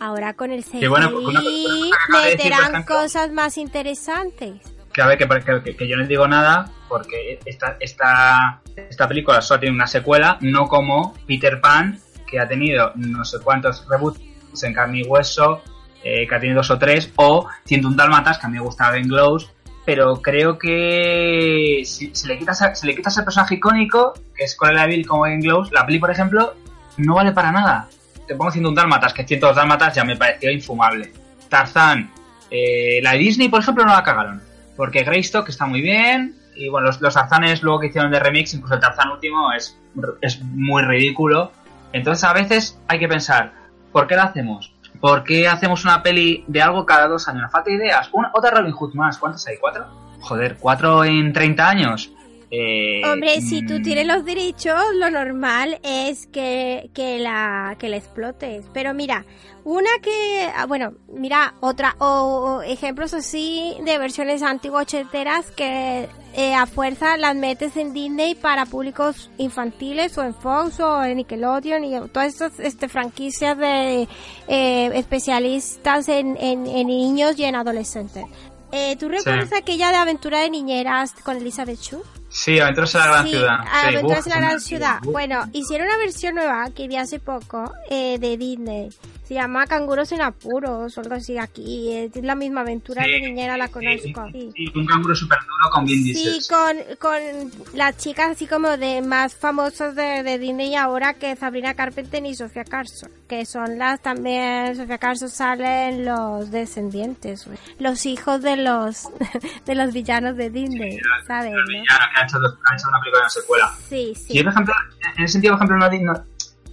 Ahora 0.00 0.34
con 0.34 0.50
el 0.50 0.64
CGI 0.64 0.88
bueno, 0.88 1.08
una 1.16 1.40
decir, 1.40 1.92
meterán 2.10 2.72
ejemplo- 2.74 2.96
cosas 2.96 3.30
más 3.32 3.56
interesantes. 3.56 4.54
que 4.92 5.02
a 5.02 5.06
ver, 5.06 5.18
que, 5.18 5.26
que- 5.62 5.76
que- 5.76 5.88
yo 5.88 5.94
no 5.96 6.00
les 6.00 6.08
digo 6.08 6.26
nada, 6.26 6.70
porque 6.88 7.38
esta, 7.46 7.76
esta, 7.80 8.60
esta 8.76 9.06
película 9.08 9.40
solo 9.40 9.60
tiene 9.60 9.74
una 9.76 9.86
secuela, 9.86 10.36
no 10.40 10.66
como 10.66 11.14
Peter 11.28 11.60
Pan, 11.60 12.00
que 12.26 12.40
ha 12.40 12.48
tenido 12.48 12.90
no 12.96 13.24
sé 13.24 13.38
cuántos 13.38 13.86
reboots 13.88 14.20
en 14.64 14.72
carne 14.74 15.00
y 15.00 15.02
hueso, 15.04 15.62
eh, 16.04 16.26
que 16.28 16.34
tenido 16.38 16.58
dos 16.58 16.70
o 16.70 16.78
tres, 16.78 17.10
o 17.16 17.48
101 17.64 17.96
Dálmatas, 17.96 18.38
que 18.38 18.46
a 18.46 18.48
mí 18.48 18.56
me 18.58 18.62
gusta 18.62 18.90
Ben 18.90 19.08
Close, 19.08 19.48
pero 19.84 20.20
creo 20.22 20.58
que 20.58 21.82
si, 21.84 22.12
le 22.26 22.38
quitas 22.38 22.62
a- 22.62 22.72
le 22.84 22.94
el 23.18 23.24
personaje 23.24 23.54
icónico, 23.56 24.14
que 24.36 24.44
es 24.44 24.56
Cruella 24.56 24.82
de 24.82 24.88
Vil 24.88 25.06
como 25.06 25.22
Ben 25.22 25.40
Close, 25.40 25.72
la 25.72 25.84
peli, 25.84 25.98
por 25.98 26.10
ejemplo, 26.10 26.54
no 26.98 27.14
vale 27.16 27.32
para 27.32 27.50
nada. 27.52 27.88
Te 28.26 28.34
pongo 28.34 28.50
101 28.50 28.74
Dálmatas, 28.74 29.12
que 29.12 29.26
102 29.26 29.56
Dálmatas 29.56 29.94
ya 29.94 30.04
me 30.04 30.16
pareció 30.16 30.50
infumable. 30.50 31.12
Tarzán, 31.48 32.10
eh, 32.50 33.00
la 33.02 33.12
de 33.12 33.18
Disney, 33.18 33.48
por 33.48 33.60
ejemplo, 33.60 33.84
no 33.84 33.92
la 33.92 34.02
cagaron. 34.02 34.40
Porque 34.76 35.02
Greystock 35.04 35.48
está 35.48 35.66
muy 35.66 35.80
bien. 35.82 36.36
Y 36.56 36.68
bueno, 36.68 36.86
los, 36.86 37.00
los 37.00 37.14
Tarzanes 37.14 37.62
luego 37.62 37.80
que 37.80 37.88
hicieron 37.88 38.10
de 38.12 38.20
remix, 38.20 38.54
incluso 38.54 38.74
el 38.74 38.80
Tarzán 38.80 39.10
último, 39.10 39.52
es, 39.52 39.76
es 40.22 40.40
muy 40.42 40.82
ridículo. 40.82 41.52
Entonces 41.92 42.24
a 42.24 42.32
veces 42.32 42.78
hay 42.88 42.98
que 42.98 43.08
pensar, 43.08 43.52
¿por 43.92 44.06
qué 44.06 44.16
la 44.16 44.24
hacemos? 44.24 44.72
¿Por 45.04 45.22
qué 45.22 45.46
hacemos 45.46 45.84
una 45.84 46.02
peli 46.02 46.44
de 46.46 46.62
algo 46.62 46.86
cada 46.86 47.06
dos 47.08 47.28
años? 47.28 47.42
Nos 47.42 47.52
falta 47.52 47.70
ideas. 47.70 48.08
Una, 48.10 48.30
otra 48.32 48.52
Robin 48.52 48.72
Hood 48.72 48.94
más. 48.94 49.18
¿Cuántas 49.18 49.46
hay? 49.46 49.58
¿Cuatro? 49.58 49.84
Joder, 50.22 50.56
¿cuatro 50.58 51.04
en 51.04 51.30
30 51.30 51.68
años? 51.68 52.10
Eh, 52.56 53.02
Hombre, 53.04 53.40
si 53.40 53.66
tú 53.66 53.74
mm, 53.74 53.82
tienes 53.82 54.06
los 54.06 54.24
derechos, 54.24 54.80
lo 54.94 55.10
normal 55.10 55.80
es 55.82 56.26
que, 56.28 56.88
que 56.94 57.18
la 57.18 57.76
que 57.78 57.88
la 57.88 57.96
explotes. 57.96 58.64
Pero 58.72 58.94
mira, 58.94 59.24
una 59.64 59.90
que, 60.00 60.48
ah, 60.54 60.66
bueno, 60.66 60.92
mira, 61.08 61.54
otra, 61.60 61.96
o, 61.98 62.04
o 62.06 62.62
ejemplos 62.62 63.12
así 63.12 63.74
de 63.84 63.98
versiones 63.98 64.42
antiguas 64.42 64.82
ochenteras 64.82 65.50
que 65.50 66.08
eh, 66.34 66.54
a 66.54 66.66
fuerza 66.66 67.16
las 67.16 67.34
metes 67.34 67.76
en 67.76 67.92
Disney 67.92 68.36
para 68.36 68.66
públicos 68.66 69.30
infantiles 69.38 70.16
o 70.18 70.22
en 70.22 70.34
Fox 70.34 70.78
o 70.78 71.02
en 71.02 71.16
Nickelodeon 71.16 71.84
y 71.84 72.08
todas 72.08 72.28
estas 72.28 72.60
este, 72.60 72.88
franquicias 72.88 73.58
de 73.58 74.06
eh, 74.46 74.90
especialistas 74.94 76.08
en, 76.08 76.36
en, 76.36 76.66
en 76.66 76.86
niños 76.86 77.36
y 77.36 77.44
en 77.44 77.56
adolescentes. 77.56 78.24
Eh, 78.70 78.96
¿Tú 78.96 79.08
recuerdas 79.08 79.52
aquella 79.52 79.90
de 79.90 79.96
aventura 79.96 80.40
de 80.40 80.50
niñeras 80.50 81.12
con 81.24 81.36
Elizabeth 81.36 81.80
Shue? 81.80 82.02
Sí, 82.36 82.58
Aventuras 82.58 82.92
en 82.96 83.00
la 83.00 83.06
Gran 83.06 83.24
Sí, 83.26 83.30
Ciudad. 83.30 83.56
Aventuras 83.84 84.26
en 84.26 84.32
la 84.32 84.38
Gran 84.40 84.60
Ciudad. 84.60 84.98
Bueno, 85.04 85.44
hicieron 85.52 85.86
una 85.86 85.96
versión 85.98 86.34
nueva 86.34 86.68
que 86.74 86.88
vi 86.88 86.96
hace 86.96 87.20
poco 87.20 87.72
eh, 87.88 88.18
de 88.18 88.36
Disney. 88.36 88.88
Se 89.22 89.34
llama 89.34 89.66
Canguros 89.66 90.10
en 90.12 90.20
apuros 90.20 90.98
o 90.98 91.00
algo 91.00 91.14
así 91.14 91.38
aquí. 91.38 91.92
Es 91.92 92.14
la 92.16 92.34
misma 92.34 92.60
aventura 92.62 93.04
Sí, 93.04 93.10
de 93.12 93.20
niñera, 93.20 93.56
la 93.56 93.68
conozco. 93.68 94.28
Sí. 94.32 94.50
sí, 94.54 94.64
un 94.74 94.84
canguro 94.84 95.14
súper 95.14 95.38
duro 95.38 95.70
con 95.72 95.84
Vin 95.86 96.14
Sí, 96.14 96.40
con, 96.50 96.76
con 96.98 97.50
las 97.72 97.96
chicas 97.96 98.32
así 98.32 98.46
como 98.46 98.76
de 98.76 99.00
más 99.00 99.34
famosas 99.34 99.94
de, 99.94 100.22
de 100.24 100.38
Disney 100.38 100.74
ahora 100.74 101.14
que 101.14 101.36
Sabrina 101.36 101.72
Carpenter 101.74 102.26
y 102.26 102.34
Sofía 102.34 102.64
Carson, 102.64 103.10
que 103.28 103.46
son 103.46 103.78
las 103.78 104.02
también, 104.02 104.76
Sofía 104.76 104.98
Carson 104.98 105.30
salen 105.30 106.04
los 106.04 106.50
descendientes, 106.50 107.48
los 107.78 108.04
hijos 108.06 108.42
de 108.42 108.56
los 108.56 109.08
de 109.64 109.74
los 109.74 109.92
villanos 109.94 110.36
de 110.36 110.50
Disney, 110.50 110.98
¿sabes? 111.26 111.52
El 111.52 111.64
no? 111.78 111.84
Que 112.26 112.36
ha 112.36 112.38
hecho, 112.38 112.40
dos- 112.40 112.58
ha 112.70 112.74
hecho 112.74 112.88
una 112.88 112.98
película 113.00 113.20
de 113.20 113.24
una 113.24 113.30
secuela. 113.30 113.72
Sí, 113.88 114.14
sí. 114.14 114.34
yo, 114.34 114.42
por 114.44 114.52
ejemplo, 114.52 114.74
en 115.16 115.24
ese 115.24 115.32
sentido, 115.32 115.56
por 115.58 115.66
ejemplo, 115.66 115.88
no, 116.00 116.12
no- 116.12 116.24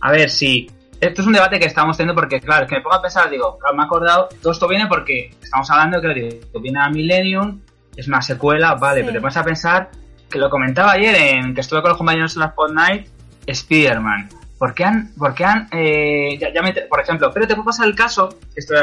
A 0.01 0.11
ver, 0.11 0.29
si. 0.29 0.69
Esto 0.99 1.21
es 1.21 1.27
un 1.27 1.33
debate 1.33 1.59
que 1.59 1.65
estamos 1.65 1.97
teniendo 1.97 2.19
porque, 2.19 2.39
claro, 2.39 2.63
es 2.65 2.69
que 2.69 2.75
me 2.75 2.81
pongo 2.81 2.95
a 2.95 3.01
pensar, 3.01 3.27
digo, 3.29 3.57
claro, 3.57 3.75
me 3.75 3.81
he 3.81 3.85
acordado, 3.85 4.29
todo 4.41 4.51
esto 4.53 4.67
viene 4.67 4.85
porque 4.87 5.35
estamos 5.41 5.69
hablando 5.71 5.99
de 5.99 6.13
que 6.13 6.19
digo, 6.45 6.59
viene 6.61 6.79
a 6.79 6.89
Millennium, 6.89 7.59
es 7.95 8.07
una 8.07 8.21
secuela, 8.21 8.75
vale, 8.75 8.99
Sí. 9.01 9.05
pero 9.05 9.13
te 9.17 9.21
pones 9.21 9.37
a 9.37 9.43
pensar, 9.43 9.89
que 10.29 10.37
lo 10.37 10.49
comentaba 10.51 10.91
ayer 10.91 11.15
en 11.15 11.55
que 11.55 11.61
estuve 11.61 11.81
con 11.81 11.89
los 11.89 11.97
compañeros 11.97 12.35
en 12.35 12.41
la 12.41 12.53
Night, 12.73 13.07
Spider-Man. 13.47 14.29
¿Por 14.59 14.75
qué 14.75 14.85
han, 14.85 15.11
por 15.15 15.33
qué 15.33 15.43
han, 15.43 15.67
eh, 15.71 16.37
ya, 16.39 16.53
ya 16.53 16.61
me- 16.61 16.71
por 16.73 16.99
ejemplo, 17.01 17.31
pero 17.33 17.47
te 17.47 17.55
puedo 17.55 17.65
pasar 17.65 17.87
el 17.87 17.95
caso, 17.95 18.29
esto 18.55 18.75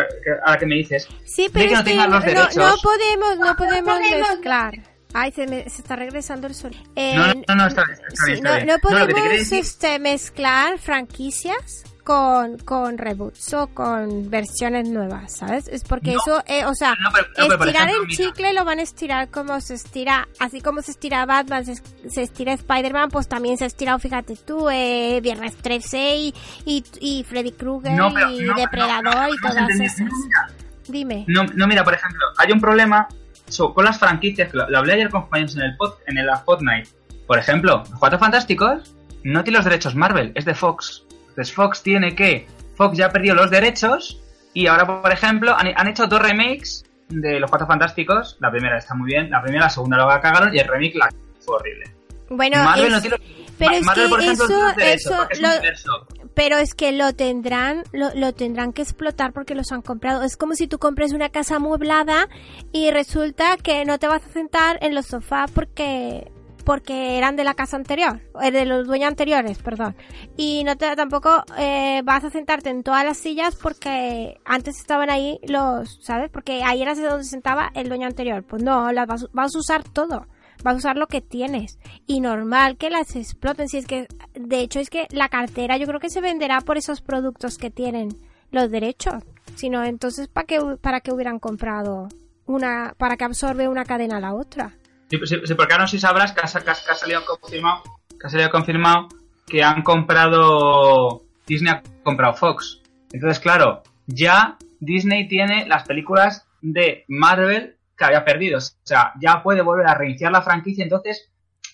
ahora 0.44 0.58
que 0.58 0.66
me 0.66 0.74
dices, 0.74 1.06
Sí, 1.24 1.48
pero 1.52 1.68
que 1.68 1.74
no 1.76 1.84
tengan 1.84 2.10
los 2.10 2.20
no, 2.20 2.26
derechos. 2.26 2.56
no 2.56 2.74
podemos, 2.82 3.38
no 3.38 3.56
podemos 3.56 4.00
mezclar. 4.00 4.74
Ay, 5.14 5.32
se, 5.32 5.46
me, 5.46 5.68
se 5.70 5.80
está 5.82 5.96
regresando 5.96 6.46
el. 6.46 6.54
Eh, 6.96 7.14
No, 7.16 7.26
no, 7.48 7.54
no, 7.54 7.66
está 7.66 7.84
bien, 7.84 7.98
está 8.08 8.24
sí, 8.26 8.32
bien, 8.32 8.36
está 8.46 8.58
no, 8.60 8.64
bien. 8.66 8.80
podemos 8.80 9.52
este, 9.52 9.98
mezclar 9.98 10.78
franquicias 10.78 11.84
con, 12.04 12.56
con 12.58 12.96
reboots 12.98 13.52
o 13.54 13.66
con 13.68 14.30
versiones 14.30 14.88
nuevas, 14.88 15.36
¿sabes? 15.36 15.68
Es 15.68 15.84
porque 15.84 16.12
No. 16.12 16.18
eso, 16.20 16.42
eh, 16.46 16.64
o 16.64 16.74
sea, 16.74 16.94
No, 17.02 17.10
pero- 17.12 17.26
no, 17.26 17.34
pero 17.36 17.58
por 17.58 17.66
estirar 17.68 17.88
ejemplo, 17.88 18.08
el 18.10 18.16
chicle 18.16 18.52
lo 18.54 18.64
van 18.64 18.78
a 18.78 18.82
estirar 18.82 19.28
como 19.28 19.60
se 19.60 19.74
estira, 19.74 20.26
así 20.40 20.60
como 20.62 20.80
se 20.82 20.90
estira 20.92 21.24
Batman, 21.26 21.64
se, 21.66 21.76
se 22.08 22.22
estira 22.22 22.52
Spider-Man, 22.54 23.10
pues 23.10 23.28
también 23.28 23.58
se 23.58 23.64
ha 23.64 23.66
estirado, 23.66 23.98
fíjate 23.98 24.36
tú, 24.36 24.68
eh, 24.70 25.20
Viernes 25.22 25.56
13 25.56 26.16
y, 26.16 26.34
y, 26.64 26.84
y 27.00 27.24
Freddy 27.24 27.52
Krueger 27.52 27.92
y 28.30 28.44
Depredador 28.54 29.04
no, 29.14 29.28
y 29.28 29.36
todas 29.40 29.68
esas. 29.70 30.00
Mira, 30.00 30.48
Dime. 30.86 31.24
No, 31.28 31.44
no, 31.44 31.66
mira, 31.66 31.84
por 31.84 31.92
ejemplo, 31.92 32.20
hay 32.38 32.50
un 32.52 32.60
problema 32.60 33.06
so- 33.48 33.74
con 33.74 33.84
las 33.84 33.98
franquicias, 33.98 34.50
que 34.50 34.56
lo, 34.56 34.68
lo 34.68 34.78
hablé 34.78 34.94
ayer 34.94 35.10
con 35.10 35.22
compañeros 35.22 35.56
en 35.56 35.62
el 35.62 35.76
pod, 35.76 35.94
en 36.06 36.18
el 36.18 36.28
Fortnite. 36.44 36.88
Por 37.26 37.38
ejemplo, 37.38 37.84
los 37.90 37.98
Cuatro 37.98 38.18
Fantásticos 38.18 38.94
no 39.24 39.42
tiene 39.44 39.58
los 39.58 39.64
derechos 39.64 39.94
Marvel, 39.94 40.32
es 40.34 40.44
de 40.44 40.54
Fox. 40.54 41.04
Entonces 41.30 41.54
Fox 41.54 41.82
tiene 41.82 42.14
que... 42.14 42.46
Fox 42.76 42.96
ya 42.96 43.06
ha 43.06 43.10
perdido 43.10 43.34
los 43.34 43.50
derechos 43.50 44.20
y 44.54 44.66
ahora, 44.66 44.86
por 45.02 45.12
ejemplo, 45.12 45.54
han, 45.56 45.68
han 45.76 45.88
hecho 45.88 46.06
dos 46.06 46.20
remakes 46.22 46.84
de 47.08 47.40
los 47.40 47.50
Cuatro 47.50 47.66
Fantásticos. 47.66 48.36
La 48.40 48.50
primera 48.50 48.78
está 48.78 48.94
muy 48.94 49.06
bien, 49.12 49.30
la 49.30 49.42
primera, 49.42 49.64
la 49.64 49.70
segunda 49.70 49.96
la 49.98 50.20
cagaron 50.20 50.54
y 50.54 50.58
el 50.58 50.68
remake 50.68 50.94
la 50.94 51.08
fue 51.44 51.56
horrible. 51.56 51.84
Bueno, 52.30 52.62
Marvel 52.62 52.86
es- 52.86 52.92
no 52.92 53.00
tiene... 53.00 53.16
pero 53.58 53.70
Ma- 53.72 53.76
es 53.76 53.84
Marvel, 53.84 54.04
que 54.04 54.10
por 54.10 54.20
ejemplo, 54.20 54.44
eso- 54.78 55.26
es 55.30 55.40
lo-. 55.86 56.06
Pero 56.38 56.56
es 56.58 56.76
que 56.76 56.92
lo 56.92 57.12
tendrán, 57.14 57.82
lo, 57.90 58.14
lo 58.14 58.32
tendrán 58.32 58.72
que 58.72 58.82
explotar 58.82 59.32
porque 59.32 59.56
los 59.56 59.72
han 59.72 59.82
comprado. 59.82 60.22
Es 60.22 60.36
como 60.36 60.54
si 60.54 60.68
tú 60.68 60.78
compres 60.78 61.12
una 61.12 61.30
casa 61.30 61.56
amueblada 61.56 62.28
y 62.70 62.92
resulta 62.92 63.56
que 63.56 63.84
no 63.84 63.98
te 63.98 64.06
vas 64.06 64.24
a 64.24 64.32
sentar 64.32 64.78
en 64.80 64.94
los 64.94 65.06
sofás 65.06 65.50
porque 65.50 66.30
porque 66.64 67.18
eran 67.18 67.34
de 67.34 67.42
la 67.42 67.54
casa 67.54 67.76
anterior, 67.76 68.20
de 68.40 68.66
los 68.66 68.86
dueños 68.86 69.08
anteriores, 69.08 69.58
perdón. 69.58 69.96
Y 70.36 70.62
no 70.62 70.76
te 70.76 70.94
tampoco 70.94 71.42
eh, 71.58 72.02
vas 72.04 72.22
a 72.22 72.30
sentarte 72.30 72.70
en 72.70 72.84
todas 72.84 73.04
las 73.04 73.16
sillas 73.16 73.56
porque 73.56 74.38
antes 74.44 74.78
estaban 74.78 75.10
ahí 75.10 75.40
los, 75.42 75.98
¿sabes? 76.02 76.30
Porque 76.30 76.62
ahí 76.62 76.82
era 76.82 76.94
donde 76.94 77.24
se 77.24 77.30
sentaba 77.30 77.72
el 77.74 77.88
dueño 77.88 78.06
anterior. 78.06 78.44
Pues 78.44 78.62
no, 78.62 78.92
las 78.92 79.08
vas, 79.08 79.26
vas 79.32 79.56
a 79.56 79.58
usar 79.58 79.82
todo 79.82 80.28
vas 80.62 80.74
a 80.74 80.78
usar 80.78 80.96
lo 80.96 81.06
que 81.06 81.20
tienes. 81.20 81.78
Y 82.06 82.20
normal 82.20 82.76
que 82.76 82.90
las 82.90 83.14
exploten 83.16 83.68
si 83.68 83.78
es 83.78 83.86
que 83.86 84.06
de 84.34 84.60
hecho 84.60 84.80
es 84.80 84.90
que 84.90 85.06
la 85.10 85.28
cartera 85.28 85.76
yo 85.76 85.86
creo 85.86 86.00
que 86.00 86.10
se 86.10 86.20
venderá 86.20 86.60
por 86.60 86.76
esos 86.76 87.00
productos 87.00 87.58
que 87.58 87.70
tienen 87.70 88.08
los 88.50 88.70
derechos. 88.70 89.22
Sino 89.54 89.82
entonces 89.84 90.28
para 90.28 90.46
qué 90.46 90.60
para 90.80 91.00
qué 91.00 91.12
hubieran 91.12 91.38
comprado 91.38 92.08
una 92.46 92.94
para 92.98 93.16
que 93.16 93.24
absorbe 93.24 93.68
una 93.68 93.84
cadena 93.84 94.16
a 94.18 94.20
la 94.20 94.34
otra 94.34 94.74
Sí, 95.10 95.18
sí, 95.24 95.36
sí, 95.44 95.54
porque 95.54 95.72
ahora 95.72 95.84
no 95.84 95.88
si 95.88 95.98
sabrás 95.98 96.32
que 96.32 96.40
ha- 96.40 96.60
que 96.64 96.70
ha 96.70 96.94
salido 96.94 97.22
confirmado, 97.24 97.82
que 98.20 98.26
ha 98.26 98.30
salido 98.30 98.50
confirmado 98.50 99.08
que 99.46 99.62
han 99.62 99.82
comprado 99.82 101.22
Disney 101.46 101.72
ha 101.72 101.82
comprado 102.04 102.34
Fox. 102.34 102.82
Entonces, 103.12 103.40
claro, 103.40 103.82
ya 104.06 104.58
Disney 104.80 105.26
tiene 105.28 105.66
las 105.66 105.84
películas 105.84 106.46
de 106.60 107.04
Marvel 107.08 107.76
que 107.98 108.04
había 108.04 108.24
perdido. 108.24 108.58
O 108.58 108.62
sea, 108.84 109.12
ya 109.20 109.42
puede 109.42 109.60
volver 109.60 109.86
a 109.86 109.94
reiniciar 109.94 110.30
la 110.30 110.42
franquicia. 110.42 110.84
Entonces, 110.84 111.30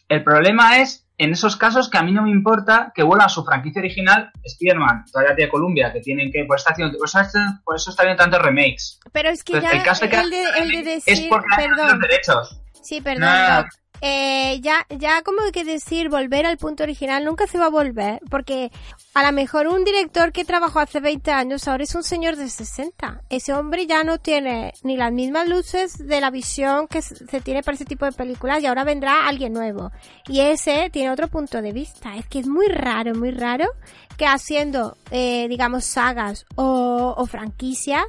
el 0.09 0.25
problema 0.25 0.79
es 0.79 1.07
en 1.18 1.33
esos 1.33 1.57
casos 1.57 1.89
que 1.89 1.99
a 1.99 2.03
mí 2.03 2.11
no 2.12 2.22
me 2.22 2.31
importa 2.31 2.93
que 2.95 3.03
vuelva 3.03 3.27
a 3.27 3.29
su 3.29 3.45
franquicia 3.45 3.81
original, 3.81 4.33
Spider-Man, 4.43 5.05
todavía 5.12 5.37
tiene 5.37 5.51
Columbia, 5.51 5.93
que 5.93 6.01
tienen 6.01 6.33
que, 6.33 6.45
por, 6.45 6.57
esta, 6.59 6.75
por, 6.75 6.87
eso, 6.87 7.39
por 7.62 7.77
eso 7.77 7.91
está 7.91 8.03
viendo 8.03 8.22
tantos 8.22 8.43
remakes. 8.43 8.99
Pero 9.12 9.29
es 9.29 9.45
que 9.45 9.61
ya 9.61 9.70
el, 9.70 9.83
caso 9.85 10.07
el, 10.07 10.31
de, 10.31 10.45
el 10.59 10.70
de 10.70 10.83
decir, 10.83 11.12
es 11.12 11.20
porque 11.29 11.47
perdón. 11.57 11.91
los 11.91 12.01
derechos. 12.01 12.61
Sí, 12.83 13.01
perdón. 13.01 13.20
No, 13.20 13.64
eh, 14.01 14.61
ya, 14.61 14.86
ya 14.90 15.22
como 15.22 15.40
que 15.53 15.64
decir 15.64 16.09
volver 16.09 16.47
al 16.47 16.59
punto 16.59 16.82
original 16.82 17.24
nunca 17.24 17.47
se 17.47 17.59
va 17.59 17.66
a 17.66 17.70
volver, 17.70 18.20
porque 18.30 18.70
a 19.14 19.24
lo 19.24 19.32
mejor 19.32 19.68
un 19.68 19.84
director 19.84 20.32
que 20.32 20.45
trabajó 20.45 20.80
hace 20.80 21.01
20 21.01 21.30
años 21.30 21.66
ahora 21.68 21.84
es 21.84 21.95
un 21.95 22.03
señor 22.03 22.36
de 22.36 22.49
60. 22.49 23.22
Ese 23.30 23.53
hombre 23.53 23.86
ya 23.86 24.05
no 24.05 24.18
tiene 24.18 24.72
ni 24.82 24.97
las 24.97 25.12
mismas 25.12 25.49
luces 25.49 25.97
de 25.99 26.20
la 26.20 26.30
visión 26.30 26.88
que 26.88 27.03
se 27.03 27.40
tiene 27.40 27.62
para 27.62 27.76
ese 27.76 27.84
tipo 27.84 28.05
de 28.05 28.12
películas 28.12 28.62
y 28.62 28.66
ahora 28.66 28.84
vendrá 28.84 29.26
alguien 29.26 29.53
nuevo. 29.53 29.90
Y 30.28 30.40
ese 30.40 30.90
tiene 30.90 31.11
otro 31.11 31.28
punto 31.28 31.62
de 31.62 31.72
vista. 31.72 32.16
Es 32.16 32.26
que 32.26 32.40
es 32.40 32.47
muy 32.47 32.66
raro, 32.66 33.14
muy 33.14 33.30
raro 33.30 33.66
que 34.16 34.26
haciendo, 34.26 34.97
eh, 35.11 35.47
digamos, 35.49 35.84
sagas 35.84 36.47
o, 36.57 37.14
o 37.16 37.26
franquicias, 37.26 38.05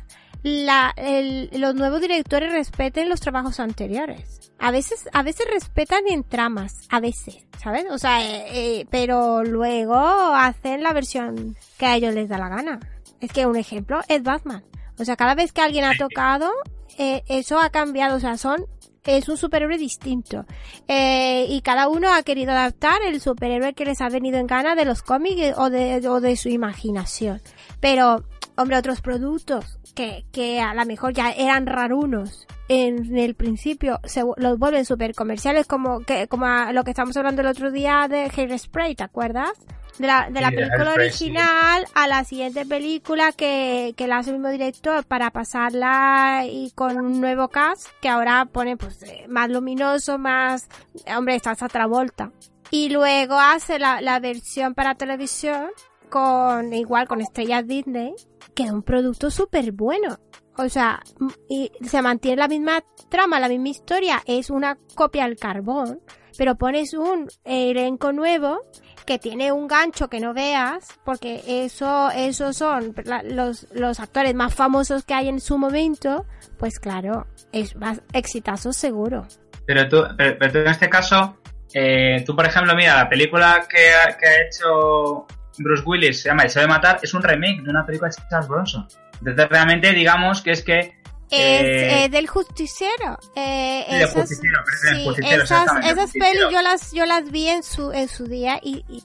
la, 0.45 0.93
el, 0.95 1.49
los 1.59 1.73
nuevos 1.73 1.99
directores 1.99 2.51
respeten 2.51 3.09
los 3.09 3.19
trabajos 3.19 3.59
anteriores. 3.59 4.51
A 4.59 4.69
veces, 4.69 5.09
a 5.11 5.23
veces 5.23 5.47
respetan 5.51 6.03
en 6.07 6.23
tramas, 6.23 6.87
a 6.89 6.99
veces, 6.99 7.47
¿sabes? 7.61 7.85
O 7.89 7.97
sea, 7.97 8.23
eh, 8.23 8.45
eh, 8.53 8.87
pero 8.91 9.43
luego 9.43 9.95
hacen 9.95 10.83
la 10.83 10.93
versión 10.93 11.57
que 11.79 11.87
a 11.87 11.95
ellos 11.95 12.13
les 12.13 12.29
da 12.29 12.37
la 12.37 12.49
gana. 12.49 12.79
Es 13.19 13.31
que 13.31 13.47
un 13.47 13.55
ejemplo 13.55 14.01
es 14.07 14.21
Batman. 14.21 14.63
O 14.99 15.03
sea, 15.03 15.15
cada 15.15 15.33
vez 15.33 15.51
que 15.51 15.61
alguien 15.61 15.83
ha 15.83 15.97
tocado, 15.97 16.51
eh, 16.99 17.23
eso 17.27 17.59
ha 17.59 17.71
cambiado. 17.71 18.15
O 18.15 18.19
sea, 18.19 18.37
son 18.37 18.67
es 19.05 19.29
un 19.29 19.37
superhéroe 19.37 19.77
distinto. 19.77 20.45
Eh, 20.87 21.47
y 21.49 21.61
cada 21.61 21.87
uno 21.87 22.13
ha 22.13 22.23
querido 22.23 22.51
adaptar 22.51 23.01
el 23.03 23.19
superhéroe 23.19 23.73
que 23.73 23.85
les 23.85 24.01
ha 24.01 24.09
venido 24.09 24.37
en 24.37 24.47
gana 24.47 24.75
de 24.75 24.85
los 24.85 25.01
cómics 25.01 25.57
o 25.57 25.69
de, 25.69 26.07
o 26.07 26.21
de 26.21 26.35
su 26.37 26.49
imaginación. 26.49 27.41
Pero, 27.79 28.23
hombre, 28.55 28.77
otros 28.77 29.01
productos 29.01 29.79
que, 29.95 30.25
que 30.31 30.59
a 30.61 30.73
lo 30.73 30.85
mejor 30.85 31.13
ya 31.13 31.31
eran 31.31 31.65
rarunos 31.65 32.45
en 32.67 33.15
el 33.17 33.35
principio 33.35 33.99
se 34.03 34.23
los 34.37 34.57
vuelven 34.59 34.85
super 34.85 35.13
comerciales 35.13 35.67
como 35.67 35.99
que 35.99 36.27
como 36.27 36.45
a 36.45 36.73
lo 36.73 36.83
que 36.83 36.91
estamos 36.91 37.15
hablando 37.15 37.41
el 37.41 37.47
otro 37.47 37.71
día 37.71 38.07
de 38.09 38.29
Hairspray, 38.35 38.95
¿te 38.95 39.03
acuerdas? 39.03 39.51
De 39.99 40.07
la, 40.07 40.29
de 40.29 40.41
la 40.41 40.49
Sí, 40.49 40.55
película 40.55 40.91
Hairspray, 40.91 41.05
original 41.07 41.85
a 41.93 42.07
la 42.07 42.23
siguiente 42.23 42.65
película 42.65 43.31
que, 43.31 43.93
que 43.95 44.07
la 44.07 44.17
hace 44.17 44.31
el 44.31 44.37
mismo 44.37 44.49
director 44.49 45.05
para 45.05 45.31
pasarla 45.31 46.43
y 46.49 46.71
con 46.71 46.97
un 46.97 47.21
nuevo 47.21 47.47
cast 47.47 47.87
que 48.01 48.09
ahora 48.09 48.45
pone 48.45 48.77
pues 48.77 49.01
eh, 49.03 49.25
más 49.29 49.49
luminoso, 49.49 50.17
más, 50.17 50.67
hombre, 51.15 51.35
está 51.35 51.51
hasta 51.51 51.69
Travolta. 51.69 52.31
Y 52.71 52.89
luego 52.89 53.35
hace 53.39 53.79
la, 53.79 54.01
la 54.01 54.19
versión 54.19 54.73
para 54.73 54.95
televisión 54.95 55.69
con, 56.09 56.73
igual 56.73 57.07
con 57.07 57.21
estrellas 57.21 57.65
Disney, 57.65 58.13
que 58.53 58.63
es 58.63 58.71
un 58.71 58.83
producto 58.83 59.31
súper 59.31 59.71
bueno. 59.71 60.19
O 60.57 60.69
sea, 60.69 61.01
y 61.49 61.71
se 61.81 62.01
mantiene 62.01 62.37
la 62.37 62.47
misma 62.47 62.83
trama, 63.09 63.39
la 63.39 63.49
misma 63.49 63.69
historia, 63.69 64.23
es 64.25 64.49
una 64.49 64.77
copia 64.95 65.25
al 65.25 65.35
carbón, 65.35 65.99
pero 66.37 66.55
pones 66.55 66.93
un 66.93 67.27
elenco 67.43 68.13
nuevo 68.13 68.61
que 69.05 69.19
tiene 69.19 69.51
un 69.51 69.67
gancho 69.67 70.09
que 70.09 70.19
no 70.19 70.33
veas, 70.33 70.87
porque 71.03 71.43
eso, 71.45 72.09
esos 72.11 72.57
son 72.57 72.95
los, 73.25 73.67
los 73.73 73.99
actores 73.99 74.33
más 74.33 74.53
famosos 74.53 75.03
que 75.05 75.13
hay 75.13 75.29
en 75.29 75.39
su 75.39 75.57
momento, 75.57 76.25
pues 76.57 76.79
claro, 76.79 77.27
es 77.51 77.75
más 77.75 78.01
exitazo 78.13 78.73
seguro. 78.73 79.27
Pero 79.65 79.87
tú, 79.87 80.03
pero, 80.17 80.37
pero 80.39 80.51
tú 80.51 80.57
en 80.59 80.67
este 80.67 80.89
caso, 80.89 81.37
eh, 81.73 82.23
tú 82.25 82.35
por 82.35 82.45
ejemplo, 82.45 82.75
mira, 82.75 82.95
la 82.95 83.09
película 83.09 83.65
que 83.69 83.93
ha, 83.93 84.17
que 84.17 84.25
ha 84.25 84.41
hecho 84.47 85.27
Bruce 85.57 85.83
Willis, 85.85 86.21
se 86.21 86.29
llama 86.29 86.43
El 86.43 86.49
sabe 86.49 86.67
matar, 86.67 86.99
es 87.01 87.13
un 87.13 87.21
remake 87.23 87.61
de 87.63 87.69
una 87.69 87.85
película 87.85 88.09
de 88.09 88.15
Charles 88.29 88.47
Bronson. 88.47 88.87
Entonces 89.19 89.49
realmente 89.49 89.91
digamos 89.93 90.41
que 90.41 90.51
es 90.51 90.63
que... 90.63 90.79
Es, 91.27 91.61
eh, 91.61 92.03
eh, 92.05 92.09
del 92.09 92.27
justiciero. 92.27 93.17
Eh, 93.35 93.85
del 93.89 94.01
esas- 94.03 94.13
justiciero, 94.13 94.59
del 94.83 94.95
sí, 94.97 95.05
justiciero, 95.05 95.43
esas, 95.43 95.65
esas 95.85 96.11
pelis 96.11 96.43
yo 96.51 96.61
las, 96.61 96.91
yo 96.91 97.05
las 97.05 97.31
vi 97.31 97.47
en 97.49 97.63
su, 97.63 97.91
en 97.91 98.07
su 98.07 98.25
día 98.25 98.59
y, 98.61 98.85
y, 98.87 99.03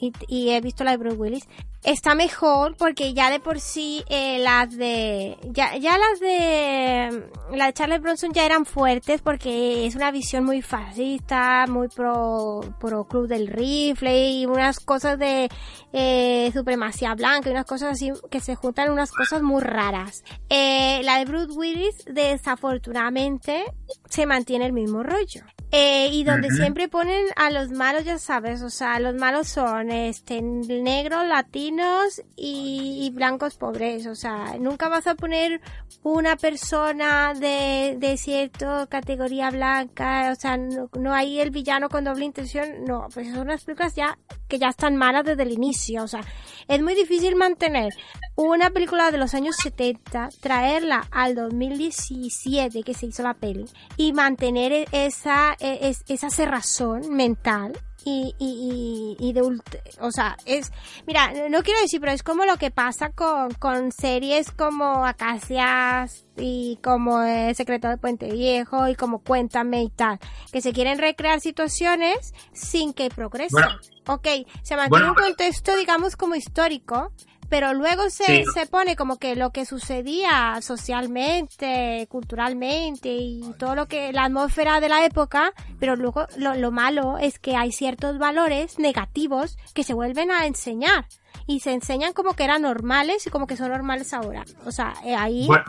y- 0.00 0.12
y 0.28 0.50
he 0.50 0.60
visto 0.60 0.84
la 0.84 0.92
de 0.92 0.96
Bruce 0.98 1.16
Willis. 1.16 1.48
Está 1.82 2.14
mejor 2.14 2.76
porque 2.76 3.14
ya 3.14 3.30
de 3.30 3.40
por 3.40 3.58
sí 3.58 4.04
eh, 4.10 4.38
las 4.40 4.76
de, 4.76 5.38
ya, 5.50 5.78
ya 5.78 5.96
las 5.96 6.20
de, 6.20 7.24
la 7.56 7.66
de 7.66 7.72
Charles 7.72 8.02
Bronson 8.02 8.34
ya 8.34 8.44
eran 8.44 8.66
fuertes 8.66 9.22
porque 9.22 9.86
es 9.86 9.94
una 9.94 10.10
visión 10.10 10.44
muy 10.44 10.60
fascista, 10.60 11.64
muy 11.68 11.88
pro, 11.88 12.60
pro 12.78 13.04
club 13.08 13.28
del 13.28 13.46
rifle 13.46 14.28
y 14.30 14.44
unas 14.44 14.78
cosas 14.80 15.18
de 15.18 15.48
eh, 15.94 16.50
supremacía 16.52 17.14
blanca 17.14 17.48
y 17.48 17.52
unas 17.52 17.64
cosas 17.64 17.92
así 17.92 18.12
que 18.30 18.40
se 18.40 18.56
juntan 18.56 18.90
unas 18.90 19.10
cosas 19.10 19.40
muy 19.40 19.62
raras. 19.62 20.22
Eh, 20.50 21.00
la 21.02 21.16
de 21.18 21.24
Bruce 21.24 21.52
Willis, 21.56 21.96
desafortunadamente, 22.04 23.64
se 24.08 24.26
mantiene 24.26 24.66
el 24.66 24.72
mismo 24.72 25.02
rollo. 25.02 25.42
Eh, 25.72 26.08
y 26.12 26.24
donde 26.24 26.48
Ujú. 26.48 26.56
siempre 26.56 26.88
ponen 26.88 27.24
a 27.36 27.48
los 27.50 27.70
malos, 27.70 28.04
ya 28.04 28.18
sabes, 28.18 28.60
o 28.62 28.70
sea, 28.70 28.98
los 28.98 29.14
malos 29.14 29.46
son 29.48 29.59
este 29.90 30.40
negros, 30.42 31.26
latinos 31.26 32.22
y, 32.36 33.00
y 33.06 33.10
blancos 33.10 33.56
pobres, 33.56 34.06
o 34.06 34.14
sea, 34.14 34.56
nunca 34.58 34.88
vas 34.88 35.06
a 35.06 35.14
poner 35.14 35.60
una 36.02 36.36
persona 36.36 37.34
de, 37.34 37.96
de 37.98 38.16
cierta 38.16 38.86
categoría 38.86 39.50
blanca, 39.50 40.30
o 40.32 40.34
sea, 40.34 40.56
no, 40.56 40.88
no 40.98 41.12
hay 41.12 41.40
el 41.40 41.50
villano 41.50 41.88
con 41.88 42.04
doble 42.04 42.24
intención, 42.24 42.84
no, 42.86 43.06
pues 43.12 43.28
son 43.30 43.40
unas 43.40 43.64
películas 43.64 43.94
ya 43.94 44.18
que 44.48 44.58
ya 44.58 44.68
están 44.68 44.96
malas 44.96 45.24
desde 45.24 45.42
el 45.42 45.52
inicio, 45.52 46.02
o 46.02 46.08
sea, 46.08 46.20
es 46.68 46.82
muy 46.82 46.94
difícil 46.94 47.36
mantener 47.36 47.92
una 48.36 48.70
película 48.70 49.10
de 49.10 49.18
los 49.18 49.34
años 49.34 49.56
70, 49.62 50.30
traerla 50.40 51.06
al 51.10 51.34
2017 51.34 52.82
que 52.82 52.94
se 52.94 53.06
hizo 53.06 53.22
la 53.22 53.34
peli 53.34 53.64
y 53.96 54.12
mantener 54.12 54.72
e- 54.72 54.86
esa, 54.92 55.56
e- 55.60 55.88
es- 55.88 56.04
esa 56.08 56.30
cerrazón 56.30 57.12
mental 57.14 57.78
y, 58.04 58.34
y, 58.38 59.16
y, 59.20 59.28
y 59.28 59.32
de 59.32 59.42
ult- 59.42 59.80
o 60.00 60.10
sea, 60.10 60.36
es, 60.46 60.72
mira, 61.06 61.32
no 61.50 61.62
quiero 61.62 61.80
decir, 61.80 62.00
pero 62.00 62.12
es 62.12 62.22
como 62.22 62.44
lo 62.44 62.56
que 62.56 62.70
pasa 62.70 63.10
con, 63.10 63.52
con 63.54 63.92
series 63.92 64.50
como 64.50 65.04
Acacias 65.06 66.24
y 66.36 66.78
como 66.82 67.22
eh, 67.22 67.54
Secreto 67.54 67.88
de 67.88 67.98
Puente 67.98 68.30
Viejo 68.30 68.88
y 68.88 68.94
como 68.94 69.18
Cuéntame 69.20 69.82
y 69.82 69.90
tal, 69.90 70.18
que 70.52 70.60
se 70.60 70.72
quieren 70.72 70.98
recrear 70.98 71.40
situaciones 71.40 72.32
sin 72.52 72.92
que 72.92 73.10
progresen. 73.10 73.50
Bueno. 73.62 73.78
ok, 74.06 74.26
se 74.62 74.76
mantiene 74.76 74.88
Bueno, 74.88 75.08
un 75.10 75.14
contexto, 75.14 75.76
digamos, 75.76 76.16
como 76.16 76.34
histórico, 76.34 77.12
pero 77.50 77.74
luego 77.74 78.08
se, 78.08 78.24
Sí. 78.24 78.44
se 78.54 78.66
pone 78.66 78.96
como 78.96 79.18
que 79.18 79.36
lo 79.36 79.50
que 79.50 79.66
sucedía 79.66 80.58
socialmente, 80.62 82.06
culturalmente 82.08 83.08
y 83.10 83.42
todo 83.58 83.74
lo 83.74 83.86
que, 83.88 84.12
la 84.12 84.24
atmósfera 84.24 84.80
de 84.80 84.88
la 84.88 85.04
época, 85.04 85.52
pero 85.78 85.96
luego 85.96 86.26
lo, 86.36 86.54
lo 86.54 86.70
malo 86.70 87.18
es 87.18 87.38
que 87.38 87.56
hay 87.56 87.72
ciertos 87.72 88.18
valores 88.18 88.78
negativos 88.78 89.58
que 89.74 89.84
se 89.84 89.92
vuelven 89.94 90.30
a 90.30 90.46
enseñar 90.46 91.06
y 91.46 91.60
se 91.60 91.72
enseñan 91.72 92.12
como 92.12 92.34
que 92.34 92.44
eran 92.44 92.62
normales 92.62 93.26
y 93.26 93.30
como 93.30 93.46
que 93.46 93.56
son 93.56 93.70
normales 93.70 94.14
ahora. 94.14 94.44
O 94.64 94.72
sea, 94.72 94.94
eh, 95.04 95.14
ahí 95.14 95.46
bueno, 95.46 95.64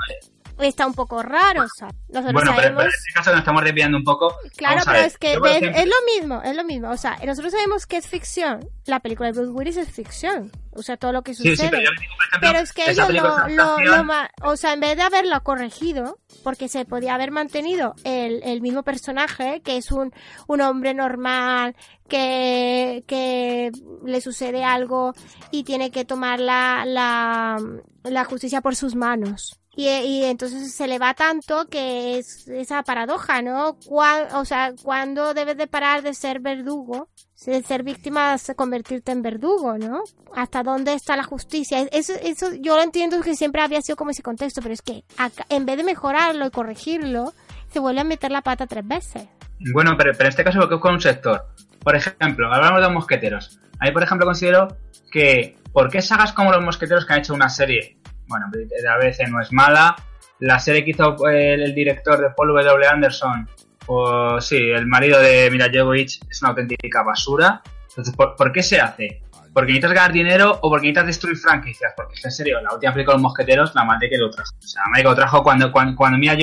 está 0.60 0.86
un 0.86 0.94
poco 0.94 1.22
raro, 1.24 1.64
o 1.64 1.68
sea, 1.68 1.90
nosotros 2.10 2.34
bueno 2.34 2.52
sabemos... 2.52 2.78
pero 2.78 2.82
en 2.82 2.88
este 2.88 3.12
caso 3.14 3.32
nos 3.32 3.40
estamos 3.40 3.64
desviando 3.64 3.98
un 3.98 4.04
poco. 4.04 4.36
Claro, 4.56 4.82
pero 4.86 5.00
es 5.00 5.18
que 5.18 5.34
es 5.34 5.88
lo 5.88 5.96
mismo, 6.20 6.42
es 6.44 6.56
lo 6.56 6.64
mismo. 6.64 6.90
O 6.90 6.98
sea, 6.98 7.18
nosotros 7.26 7.52
sabemos 7.52 7.86
que 7.88 7.98
es 7.98 8.08
ficción. 8.08 8.68
La 8.86 9.00
película 9.00 9.32
de 9.32 9.40
Bruce 9.40 9.52
Willis 9.52 9.78
es 9.78 9.90
ficción. 9.90 10.52
O 10.74 10.84
sea, 10.84 10.98
todo 10.98 11.12
lo 11.12 11.22
que 11.22 11.34
sucede. 11.34 11.56
sí, 11.56 11.68
pero 11.70 11.82
yo 11.84 11.90
digo, 12.00 12.14
por 12.16 12.26
ejemplo, 12.28 12.50
Pero 12.50 12.60
es 12.60 12.74
que 12.74 12.92
ellos 12.92 13.10
lo, 13.10 13.48
lo, 13.50 14.04
lo 14.04 14.14
o 14.44 14.56
sea, 14.56 14.74
en 14.74 14.80
vez 14.80 14.96
de 14.96 15.04
haberlo 15.04 15.42
corregido, 15.44 16.20
porque 16.44 16.70
se 16.70 16.86
podía 16.86 17.16
haber 17.16 17.32
mantenido 17.32 17.96
el, 18.04 18.42
el 18.44 18.62
mismo 18.62 18.84
personaje, 18.84 19.62
que 19.62 19.78
es 19.78 19.92
un, 19.92 20.14
un 20.48 20.62
hombre 20.62 20.94
normal, 20.94 21.76
que, 22.08 23.04
que 23.08 23.72
le 24.06 24.22
sucede 24.22 24.64
algo 24.64 25.14
y 25.52 25.64
tiene 25.64 25.92
que 25.92 26.06
tomar 26.06 26.40
la, 26.40 26.84
la, 26.86 27.58
la 28.04 28.26
justicia 28.26 28.62
por 28.62 28.76
sus 28.76 28.96
manos. 28.96 29.61
Y, 29.74 30.24
entonces 30.24 30.74
se 30.74 30.88
le 30.88 31.00
va 31.00 31.14
tanto 31.14 31.68
que 31.70 32.18
es 32.18 32.48
esa 32.50 32.84
paradoja, 32.84 33.42
¿no? 33.42 33.78
O 33.90 34.46
sea, 34.46 34.74
¿cuándo 34.84 35.34
debes 35.34 35.56
de 35.58 35.68
parar 35.68 36.02
de 36.02 36.14
ser 36.14 36.42
verdugo? 36.42 37.08
De 37.46 37.64
ser 37.64 37.84
víctima, 37.84 38.36
convertirte 38.56 39.12
en 39.12 39.22
verdugo, 39.22 39.78
¿no? 39.78 40.04
¿Hasta 40.36 40.62
dónde 40.62 40.94
está 40.94 41.16
la 41.16 41.24
justicia? 41.24 41.88
Eso, 41.92 42.14
eso 42.22 42.54
yo 42.60 42.76
lo 42.76 42.84
entiendo 42.84 43.20
que 43.22 43.36
siempre 43.36 43.62
había 43.62 43.82
sido 43.82 43.96
como 43.96 44.12
ese 44.12 44.22
contexto, 44.22 44.62
pero 44.62 44.74
es 44.74 44.82
que 44.82 45.06
en 45.50 45.66
vez 45.66 45.78
de 45.78 45.84
mejorarlo 45.84 46.46
y 46.46 46.52
corregirlo, 46.52 47.34
se 47.72 47.80
vuelve 47.80 48.02
a 48.02 48.04
meter 48.04 48.32
la 48.32 48.42
pata 48.42 48.68
tres 48.68 48.86
veces. 48.86 49.28
Bueno, 49.74 49.96
pero, 49.98 50.12
pero 50.12 50.26
en 50.26 50.30
este 50.30 50.44
caso 50.44 50.60
porque 50.60 50.76
es 50.76 50.82
con 50.82 50.96
un 50.96 51.02
sector. 51.02 51.48
Por 51.82 51.96
ejemplo, 51.96 52.54
hablamos 52.54 52.80
de 52.80 52.86
los 52.88 52.94
mosqueteros. 52.94 53.60
Ahí, 53.80 53.92
por 53.92 54.04
ejemplo, 54.04 54.26
considero 54.26 54.68
que 55.12 55.58
¿por 55.72 55.90
qué 55.90 56.02
sagas 56.02 56.34
como 56.34 56.52
los 56.52 56.64
mosqueteros 56.64 57.06
que 57.06 57.14
han 57.14 57.20
hecho 57.20 57.34
una 57.34 57.50
serie? 57.50 57.98
Bueno, 58.32 58.48
a 58.90 58.98
veces 58.98 59.30
no 59.30 59.40
es 59.40 59.52
mala. 59.52 59.96
La 60.40 60.58
serie 60.58 60.84
que 60.84 60.92
hizo 60.92 61.16
el, 61.28 61.62
el 61.62 61.76
director 61.76 62.20
de 62.20 62.32
Paul 62.32 62.48
W. 62.48 62.88
Anderson 62.88 63.48
o 63.88 64.40
sí, 64.40 64.56
el 64.56 64.88
marido 64.88 65.20
de 65.20 65.50
Mila 65.52 65.70
Jovovich 65.74 66.20
es 66.30 66.42
una 66.42 66.52
auténtica 66.52 67.04
basura. 67.04 67.62
Entonces, 67.90 68.16
¿por, 68.16 68.52
qué 68.52 68.64
se 68.64 68.80
hace? 68.80 69.22
¿Porque 69.54 69.74
necesitas 69.74 69.94
ganar 69.94 70.14
dinero 70.14 70.60
o 70.62 70.70
porque 70.70 70.88
necesitas 70.88 71.08
destruir 71.08 71.38
franquicias? 71.38 71.94
Porque 71.96 72.16
en 72.24 72.32
serio, 72.32 72.62
la 72.62 72.74
última 72.74 72.94
película 72.94 73.16
de 73.16 73.18
los 73.18 73.24
mosqueteros, 73.24 73.76
la 73.76 73.84
madre 73.84 74.10
que 74.10 74.18
lo 74.18 74.30
trajo. 74.30 74.54
O 74.58 74.68
sea, 74.68 74.84
la 74.84 74.90
madre 74.90 75.04
que 75.04 75.10
lo 75.10 75.16
trajo 75.16 75.44
cuando, 75.44 75.72
cuando, 75.72 75.96
cuando 75.98 76.18
Mila, 76.18 76.38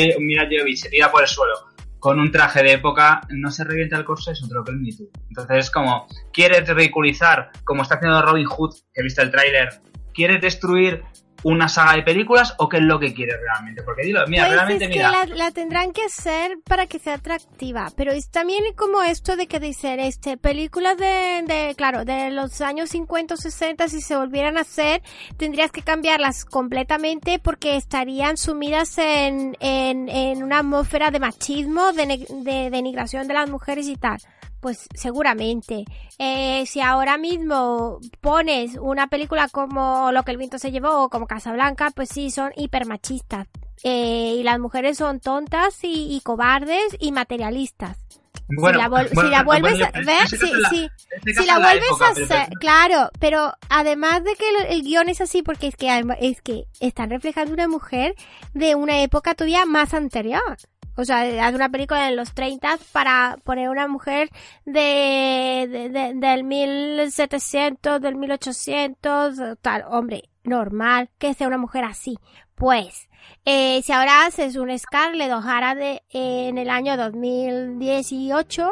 se 0.77 0.89
tira 0.91 1.11
por 1.11 1.23
el 1.23 1.29
suelo 1.29 1.55
con 1.99 2.21
un 2.21 2.31
traje 2.31 2.63
de 2.63 2.73
época, 2.75 3.23
no 3.31 3.51
se 3.51 3.65
revienta 3.65 3.97
el 3.97 4.05
corso, 4.05 4.31
es 4.31 4.41
otro 4.45 4.63
que 4.63 4.71
el 4.71 4.79
Me 4.79 4.93
Too. 4.93 5.09
Entonces 5.31 5.57
es 5.57 5.71
como, 5.71 6.07
¿quieres 6.33 6.69
ridiculizar, 6.69 7.51
como 7.65 7.83
está 7.83 7.97
haciendo 7.97 8.23
Robin 8.23 8.47
Hood, 8.47 8.73
que 8.95 9.01
he 9.01 9.03
visto 9.03 9.21
el 9.23 9.33
tráiler, 9.33 9.81
¿quieres 10.15 10.41
destruir 10.41 11.03
una 11.45 11.69
saga 11.69 11.95
de 11.95 12.03
películas 12.03 12.55
o 12.59 12.69
qué 12.69 12.79
es 12.79 12.83
lo 12.83 12.99
que 12.99 13.15
quieres 13.15 13.37
realmente? 13.41 13.83
Porque 13.83 14.03
dilo, 14.03 14.27
mira, 14.27 14.45
Pues 14.45 14.55
realmente, 14.55 14.85
es 14.85 14.91
que 14.91 14.97
mira, 14.97 15.11
la, 15.11 15.27
la 15.27 15.51
tendrán 15.51 15.93
que 15.93 16.03
hacer 16.03 16.59
para 16.65 16.87
que 16.87 16.99
sea 16.99 17.15
atractiva, 17.15 17.91
pero 17.97 18.13
es 18.13 18.31
también 18.31 18.65
como 18.75 19.03
esto 19.03 19.37
de 19.37 19.47
que 19.47 19.61
dicen, 19.61 20.01
este, 20.01 20.37
películas 20.37 20.97
de, 20.97 21.45
de, 21.47 21.75
claro, 21.77 22.05
de 22.05 22.31
los 22.31 22.61
años 22.61 22.91
50 22.91 23.35
o 23.35 23.37
60, 23.37 23.89
si 23.89 24.01
se 24.01 24.17
volvieran 24.17 24.59
a 24.59 24.63
hacer, 24.63 25.03
tendrías 25.37 25.71
que 25.71 25.83
cambiarlas 25.83 26.45
completamente 26.45 27.39
porque 27.39 27.77
estarían 27.77 28.37
sumidas 28.37 28.99
en, 28.99 29.57
en, 29.61 30.09
en 30.09 30.43
una 30.43 30.59
atmósfera 30.59 31.11
de 31.11 31.21
machismo, 31.21 31.93
de, 31.93 32.27
de 32.29 32.71
denigración 32.71 33.29
de 33.29 33.35
las 33.35 33.49
mujeres 33.49 33.89
y 33.89 33.97
tal. 33.97 34.19
Pues 34.61 34.89
seguramente. 34.95 35.85
Eh, 36.19 36.65
si 36.67 36.81
ahora 36.81 37.17
mismo 37.17 38.01
pones 38.21 38.77
una 38.81 39.07
película 39.09 39.49
como 39.49 40.11
Lo 40.13 40.25
que 40.25 40.33
el 40.33 40.37
viento 40.37 40.59
se 40.59 40.71
llevó 40.73 41.05
o 41.05 41.09
como 41.11 41.27
Casablanca, 41.27 41.91
pues 41.95 42.09
sí, 42.09 42.31
son 42.31 42.53
hipermachistas. 42.57 43.47
Eh, 43.85 44.35
y 44.39 44.43
las 44.43 44.59
mujeres 44.59 44.97
son 44.99 45.21
tontas 45.21 45.83
y, 45.85 46.15
y 46.17 46.21
cobardes 46.23 46.97
y 46.99 47.13
materialistas. 47.13 47.97
bueno, 48.49 48.79
si 48.79 48.83
la, 48.83 48.89
vol- 48.89 49.15
bueno, 49.15 49.29
si 49.29 49.31
la 49.37 49.43
vuelves 49.45 49.81
a 49.83 49.91
ver, 50.01 50.27
sí, 50.29 50.53
sí. 50.71 50.89
Si 51.35 51.47
la 51.47 51.59
vuelves 51.61 51.89
a 52.01 52.09
hacer, 52.09 52.49
claro, 52.61 53.11
pero 53.21 53.53
además 53.69 54.25
de 54.25 54.35
que 54.35 54.49
el, 54.49 54.57
el 54.79 54.83
guion 54.83 55.09
es 55.09 55.21
así, 55.21 55.43
porque 55.43 55.69
es 55.69 55.77
que 55.77 56.03
es 56.21 56.41
que 56.43 56.65
están 56.81 57.11
reflejando 57.11 57.53
una 57.55 57.69
mujer 57.69 58.15
de 58.55 58.75
una 58.75 59.03
época 59.03 59.35
todavía 59.35 59.65
más 59.67 59.95
anterior. 59.95 60.57
O 61.01 61.05
sea, 61.05 61.21
hace 61.47 61.55
una 61.55 61.69
película 61.69 62.09
en 62.09 62.17
los 62.17 62.35
30 62.35 62.77
para 62.91 63.37
poner 63.45 63.69
una 63.69 63.87
mujer 63.87 64.31
de, 64.67 65.69
de- 65.71 65.89
de- 65.91 66.15
del 66.15 66.43
1700, 66.45 68.01
del 68.01 68.17
1800, 68.17 69.37
tal. 69.63 69.85
Hombre, 69.89 70.25
normal 70.43 71.09
que 71.19 71.35
sea 71.35 71.47
una 71.47 71.57
mujer 71.59 71.85
así. 71.85 72.17
Pues, 72.57 73.09
eh, 73.45 73.81
si 73.85 73.93
ahora 73.93 74.27
haces 74.27 74.57
un 74.57 74.77
Scarlett 74.77 75.31
O'Hara 75.33 75.77
de, 75.77 76.03
en 76.11 76.59
el 76.59 76.69
año 76.69 76.97
2018, 76.97 78.71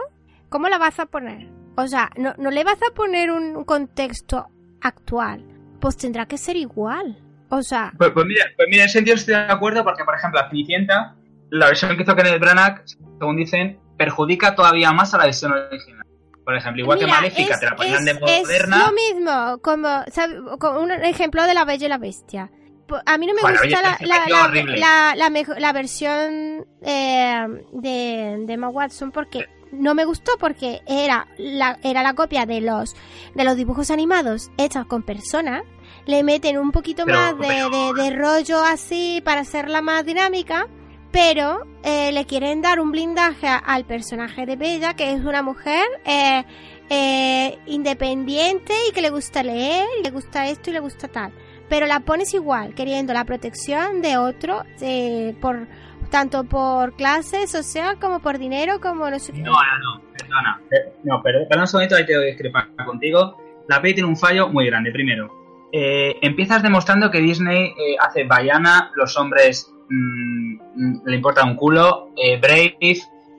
¿cómo 0.49 0.69
la 0.69 0.79
vas 0.79 0.99
a 0.99 1.07
poner? 1.07 1.49
O 1.77 1.87
sea, 1.87 2.11
no, 2.17 2.35
no 2.39 2.51
le 2.51 2.65
vas 2.65 2.79
a 2.83 2.95
poner 2.95 3.31
un 3.31 3.65
contexto 3.65 4.47
actual. 4.81 5.45
Pues 5.81 5.97
tendrá 5.97 6.27
que 6.27 6.39
ser 6.39 6.57
igual. 6.57 7.19
O 7.51 7.63
sea, 7.63 7.93
Pues, 7.97 8.11
pues 8.11 8.27
mira, 8.27 8.45
pues 8.57 8.67
mira, 8.69 8.83
en 8.83 8.87
ese 8.87 8.95
sentido 8.99 9.15
estoy 9.15 9.35
de 9.35 9.41
acuerdo 9.53 9.85
porque, 9.85 10.05
por 10.05 10.17
ejemplo, 10.17 10.41
Cenicienta, 10.49 11.15
la 11.51 11.67
versión 11.67 11.97
que 11.97 12.03
hizo 12.03 12.15
Kenneth 12.17 12.41
Branagh, 12.41 12.83
según 13.19 13.37
dicen, 13.37 13.79
perjudica 13.97 14.55
todavía 14.55 14.93
más 14.93 15.15
a 15.15 15.19
la 15.19 15.25
versión 15.25 15.53
original. 15.53 16.05
Por 16.45 16.57
ejemplo, 16.57 16.83
igual 16.83 16.99
mira, 16.99 17.07
que 17.09 17.13
Maléfica, 17.15 17.55
es, 17.55 17.61
te 17.61 17.67
la 17.67 17.77
ponían 17.77 18.05
de 18.05 18.11
es- 18.13 18.17
es 18.19 18.21
moderna. 18.43 18.87
lo 18.87 18.93
mismo, 18.93 19.59
como, 19.63 20.59
como 20.59 20.81
un 20.81 20.91
ejemplo 20.93 21.43
de 21.45 21.55
la 21.55 21.65
Bella 21.65 21.87
y 21.87 21.89
la 21.89 21.99
Bestia. 21.99 22.51
Po- 22.87 23.01
A 23.05 23.19
mí 23.19 23.27
no 23.27 23.35
me 23.35 23.41
Bueno, 23.43 23.59
gusta 23.61 23.81
oye, 23.81 23.83
la, 23.83 23.99
la, 24.07 25.15
la, 25.17 25.55
la, 25.59 25.73
versión 25.73 26.65
eh, 26.83 27.47
de, 27.73 28.37
de 28.47 28.53
Emma 28.53 28.69
Watson 28.69 29.11
porque 29.11 29.47
no 29.73 29.95
me 29.97 30.05
gustó 30.05 30.33
porque 30.39 30.83
era 30.87 31.27
la, 31.37 31.79
era 31.83 32.05
la 32.05 32.15
copia 32.15 32.47
de 32.47 32.61
los, 32.61 32.95
de 33.35 33.43
los 33.45 33.57
dibujos 33.57 33.91
animados 33.91 34.51
hechos 34.57 34.87
con 34.87 35.03
personas. 35.03 35.63
Le 36.07 36.23
meten 36.23 36.59
un 36.59 36.71
poquito 36.71 37.05
Pero- 37.07 37.19
más 37.19 37.39
de, 37.39 37.49
de, 37.49 38.03
de 38.05 38.17
rollo 38.17 38.63
así 38.65 39.21
para 39.25 39.41
hacerla 39.41 39.83
más 39.83 40.05
dinámica. 40.05 40.69
Pero 41.17 41.67
eh, 41.83 42.13
le 42.13 42.27
quieren 42.27 42.61
dar 42.61 42.79
un 42.79 42.93
blindaje 42.93 43.49
al 43.49 43.87
personaje 43.87 44.45
de 44.45 44.57
Bella, 44.57 44.93
que 44.93 45.15
es 45.15 45.25
una 45.25 45.41
mujer 45.41 45.87
eh, 46.05 46.45
eh, 46.91 47.59
independiente 47.65 48.75
y 48.87 48.93
que 48.93 49.01
le 49.01 49.09
gusta 49.09 49.43
leer, 49.43 49.87
y 49.99 50.03
le 50.03 50.11
gusta 50.11 50.47
esto 50.47 50.69
y 50.69 50.75
le 50.75 50.81
gusta 50.81 51.09
tal. 51.09 51.33
Pero 51.71 51.87
la 51.87 52.01
pones 52.01 52.35
igual, 52.35 52.75
queriendo 52.75 53.15
la 53.15 53.25
protección 53.25 54.03
de 54.03 54.19
otro, 54.19 54.63
eh, 54.83 55.35
por 55.41 55.67
tanto 56.11 56.45
por 56.45 56.95
clase 56.97 57.47
social 57.47 57.99
como 57.99 58.21
por 58.21 58.39
dinero, 58.39 58.79
como 58.79 59.09
no 59.09 59.19
sé 59.19 59.33
qué. 59.33 59.41
No, 59.41 59.53
no, 59.53 59.95
no, 59.95 60.03
perdona. 60.13 60.61
No, 61.03 61.23
perdón, 61.23 61.47
perdón 61.49 61.63
un 61.63 61.67
segundito, 61.67 61.97
ahí 61.97 62.05
te 62.05 62.15
voy 62.15 62.25
a 62.25 62.27
discrepar 62.27 62.77
contigo. 62.85 63.65
La 63.69 63.81
peli 63.81 63.95
tiene 63.95 64.11
un 64.11 64.19
fallo 64.19 64.51
muy 64.51 64.67
grande. 64.67 64.93
Primero, 64.93 65.33
eh, 65.73 66.19
empiezas 66.21 66.63
demostrando 66.63 67.11
que 67.11 67.21
Disney 67.21 67.69
eh, 67.69 67.97
hace 67.99 68.25
Bayana, 68.25 68.91
los 68.95 69.17
hombres 69.17 69.73
mm, 69.89 71.07
le 71.07 71.17
importan 71.17 71.51
un 71.51 71.57
culo, 71.57 72.11
eh, 72.17 72.39
Brave, 72.41 72.77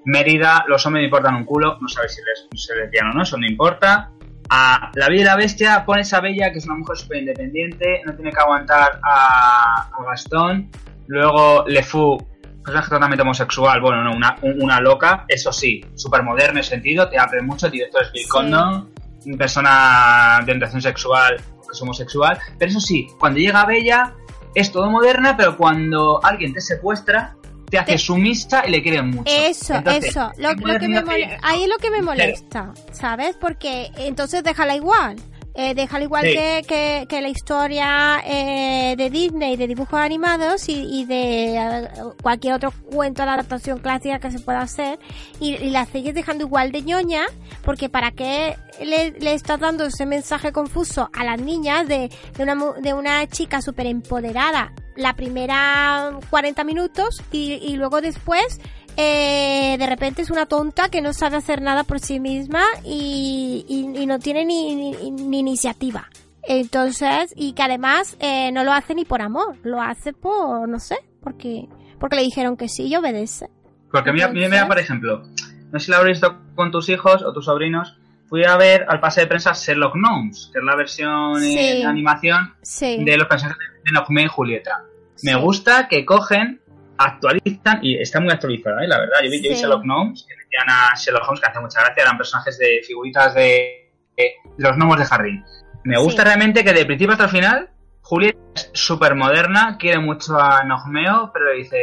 Mérida, 0.05 0.63
los 0.67 0.85
hombres 0.85 1.01
le 1.01 1.07
importan 1.07 1.35
un 1.35 1.45
culo, 1.45 1.77
no 1.81 1.87
sabes 1.87 2.15
si 2.15 2.21
les, 2.21 2.63
se 2.65 2.75
lesbiana 2.75 3.11
o 3.11 3.13
no, 3.13 3.23
eso 3.23 3.37
no 3.37 3.45
importa. 3.45 4.11
A 4.49 4.91
La 4.95 5.09
Bella 5.09 5.21
y 5.21 5.25
la 5.25 5.35
Bestia 5.35 5.83
pones 5.85 6.13
a 6.13 6.21
Bella, 6.21 6.51
que 6.53 6.59
es 6.59 6.65
una 6.65 6.75
mujer 6.77 6.95
súper 6.95 7.17
independiente, 7.17 8.01
no 8.05 8.15
tiene 8.15 8.31
que 8.31 8.39
aguantar 8.39 8.99
a, 9.03 9.89
a 9.91 10.03
Gastón. 10.05 10.69
Luego 11.07 11.65
Le 11.67 11.83
Fou, 11.83 12.17
personaje 12.63 12.89
totalmente 12.89 13.21
homosexual, 13.23 13.81
bueno, 13.81 14.03
no, 14.05 14.11
una, 14.15 14.35
un- 14.41 14.61
una 14.61 14.79
loca, 14.79 15.25
eso 15.27 15.51
sí, 15.51 15.83
súper 15.95 16.23
moderno 16.23 16.59
en 16.59 16.63
sentido, 16.63 17.09
te 17.09 17.19
abre 17.19 17.41
mucho, 17.41 17.65
el 17.65 17.73
director 17.73 18.03
es 18.03 18.11
Bill 18.13 18.23
Sí. 18.23 18.29
Condon, 18.29 18.89
persona 19.37 20.37
de 20.39 20.43
orientación 20.43 20.81
sexual, 20.81 21.35
que 21.37 21.71
es 21.73 21.81
homosexual, 21.81 22.37
pero 22.57 22.69
eso 22.71 22.79
sí, 22.79 23.07
cuando 23.19 23.39
llega 23.39 23.65
Bella, 23.65 24.13
es 24.59 24.71
todo 24.71 24.89
moderna, 24.89 25.37
pero 25.37 25.55
cuando 25.55 26.19
alguien 26.23 26.51
te 26.51 26.61
secuestra, 26.61 27.35
te 27.69 27.77
hace 27.77 27.91
Te- 27.91 27.97
sumisa 27.99 28.63
y 28.65 28.71
le 28.71 28.81
quieren 28.81 29.11
mucho. 29.11 29.31
Eso, 29.31 29.75
Entonces, 29.75 30.05
eso. 30.05 30.31
Lo, 30.37 30.49
¿qué 30.55 30.73
lo 30.73 30.79
que 30.79 30.87
me 30.87 31.37
ahí 31.43 31.63
es 31.63 31.69
lo 31.69 31.77
que 31.77 31.91
me 31.91 32.01
molesta, 32.01 32.73
¿sabes? 32.91 33.35
Porque 33.39 33.91
entonces 33.97 34.43
déjala 34.43 34.75
igual. 34.75 35.17
Eh, 35.59 35.73
déjala 35.73 36.03
igual 36.03 36.23
Sí. 36.23 36.33
que, 36.33 36.61
que, 36.67 37.05
que 37.09 37.19
la 37.19 37.29
historia 37.29 38.21
eh, 38.23 38.93
de 38.95 39.09
Disney, 39.09 39.57
de 39.57 39.65
dibujos 39.65 39.99
animados 39.99 40.69
y, 40.69 40.73
y 41.01 41.05
de 41.05 41.57
eh, 41.57 41.87
cualquier 42.21 42.53
otro 42.53 42.71
cuento 42.93 43.23
de 43.23 43.29
adaptación 43.31 43.79
clásica 43.79 44.19
que 44.19 44.29
se 44.29 44.37
pueda 44.39 44.61
hacer. 44.61 44.99
Y, 45.39 45.55
y 45.55 45.71
la 45.71 45.85
sigues 45.87 46.13
dejando 46.13 46.43
igual 46.45 46.71
de 46.71 46.83
ñoña, 46.83 47.25
porque 47.63 47.89
¿para 47.89 48.11
qué 48.11 48.55
le, 48.83 49.11
le 49.19 49.33
estás 49.33 49.59
dando 49.59 49.85
ese 49.85 50.05
mensaje 50.05 50.51
confuso 50.51 51.09
a 51.11 51.23
las 51.23 51.41
niñas 51.41 51.87
de, 51.87 52.11
de, 52.37 52.43
una, 52.43 52.55
de 52.79 52.93
una 52.93 53.25
chica 53.27 53.59
súper 53.63 53.87
empoderada 53.87 54.71
la 54.95 55.13
primera 55.15 56.19
40 56.29 56.63
minutos 56.63 57.21
y, 57.31 57.53
y 57.53 57.75
luego 57.77 58.01
después 58.01 58.59
eh, 58.97 59.75
de 59.77 59.87
repente 59.87 60.21
es 60.23 60.29
una 60.31 60.45
tonta 60.47 60.89
que 60.89 61.01
no 61.01 61.13
sabe 61.13 61.37
hacer 61.37 61.61
nada 61.61 61.83
por 61.83 61.99
sí 61.99 62.19
misma 62.19 62.63
y, 62.83 63.65
y- 63.69 64.01
y 64.01 64.05
no 64.07 64.19
tiene 64.19 64.43
ni, 64.45 64.75
ni- 64.75 65.11
ni 65.11 65.39
iniciativa. 65.39 66.09
Entonces, 66.49 67.33
y 67.35 67.53
que 67.53 67.63
además 67.63 68.17
eh, 68.19 68.51
no 68.51 68.63
lo 68.63 68.71
hace 68.73 68.95
ni 68.95 69.05
por 69.05 69.21
amor, 69.21 69.57
lo 69.63 69.81
hace 69.81 70.13
por, 70.13 70.67
no 70.67 70.79
sé, 70.79 70.97
porque, 71.21 71.67
porque 71.99 72.15
le 72.15 72.23
dijeron 72.23 72.57
que 72.57 72.69
sí 72.69 72.87
y 72.87 72.95
obedece. 72.95 73.49
Porque 73.91 74.11
mira, 74.11 74.29
mira, 74.29 74.45
Entonces- 74.45 74.67
por 74.67 74.79
ejemplo, 74.79 75.23
no 75.71 75.79
sé 75.79 75.85
si 75.85 75.91
la 75.91 75.97
habréis 75.97 76.19
visto 76.21 76.37
con 76.55 76.71
tus 76.71 76.89
hijos 76.89 77.21
o 77.23 77.33
tus 77.33 77.45
sobrinos, 77.45 77.97
fui 78.27 78.43
a 78.45 78.57
ver 78.57 78.85
al 78.89 78.99
pase 78.99 79.21
de 79.21 79.27
prensa 79.27 79.53
Sherlock 79.53 79.95
Gnomes, 79.95 80.49
que 80.51 80.59
es 80.59 80.65
la 80.65 80.75
versión 80.75 81.39
Sí. 81.41 81.57
en 81.81 81.87
animación 81.87 82.53
Sí. 82.61 83.03
de 83.03 83.17
los 83.17 83.27
personajes 83.27 83.61
de 83.85 83.91
Nogme 83.91 84.23
y 84.23 84.27
Julieta. 84.27 84.83
Me 85.23 85.35
gusta 85.35 85.87
que 85.87 86.05
cogen, 86.05 86.61
actualizan, 86.97 87.79
y 87.81 87.97
está 88.01 88.19
muy 88.19 88.31
actualizada, 88.31 88.83
¿eh? 88.83 88.87
la 88.87 88.99
verdad. 88.99 89.17
Yo 89.23 89.29
vi, 89.31 89.41
yo 89.41 89.49
vi 89.49 89.55
Sí. 89.55 89.61
Sherlock 89.61 89.83
Gnomes, 89.83 90.25
que 90.27 90.35
metían 90.35 90.69
a 90.69 90.93
Sherlock 90.95 91.23
Holmes, 91.27 91.39
que 91.41 91.47
hace 91.47 91.59
mucha 91.59 91.79
gracia, 91.81 92.03
eran 92.03 92.17
personajes 92.17 92.57
de 92.57 92.81
figuritas 92.85 93.33
de, 93.35 93.91
de 94.17 94.31
los 94.57 94.75
gnomos 94.75 94.97
de 94.99 95.05
jardín. 95.05 95.43
Me 95.83 95.97
gusta 95.99 96.23
Sí. 96.23 96.27
realmente 96.27 96.63
que 96.63 96.73
de 96.73 96.85
principio 96.85 97.13
hasta 97.13 97.25
el 97.25 97.29
final, 97.29 97.69
Julieta 98.01 98.39
es 98.55 98.69
súper 98.73 99.15
moderna, 99.15 99.77
quiere 99.79 99.99
mucho 99.99 100.39
a 100.39 100.63
Nogmeo, 100.63 101.29
pero 101.33 101.51
dice, 101.55 101.77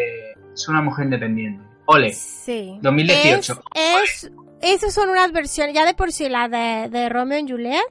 es 0.54 0.68
una 0.68 0.80
mujer 0.82 1.04
independiente. 1.06 1.62
Ole. 1.86 2.12
Sí. 2.12 2.78
2018. 2.80 3.62
Es, 3.74 4.24
es, 4.24 4.32
esas 4.62 4.94
son 4.94 5.10
unas 5.10 5.32
versiones, 5.32 5.74
ya 5.74 5.84
de 5.84 5.92
por 5.94 6.12
sí 6.12 6.28
la 6.30 6.48
de, 6.48 6.88
de 6.88 7.08
Romeo 7.10 7.38
y 7.38 7.50
Juliet, 7.50 7.82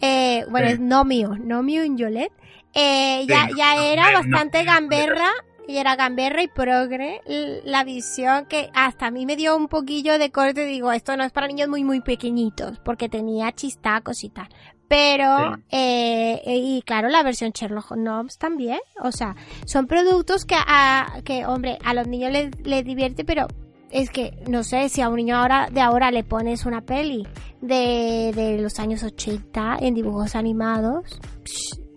eh, 0.00 0.44
bueno, 0.48 0.66
Sí. 0.68 0.72
es 0.74 0.80
Nomio, 0.80 1.36
Nomio 1.38 1.84
y 1.84 1.88
Juliet, 1.90 2.32
eh, 2.74 3.26
ya, 3.28 3.46
Sí, 3.48 3.52
ya 3.58 3.74
no, 3.76 3.82
era 3.82 4.10
no, 4.12 4.18
bastante 4.20 4.64
no, 4.64 4.72
gamberra, 4.72 5.30
y 5.72 5.78
era 5.78 5.96
gamberra 5.96 6.42
y 6.42 6.48
progre, 6.48 7.20
la 7.64 7.82
visión 7.84 8.46
que 8.46 8.70
hasta 8.74 9.06
a 9.06 9.10
mí 9.10 9.24
me 9.26 9.36
dio 9.36 9.56
un 9.56 9.68
poquillo 9.68 10.18
de 10.18 10.30
corte, 10.30 10.66
digo, 10.66 10.92
esto 10.92 11.16
no 11.16 11.24
es 11.24 11.32
para 11.32 11.46
niños 11.46 11.68
muy, 11.68 11.82
muy 11.82 12.00
pequeñitos, 12.00 12.78
porque 12.84 13.08
tenía 13.08 13.52
chistacos 13.52 14.22
y 14.22 14.28
tal. 14.28 14.48
Pero, 14.88 15.54
Sí. 15.54 15.62
eh, 15.70 16.42
y 16.44 16.82
claro, 16.82 17.08
la 17.08 17.22
versión 17.22 17.52
Sherlock 17.52 17.92
Holmes 17.92 18.36
también. 18.36 18.78
O 19.02 19.10
sea, 19.10 19.34
son 19.64 19.86
productos 19.86 20.44
que, 20.44 20.54
a, 20.54 21.20
que 21.24 21.46
hombre, 21.46 21.78
a 21.82 21.94
los 21.94 22.06
niños 22.06 22.30
les, 22.30 22.50
les 22.62 22.84
divierte, 22.84 23.24
pero 23.24 23.46
es 23.90 24.10
que, 24.10 24.32
no 24.48 24.62
sé, 24.64 24.90
si 24.90 25.00
a 25.00 25.08
un 25.08 25.16
niño 25.16 25.36
ahora 25.36 25.68
de 25.72 25.80
ahora 25.80 26.10
le 26.10 26.24
pones 26.24 26.66
una 26.66 26.82
peli 26.82 27.26
de, 27.62 28.32
de 28.34 28.58
los 28.58 28.78
años 28.78 29.02
80 29.02 29.78
en 29.80 29.94
dibujos 29.94 30.34
animados, 30.36 31.18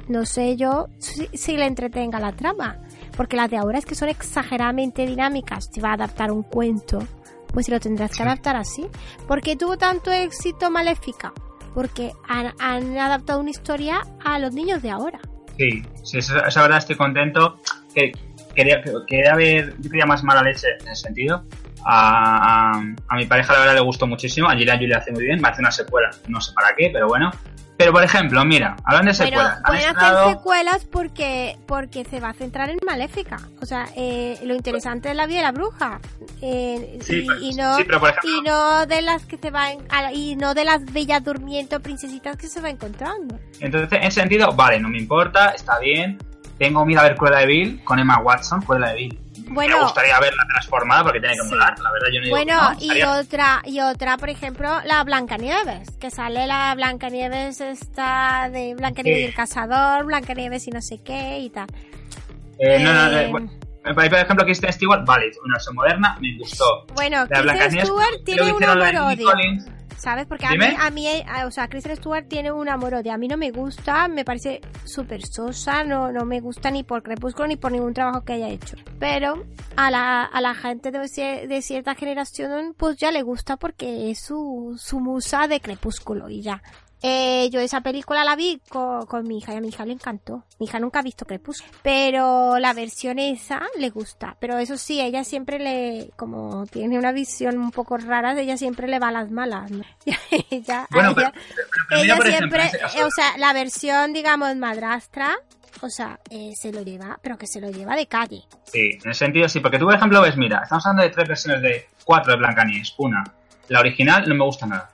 no 0.07 0.25
sé 0.25 0.55
yo 0.55 0.87
si, 0.99 1.27
si, 1.33 1.57
le 1.57 1.65
entretenga 1.65 2.19
la 2.19 2.31
trama. 2.33 2.77
Porque 3.15 3.35
las 3.35 3.49
de 3.49 3.57
ahora 3.57 3.77
es 3.77 3.85
que 3.85 3.95
son 3.95 4.09
exageradamente 4.09 5.05
dinámicas. 5.05 5.69
Si 5.71 5.81
va 5.81 5.91
a 5.91 5.93
adaptar 5.93 6.31
un 6.31 6.43
cuento, 6.43 6.99
pues 7.53 7.69
lo 7.69 7.79
tendrás 7.79 8.15
que 8.15 8.23
adaptar 8.23 8.55
así. 8.55 8.87
porque 9.27 9.55
tuvo 9.55 9.77
tanto 9.77 10.11
éxito 10.11 10.69
Maléfica? 10.69 11.33
Porque 11.73 12.11
han, 12.27 12.53
han 12.59 12.97
adaptado 12.97 13.39
una 13.39 13.49
historia 13.49 14.01
a 14.23 14.39
los 14.39 14.53
niños 14.53 14.81
de 14.81 14.91
ahora. 14.91 15.19
Sí, 15.57 15.83
sí, 16.03 16.17
esa, 16.17 16.61
verdad 16.61 16.77
estoy 16.77 16.95
contento. 16.95 17.59
Que 17.93 18.11
quería, 18.53 18.81
quería 19.07 19.35
ver, 19.35 19.73
yo 19.79 19.89
quería 19.89 20.05
más 20.05 20.23
mala 20.23 20.41
leche 20.41 20.67
en 20.81 20.87
ese 20.87 21.03
sentido. 21.03 21.43
A, 21.85 22.77
a, 22.77 22.83
a, 23.07 23.15
mi 23.15 23.25
pareja 23.25 23.53
la 23.53 23.59
verdad 23.59 23.75
le 23.75 23.81
gustó 23.81 24.07
muchísimo, 24.07 24.49
a 24.49 24.55
Gillian 24.55 24.79
Julia 24.79 24.97
hace 24.97 25.11
muy 25.11 25.23
bien, 25.23 25.39
va 25.43 25.49
a 25.49 25.51
hacer 25.51 25.61
una 25.61 25.71
secuela, 25.71 26.09
no 26.27 26.41
sé 26.41 26.51
para 26.53 26.75
qué, 26.75 26.89
pero 26.91 27.07
bueno. 27.07 27.29
Pero 27.77 27.91
por 27.91 28.03
ejemplo, 28.03 28.43
mira, 28.45 28.77
hablando 28.85 29.09
de 29.09 29.15
secuelas. 29.15 29.61
Bueno, 29.61 29.65
pueden 29.65 29.97
hacer 29.97 30.37
secuelas 30.37 30.85
porque, 30.85 31.57
porque 31.65 32.05
se 32.05 32.19
va 32.19 32.29
a 32.29 32.33
centrar 32.33 32.69
en 32.69 32.77
Maléfica. 32.85 33.37
O 33.61 33.65
sea, 33.65 33.87
eh, 33.95 34.39
lo 34.43 34.55
interesante 34.55 35.09
es 35.09 35.15
la 35.15 35.27
vida 35.27 35.37
de 35.37 35.43
la 35.43 35.51
bruja. 35.51 35.99
Eh, 36.41 36.99
sí, 37.01 37.17
y, 37.17 37.27
pero, 37.27 37.39
y, 37.41 37.53
no, 37.53 37.75
sí, 37.75 37.83
pero 37.85 37.99
por 37.99 38.09
ejemplo, 38.09 38.29
y 38.31 38.41
no 38.41 38.85
de 38.85 39.01
las 39.01 39.25
que 39.25 39.37
se 39.37 39.51
van 39.51 39.79
a, 39.89 40.13
y 40.13 40.35
no 40.35 40.53
de 40.53 40.63
las 40.63 40.85
bellas 40.85 41.23
durmiendo 41.23 41.79
princesitas 41.81 42.37
que 42.37 42.47
se 42.47 42.61
va 42.61 42.69
encontrando. 42.69 43.37
Entonces, 43.59 43.91
en 43.91 44.03
ese 44.03 44.21
sentido, 44.21 44.53
vale, 44.53 44.79
no 44.79 44.87
me 44.87 44.97
importa, 44.97 45.49
está 45.49 45.79
bien. 45.79 46.17
Tengo 46.57 46.85
miedo 46.85 47.01
a 47.01 47.03
ver 47.03 47.17
Cruella 47.17 47.39
de 47.39 47.47
Vil 47.47 47.83
con 47.83 47.99
Emma 47.99 48.19
Watson, 48.19 48.61
Cruella 48.61 48.89
de 48.89 48.95
Vil. 48.95 49.24
Bueno, 49.47 49.77
me 49.77 49.83
gustaría 49.83 50.19
verla 50.19 50.43
transformada 50.49 51.03
porque 51.03 51.19
tiene 51.19 51.35
que 51.35 51.43
sí. 51.43 51.49
molar, 51.49 51.79
la 51.79 51.91
verdad 51.91 52.07
yo 52.13 52.21
no 52.21 52.29
Bueno, 52.29 52.75
digo, 52.79 52.93
no, 52.93 52.95
y 52.95 53.03
otra 53.03 53.61
y 53.65 53.79
otra, 53.79 54.17
por 54.17 54.29
ejemplo, 54.29 54.81
la 54.85 55.03
Blancanieves, 55.03 55.91
que 55.97 56.09
sale 56.09 56.47
la 56.47 56.73
Blancanieves 56.75 57.61
esta 57.61 58.49
de 58.51 58.75
Blancanieves 58.75 59.19
sí. 59.19 59.23
y 59.23 59.27
el 59.27 59.35
cazador, 59.35 60.05
Blancanieves 60.05 60.67
y 60.67 60.71
no 60.71 60.81
sé 60.81 61.01
qué 61.03 61.39
y 61.39 61.49
tal. 61.49 61.67
Eh, 62.59 62.75
eh, 62.75 62.79
no, 62.79 62.93
no, 62.93 63.17
eh, 63.17 63.27
bueno, 63.29 63.51
por 63.93 64.03
ejemplo, 64.03 64.45
Kristen 64.45 64.73
Stewart, 64.73 65.05
vale, 65.05 65.31
una 65.43 65.55
versión 65.55 65.75
moderna, 65.75 66.17
me 66.19 66.37
gustó. 66.37 66.85
Bueno, 66.95 67.27
Kristen 67.27 67.85
Stewart 67.85 68.23
tiene 68.25 68.51
un 68.51 68.63
amor-odio. 68.63 69.29
¿Sabes? 69.97 70.25
Porque 70.27 70.45
a 70.45 70.51
mí, 70.51 70.65
a 70.77 70.89
mí, 70.89 71.07
o 71.45 71.51
sea, 71.51 71.67
Kristen 71.67 71.95
Stewart 71.95 72.27
tiene 72.27 72.51
un 72.51 72.69
amor-odio. 72.69 73.13
A 73.13 73.17
mí 73.17 73.27
no 73.27 73.37
me 73.37 73.51
gusta, 73.51 74.07
me 74.07 74.25
parece 74.25 74.61
súper 74.83 75.25
sosa, 75.25 75.83
no, 75.83 76.11
no 76.11 76.25
me 76.25 76.41
gusta 76.41 76.69
ni 76.69 76.83
por 76.83 77.01
Crepúsculo 77.01 77.47
ni 77.47 77.55
por 77.55 77.71
ningún 77.71 77.93
trabajo 77.93 78.23
que 78.23 78.33
haya 78.33 78.49
hecho. 78.49 78.75
Pero 78.99 79.45
a 79.75 79.91
la, 79.91 80.23
a 80.23 80.41
la 80.41 80.53
gente 80.53 80.91
de, 80.91 81.47
de 81.47 81.61
cierta 81.61 81.95
generación, 81.95 82.75
pues 82.77 82.97
ya 82.97 83.11
le 83.11 83.21
gusta 83.21 83.57
porque 83.57 84.11
es 84.11 84.19
su, 84.19 84.75
su 84.77 84.99
musa 84.99 85.47
de 85.47 85.59
Crepúsculo 85.59 86.29
y 86.29 86.41
ya. 86.41 86.61
Eh, 87.07 87.51
yo 87.51 87.59
esa 87.59 87.81
película 87.81 88.23
la 88.23 88.35
vi 88.35 88.59
con, 88.67 89.05
con, 89.05 89.27
mi 89.27 89.37
hija 89.37 89.53
y 89.53 89.57
a 89.57 89.61
mi 89.61 89.67
hija 89.67 89.85
le 89.85 89.93
encantó. 89.93 90.43
Mi 90.59 90.65
hija 90.65 90.79
nunca 90.79 90.99
ha 90.99 91.03
visto 91.03 91.25
Crepúsculo. 91.25 91.71
Pero 91.83 92.57
la 92.57 92.73
versión 92.73 93.19
esa 93.19 93.61
le 93.77 93.91
gusta. 93.91 94.35
Pero 94.39 94.57
eso 94.57 94.75
sí, 94.75 94.99
ella 94.99 95.23
siempre 95.23 95.59
le, 95.59 96.09
como 96.15 96.65
tiene 96.65 96.97
una 96.97 97.11
visión 97.11 97.59
un 97.59 97.69
poco 97.69 97.97
rara, 97.97 98.33
ella 98.41 98.57
siempre 98.57 98.87
le 98.87 98.97
va 98.97 99.09
a 99.09 99.11
las 99.11 99.29
malas. 99.29 99.69
¿no? 99.69 99.83
ella, 100.49 100.87
bueno, 100.89 101.11
ella, 101.11 101.31
pero, 101.31 101.43
pero, 101.89 102.01
ella 102.01 102.15
por 102.15 102.27
siempre, 102.27 102.63
ejemplo, 102.63 102.87
caso... 102.87 103.05
o 103.05 103.11
sea, 103.11 103.37
la 103.37 103.53
versión, 103.53 104.11
digamos, 104.11 104.55
madrastra, 104.55 105.37
o 105.81 105.89
sea, 105.91 106.19
eh, 106.31 106.53
se 106.59 106.71
lo 106.71 106.81
lleva, 106.81 107.19
pero 107.21 107.37
que 107.37 107.45
se 107.45 107.61
lo 107.61 107.69
lleva 107.69 107.95
de 107.95 108.07
calle. 108.07 108.45
Sí, 108.63 108.97
en 109.03 109.11
ese 109.11 109.25
sentido 109.25 109.47
sí, 109.47 109.59
porque 109.59 109.77
tú, 109.77 109.85
por 109.85 109.93
ejemplo, 109.93 110.21
ves, 110.21 110.37
mira, 110.37 110.61
estamos 110.63 110.83
hablando 110.87 111.03
de 111.03 111.09
tres 111.09 111.27
versiones 111.27 111.61
de 111.61 111.87
cuatro 112.03 112.31
de 112.31 112.39
Blancanieves. 112.39 112.95
Una, 112.97 113.23
la 113.67 113.79
original 113.79 114.27
no 114.27 114.33
me 114.33 114.43
gusta 114.43 114.65
nada. 114.65 114.89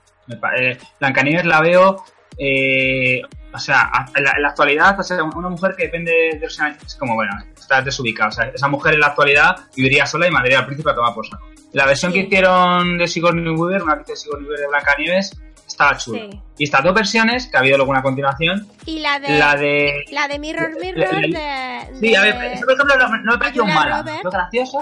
Eh, 0.57 0.77
Blancanieves 0.99 1.45
la 1.45 1.61
veo, 1.61 2.03
eh, 2.37 3.21
o 3.53 3.59
sea, 3.59 3.91
en 4.15 4.23
la, 4.23 4.31
en 4.31 4.41
la, 4.41 4.49
actualidad, 4.49 4.99
o 4.99 5.03
sea, 5.03 5.23
una 5.23 5.49
mujer 5.49 5.75
que 5.77 5.83
depende 5.83 6.11
de 6.33 6.39
los 6.39 6.59
es 6.59 6.95
como, 6.95 7.15
bueno, 7.15 7.31
está 7.57 7.81
desubicada. 7.81 8.29
O 8.29 8.31
sea, 8.31 8.45
esa 8.45 8.67
mujer 8.67 8.93
en 8.93 9.01
la 9.01 9.07
actualidad 9.07 9.55
viviría 9.75 10.05
sola 10.05 10.27
y 10.27 10.31
mandaría 10.31 10.59
al 10.59 10.65
príncipe 10.65 10.91
a 10.91 10.95
tomar 10.95 11.13
por 11.13 11.27
saco. 11.27 11.47
La 11.73 11.85
versión 11.85 12.11
sí. 12.11 12.19
que 12.19 12.25
hicieron 12.25 12.97
de 12.97 13.07
Sigourney 13.07 13.53
Weaver, 13.53 13.83
una 13.83 13.97
que 14.03 14.11
de 14.11 14.15
Sigourney 14.15 14.47
Weaver 14.47 14.61
de 14.61 14.67
Blancanieves, 14.67 15.41
estaba 15.67 15.97
chula. 15.97 16.19
Sí. 16.29 16.41
Y 16.57 16.63
estas 16.65 16.83
dos 16.83 16.93
versiones, 16.93 17.47
que 17.47 17.57
ha 17.57 17.59
habido 17.61 17.77
luego 17.77 17.91
una 17.91 18.01
continuación. 18.01 18.67
Y 18.85 18.99
la 18.99 19.19
de. 19.19 19.37
La 19.37 19.55
de, 19.55 20.05
la 20.11 20.27
de 20.27 20.39
Mirror 20.39 20.79
Mirror 20.79 21.21
de. 21.21 21.27
de 21.27 21.99
sí, 21.99 22.15
a 22.15 22.21
ver, 22.21 22.35
eso 22.53 22.65
por 22.65 22.73
ejemplo 22.73 22.97
no, 22.97 23.17
no 23.17 23.31
me 23.31 23.37
pareció 23.37 23.65
mala. 23.65 24.03
Fue 24.03 24.31
graciosa. 24.31 24.79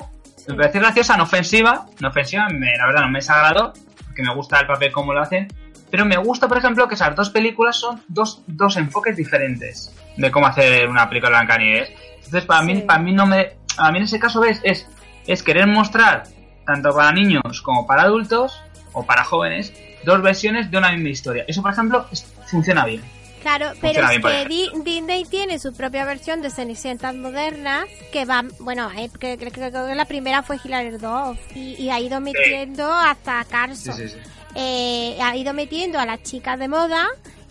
Me 0.48 0.56
pareció 0.56 0.82
graciosa, 0.82 1.18
no 1.18 1.24
ofensiva. 1.24 1.86
No 2.00 2.10
ofensiva, 2.10 2.48
me, 2.50 2.76
la 2.76 2.88
verdad 2.88 3.02
no 3.02 3.10
me 3.10 3.20
desagradó. 3.20 3.74
Porque 4.20 4.30
me 4.30 4.36
gusta 4.36 4.60
el 4.60 4.68
papel 4.68 4.92
como 4.92 5.14
lo 5.14 5.22
hacen. 5.22 5.48
Pero 5.90 6.06
me 6.06 6.18
gusta, 6.18 6.48
por 6.48 6.58
ejemplo, 6.58 6.88
que 6.88 6.96
esas 6.96 7.16
dos 7.16 7.30
películas 7.30 7.78
son 7.78 8.04
dos, 8.10 8.44
dos 8.48 8.76
enfoques 8.76 9.16
diferentes 9.16 9.96
de 10.18 10.30
cómo 10.30 10.46
hacer 10.46 10.90
una 10.90 11.08
película 11.08 11.30
de 11.30 11.46
Blancanieves. 11.46 11.92
Entonces, 12.18 12.46
para 12.46 12.62
sí. 12.62 12.68
mí, 12.68 12.82
para 12.82 13.00
mí 13.00 13.14
no 13.14 13.26
me, 13.26 13.54
a 13.78 13.92
mí 13.92 13.98
en 13.98 14.04
ese 14.04 14.20
caso 14.20 14.42
ves, 14.42 14.60
es, 14.64 14.88
es 15.26 15.42
querer 15.42 15.68
mostrar 15.68 16.24
tanto 16.66 16.94
para 16.94 17.12
niños 17.12 17.62
como 17.64 17.88
para 17.88 18.04
adultos 18.04 18.62
o 18.92 19.06
para 19.06 19.24
jóvenes 19.24 19.74
dos 20.04 20.22
versiones 20.22 20.70
de 20.70 20.78
una 20.78 20.92
misma 20.92 21.10
historia. 21.10 21.46
Eso, 21.48 21.62
por 21.62 21.72
ejemplo, 21.72 22.06
es, 22.12 22.26
funciona 22.46 22.86
bien. 22.86 23.02
Claro, 23.42 23.72
pero 23.80 24.10
es 24.10 24.20
que 24.20 24.46
Di 24.50 24.70
Disney 24.84 25.26
tiene 25.26 25.60
su 25.60 25.74
propia 25.74 26.06
versión 26.06 26.42
de 26.42 26.50
Cenicientas 26.50 27.16
modernas 27.16 27.86
que 28.12 28.26
va, 28.26 28.44
bueno, 28.60 28.90
eh, 28.92 29.10
creo 29.18 29.38
que, 29.38 29.50
que, 29.50 29.52
que, 29.52 29.96
la 29.96 30.06
primera 30.06 30.44
fue 30.44 30.58
Hilary 30.64 30.92
Duff 30.92 31.38
y, 31.56 31.76
y, 31.82 31.90
ha 31.90 32.00
ido 32.00 32.20
metiendo 32.20 32.86
sí. 32.86 33.08
hasta 33.08 33.46
Carson. 33.46 33.96
Sí, 33.96 34.10
sí, 34.10 34.18
eh, 34.56 35.18
ha 35.22 35.36
ido 35.36 35.54
metiendo 35.54 36.00
a 36.00 36.06
las 36.06 36.22
chicas 36.24 36.60
de 36.60 36.68
moda 36.68 37.08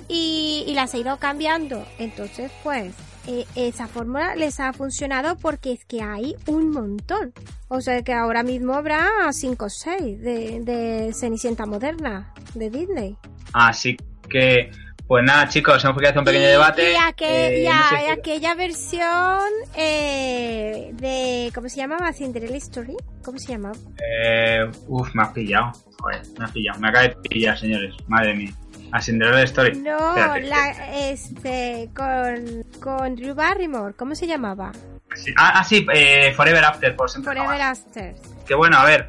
y, 0.09 0.65
y 0.67 0.75
las 0.75 0.95
ha 0.95 0.99
ido 0.99 1.17
cambiando. 1.19 1.87
Entonces, 1.99 2.51
pues, 2.63 2.95
eh, 3.27 3.47
esa 3.55 3.87
fórmula 3.89 4.35
les 4.37 4.59
ha 4.59 4.73
funcionado 4.73 5.37
porque 5.37 5.73
es 5.73 5.85
que 5.85 6.03
hay 6.03 6.35
un 6.47 6.71
montón. 6.71 7.33
O 7.69 7.81
sea 7.81 8.03
que 8.03 8.13
ahora 8.13 8.43
mismo 8.43 8.75
habrá 8.75 9.07
5 9.31 9.65
o 9.65 9.69
6 9.69 10.21
de, 10.21 10.61
de 10.61 11.13
Cenicienta 11.13 11.67
moderna 11.67 12.33
de 12.55 12.71
Disney. 12.71 13.17
Así 13.53 13.97
que 14.31 14.71
pues 15.09 15.25
nada, 15.25 15.49
chicos, 15.49 15.83
hemos 15.83 15.97
querido 15.97 16.11
hacer 16.11 16.19
un 16.19 16.25
pequeño 16.27 16.45
y, 16.45 16.49
debate. 16.49 16.93
Y, 16.93 16.97
aquel, 16.97 17.55
eh, 17.55 17.71
no 17.73 17.89
sé 17.89 18.05
si... 18.05 18.11
aquella 18.11 18.55
versión 18.55 19.51
eh, 19.75 20.91
de. 20.93 21.51
¿Cómo 21.55 21.71
se 21.71 21.77
llamaba? 21.77 22.13
Cinderella 22.13 22.59
Story. 22.59 22.95
¿Cómo 23.25 23.39
se 23.39 23.53
llamaba? 23.53 23.75
Eh, 23.99 24.71
uf, 24.87 25.15
me 25.15 25.23
has 25.23 25.33
pillado. 25.33 25.73
Joder, 25.99 26.21
me 26.39 26.45
has 26.45 26.53
pillado. 26.53 26.79
Me 26.79 26.89
acaba 26.89 27.09
de 27.09 27.17
pillar, 27.29 27.59
señores. 27.59 27.95
Madre 28.07 28.35
mía. 28.35 28.53
A 28.93 29.01
Cinderella 29.01 29.45
Story. 29.45 29.79
No, 29.79 30.15
la, 30.39 31.09
este, 31.11 31.89
con, 31.97 32.65
con 32.79 33.17
Drew 33.17 33.35
Barrymore. 33.35 33.95
¿Cómo 33.95 34.15
se 34.15 34.27
llamaba? 34.27 34.73
Sí. 35.15 35.33
Ah, 35.39 35.53
ah, 35.55 35.65
sí, 35.65 35.87
eh, 35.95 36.35
Forever 36.37 36.65
After, 36.67 36.95
por 36.95 37.11
siempre. 37.11 37.35
Forever 37.35 37.63
After. 37.63 38.15
Que 38.47 38.55
bueno, 38.55 38.77
a 38.77 38.85
ver, 38.85 39.09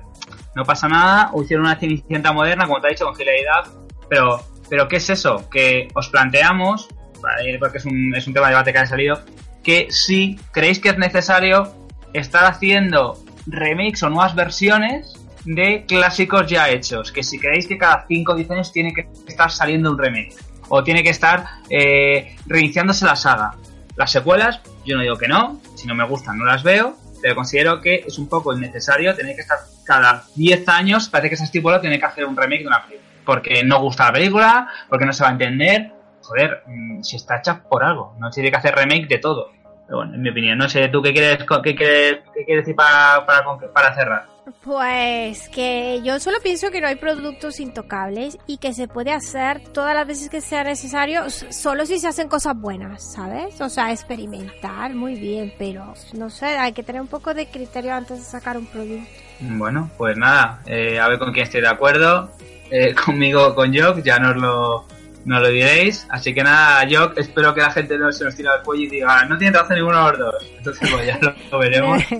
no 0.56 0.64
pasa 0.64 0.88
nada. 0.88 1.30
Hicieron 1.44 1.66
una 1.66 1.78
cenicienta 1.78 2.32
moderna, 2.32 2.68
como 2.68 2.80
te 2.80 2.88
ha 2.88 2.90
dicho, 2.90 3.04
con 3.04 3.20
Hilary 3.20 3.44
pero 4.10 4.42
pero 4.70 4.88
¿qué 4.88 4.98
es 4.98 5.10
eso? 5.10 5.50
Que 5.50 5.88
os 5.94 6.10
planteamos, 6.10 6.88
porque 7.60 7.78
es 7.80 7.86
un, 7.86 8.14
es 8.16 8.28
un 8.28 8.34
tema 8.34 8.48
de 8.48 8.54
debate 8.54 8.74
que 8.74 8.80
ha 8.80 8.86
salido, 8.86 9.20
que 9.64 9.88
si 9.90 10.40
creéis 10.52 10.80
que 10.80 10.90
es 10.90 10.98
necesario 10.98 11.74
estar 12.14 12.46
haciendo 12.46 13.18
remakes 13.46 14.04
o 14.04 14.10
nuevas 14.10 14.36
versiones 14.36 15.14
de 15.46 15.86
clásicos 15.88 16.48
ya 16.48 16.70
hechos. 16.70 17.12
Que 17.12 17.24
si 17.24 17.40
creéis 17.40 17.68
que 17.68 17.78
cada 17.78 18.06
5 18.08 18.32
o 18.32 18.36
10 18.36 18.52
años 18.52 18.72
tiene 18.72 18.94
que 18.94 19.08
estar 19.28 19.52
saliendo 19.52 19.92
un 19.92 19.98
remake. 19.98 20.36
O 20.70 20.84
tiene 20.84 21.04
que 21.04 21.10
estar 21.10 21.46
eh, 21.70 22.36
reiniciándose 22.46 23.06
la 23.06 23.16
saga. 23.16 23.56
Las 23.96 24.12
secuelas, 24.12 24.62
yo 24.86 24.96
no 24.96 25.02
digo 25.02 25.18
que 25.18 25.28
no. 25.28 25.60
Si 25.76 25.88
no 25.88 25.96
me 25.96 26.06
gustan, 26.06 26.38
no 26.38 26.46
las 26.46 26.64
veo. 26.64 26.96
Pero 27.22 27.36
considero 27.36 27.82
que 27.82 28.04
es 28.08 28.18
un 28.18 28.30
poco 28.30 28.56
innecesario 28.56 29.14
tener 29.16 29.36
que 29.36 29.42
estar 29.42 29.58
cada 29.84 30.24
10 30.36 30.70
años, 30.70 31.10
parece 31.10 31.32
que 31.32 31.36
se 31.36 31.44
estipulado, 31.44 31.82
tiene 31.82 32.00
que 32.00 32.06
hacer 32.06 32.24
un 32.24 32.38
remake 32.38 32.62
de 32.62 32.68
una 32.68 32.86
película 32.86 33.10
porque 33.30 33.64
no 33.64 33.80
gusta 33.80 34.06
la 34.06 34.14
película, 34.14 34.68
porque 34.90 35.06
no 35.06 35.14
se 35.14 35.22
va 35.22 35.30
a 35.30 35.34
entender. 35.34 35.92
Joder, 36.24 36.64
si 37.04 37.16
está 37.16 37.38
hecha 37.38 37.62
por 37.62 37.84
algo, 37.84 38.16
no 38.18 38.32
tiene 38.32 38.50
que 38.50 38.58
hacer 38.58 38.74
remake 38.74 39.08
de 39.08 39.20
todo. 39.20 39.52
Pero 39.86 39.98
bueno, 39.98 40.16
en 40.16 40.22
mi 40.24 40.30
opinión, 40.32 40.58
no 40.58 40.68
sé, 40.68 40.88
¿tú 40.88 41.00
qué 41.00 41.14
quieres, 41.14 41.38
qué 41.64 41.76
quieres, 41.76 42.20
qué 42.34 42.44
quieres 42.44 42.66
decir 42.66 42.76
para, 42.76 43.24
para, 43.28 43.44
para 43.72 43.94
cerrar? 43.94 44.26
Pues 44.64 45.48
que 45.50 46.02
yo 46.04 46.20
solo 46.20 46.38
pienso 46.42 46.72
que 46.72 46.82
no 46.82 46.88
hay 46.88 46.96
productos 46.96 47.60
intocables 47.60 48.40
y 48.48 48.58
que 48.58 48.74
se 48.74 48.88
puede 48.88 49.12
hacer 49.12 49.62
todas 49.74 49.94
las 49.94 50.08
veces 50.08 50.30
que 50.30 50.42
sea 50.42 50.64
necesario, 50.64 51.30
solo 51.30 51.86
si 51.86 52.00
se 52.00 52.08
hacen 52.08 52.30
cosas 52.30 52.56
buenas, 52.60 53.14
¿sabes? 53.14 53.62
O 53.62 53.70
sea, 53.70 53.92
experimentar 53.92 54.96
muy 54.96 55.20
bien, 55.20 55.54
pero 55.60 55.94
no 56.14 56.32
sé, 56.32 56.48
hay 56.48 56.74
que 56.74 56.82
tener 56.82 57.00
un 57.00 57.08
poco 57.08 57.36
de 57.36 57.46
criterio 57.46 57.94
antes 57.94 58.18
de 58.18 58.24
sacar 58.24 58.58
un 58.58 58.66
producto. 58.66 59.08
Bueno, 59.40 59.90
pues 59.98 60.18
nada, 60.18 60.62
eh, 60.66 61.00
a 61.00 61.08
ver 61.08 61.20
con 61.20 61.32
quién 61.32 61.44
estoy 61.44 61.62
de 61.62 61.70
acuerdo 61.70 62.32
eh, 62.72 62.94
conmigo 63.06 63.54
con 63.56 63.76
Jock, 63.76 64.04
ya 64.04 64.20
nos 64.20 64.36
lo, 64.36 64.86
nos 65.26 65.42
lo 65.42 65.48
diréis. 65.48 66.08
Así 66.10 66.34
que 66.34 66.44
nada, 66.44 66.88
Jock, 66.90 67.18
espero 67.18 67.54
que 67.54 67.62
la 67.62 67.72
gente 67.72 67.98
no 67.98 68.12
se 68.12 68.26
nos 68.26 68.36
tire 68.36 68.50
al 68.50 68.64
cuello 68.64 68.84
y 68.84 68.90
diga, 68.90 69.26
no 69.26 69.38
tiene 69.38 69.58
razón 69.58 69.76
ninguno 69.78 70.12
de 70.12 70.18
los 70.18 70.34
dos. 70.34 70.48
Entonces, 70.58 70.90
pues 70.92 71.08
ya 71.08 71.20
lo, 71.22 71.34
lo 71.52 71.60
veremos. 71.60 72.04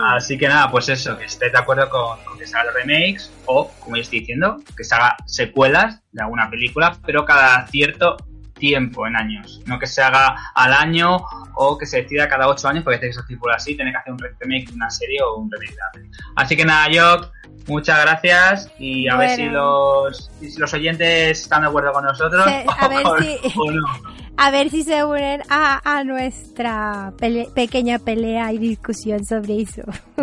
Así 0.00 0.38
que 0.38 0.48
nada, 0.48 0.70
pues 0.70 0.88
eso, 0.88 1.16
que 1.16 1.24
estéis 1.24 1.52
de 1.52 1.58
acuerdo 1.58 1.88
con, 1.88 2.38
que 2.38 2.46
se 2.46 2.56
hagan 2.56 2.74
remakes 2.74 3.32
o, 3.46 3.70
como 3.80 3.96
yo 3.96 4.02
estoy 4.02 4.20
diciendo, 4.20 4.62
que 4.76 4.84
se 4.84 4.94
haga 4.94 5.16
secuelas 5.26 6.00
de 6.12 6.22
alguna 6.22 6.48
película, 6.50 6.96
pero 7.04 7.24
cada 7.24 7.66
cierto 7.66 8.16
tiempo 8.58 9.06
en 9.06 9.16
años, 9.16 9.60
no 9.66 9.78
que 9.78 9.86
se 9.86 10.02
haga 10.02 10.36
al 10.54 10.72
año 10.72 11.18
o 11.54 11.78
que 11.78 11.86
se 11.86 12.02
decida 12.02 12.28
cada 12.28 12.48
ocho 12.48 12.68
años, 12.68 12.84
porque 12.84 13.06
esos 13.06 13.26
tipo 13.26 13.48
así, 13.50 13.74
tiene 13.74 13.90
que 13.90 13.98
hacer 13.98 14.12
un 14.12 14.18
remake 14.18 14.68
de 14.68 14.74
una 14.74 14.90
serie 14.90 15.22
o 15.22 15.36
un 15.36 15.50
remake 15.50 15.74
de 15.74 16.10
Así 16.36 16.56
que 16.56 16.64
nada, 16.64 16.88
yo 16.90 17.30
muchas 17.66 18.00
gracias 18.00 18.70
y 18.78 19.08
a 19.08 19.16
ver 19.16 19.30
si 19.30 19.44
los, 19.46 20.30
si 20.40 20.58
los 20.58 20.72
oyentes 20.72 21.42
están 21.42 21.62
de 21.62 21.68
acuerdo 21.68 21.92
con 21.92 22.04
nosotros. 22.04 22.44
a, 22.46 22.88
ver 22.88 23.06
si, 23.20 23.38
a 24.36 24.50
ver 24.50 24.70
si 24.70 24.82
se 24.82 25.04
unen 25.04 25.42
a, 25.48 25.80
a 25.84 26.04
nuestra 26.04 27.12
pequeña 27.54 27.98
pelea 27.98 28.52
y 28.52 28.58
discusión 28.58 29.24
sobre 29.24 29.62
eso. 29.62 29.82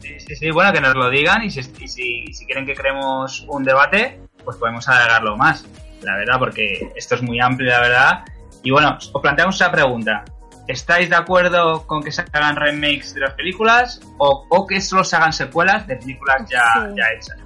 sí, 0.00 0.14
sí, 0.18 0.36
sí, 0.36 0.50
bueno, 0.50 0.72
que 0.72 0.80
nos 0.80 0.94
lo 0.94 1.10
digan 1.10 1.42
y 1.42 1.50
si, 1.50 1.60
y 1.60 1.88
si, 1.88 2.26
si 2.32 2.46
quieren 2.46 2.66
que 2.66 2.74
creemos 2.74 3.44
un 3.48 3.64
debate, 3.64 4.20
pues 4.44 4.56
podemos 4.56 4.88
alargarlo 4.88 5.36
más 5.36 5.64
la 6.02 6.16
verdad, 6.16 6.38
porque 6.38 6.92
esto 6.94 7.14
es 7.14 7.22
muy 7.22 7.40
amplio, 7.40 7.70
la 7.70 7.80
verdad. 7.80 8.24
Y 8.62 8.70
bueno, 8.70 8.96
os 9.12 9.22
planteamos 9.22 9.54
esa 9.56 9.70
pregunta. 9.70 10.24
¿Estáis 10.66 11.08
de 11.08 11.16
acuerdo 11.16 11.86
con 11.86 12.02
que 12.02 12.10
se 12.10 12.24
hagan 12.32 12.56
remakes 12.56 13.14
de 13.14 13.20
las 13.20 13.34
películas 13.34 14.00
o, 14.18 14.66
que 14.66 14.80
solo 14.80 15.04
se 15.04 15.14
hagan 15.14 15.32
secuelas 15.32 15.86
de 15.86 15.96
películas 15.96 16.42
ya, 16.50 16.88
hechas? 17.14 17.36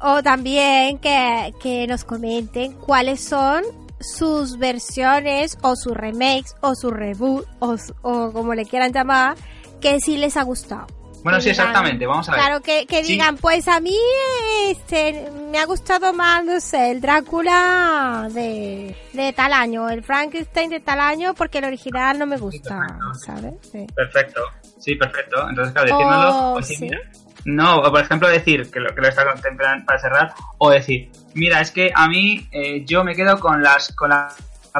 O, 0.00 0.22
también 0.22 0.98
que, 0.98 1.54
que 1.62 1.86
nos 1.86 2.04
comenten 2.04 2.74
cuáles 2.74 3.24
son 3.24 3.62
sus 3.98 4.58
versiones 4.58 5.56
o 5.62 5.74
sus 5.74 5.96
remakes 5.96 6.54
o 6.60 6.74
su 6.74 6.90
reboot 6.90 7.46
o, 7.60 7.76
o 8.02 8.32
como 8.32 8.54
le 8.54 8.66
quieran 8.66 8.92
llamar 8.92 9.36
que 9.80 9.98
sí 10.00 10.18
les 10.18 10.36
ha 10.36 10.42
gustado. 10.42 10.86
Bueno, 11.28 11.42
sí, 11.42 11.50
exactamente, 11.50 12.06
vamos 12.06 12.26
a 12.30 12.32
ver. 12.32 12.40
Claro, 12.40 12.62
que, 12.62 12.86
que 12.86 13.02
digan, 13.02 13.36
pues 13.36 13.68
a 13.68 13.80
mí 13.80 13.98
este, 14.66 15.30
me 15.50 15.58
ha 15.58 15.66
gustado 15.66 16.14
más, 16.14 16.42
no 16.42 16.58
sé, 16.58 16.90
el 16.90 17.02
Drácula 17.02 18.30
de, 18.32 18.96
de 19.12 19.32
tal 19.34 19.52
año, 19.52 19.90
el 19.90 20.02
Frankenstein 20.02 20.70
de 20.70 20.80
tal 20.80 21.00
año, 21.00 21.34
porque 21.34 21.58
el 21.58 21.66
original 21.66 22.18
no 22.18 22.24
me 22.24 22.38
gusta, 22.38 22.80
¿sabes? 23.26 23.52
Perfecto, 23.94 24.40
sí, 24.78 24.94
perfecto. 24.94 25.46
Entonces, 25.50 25.74
claro, 25.74 25.88
decírnoslo, 25.88 26.30
oh, 26.30 26.54
pues 26.54 26.66
¿sí? 26.66 26.90
No, 27.44 27.76
o 27.76 27.90
por 27.90 28.00
ejemplo 28.00 28.26
decir, 28.26 28.70
que 28.70 28.80
lo 28.80 28.94
que 28.94 29.02
lo 29.02 29.08
está 29.08 29.30
contemplando 29.30 29.84
para 29.84 29.98
cerrar, 29.98 30.32
o 30.56 30.70
decir, 30.70 31.10
mira, 31.34 31.60
es 31.60 31.70
que 31.70 31.92
a 31.94 32.08
mí 32.08 32.48
eh, 32.52 32.86
yo 32.86 33.04
me 33.04 33.14
quedo 33.14 33.38
con 33.38 33.62
las 33.62 33.94
con 33.94 34.08
la, 34.08 34.28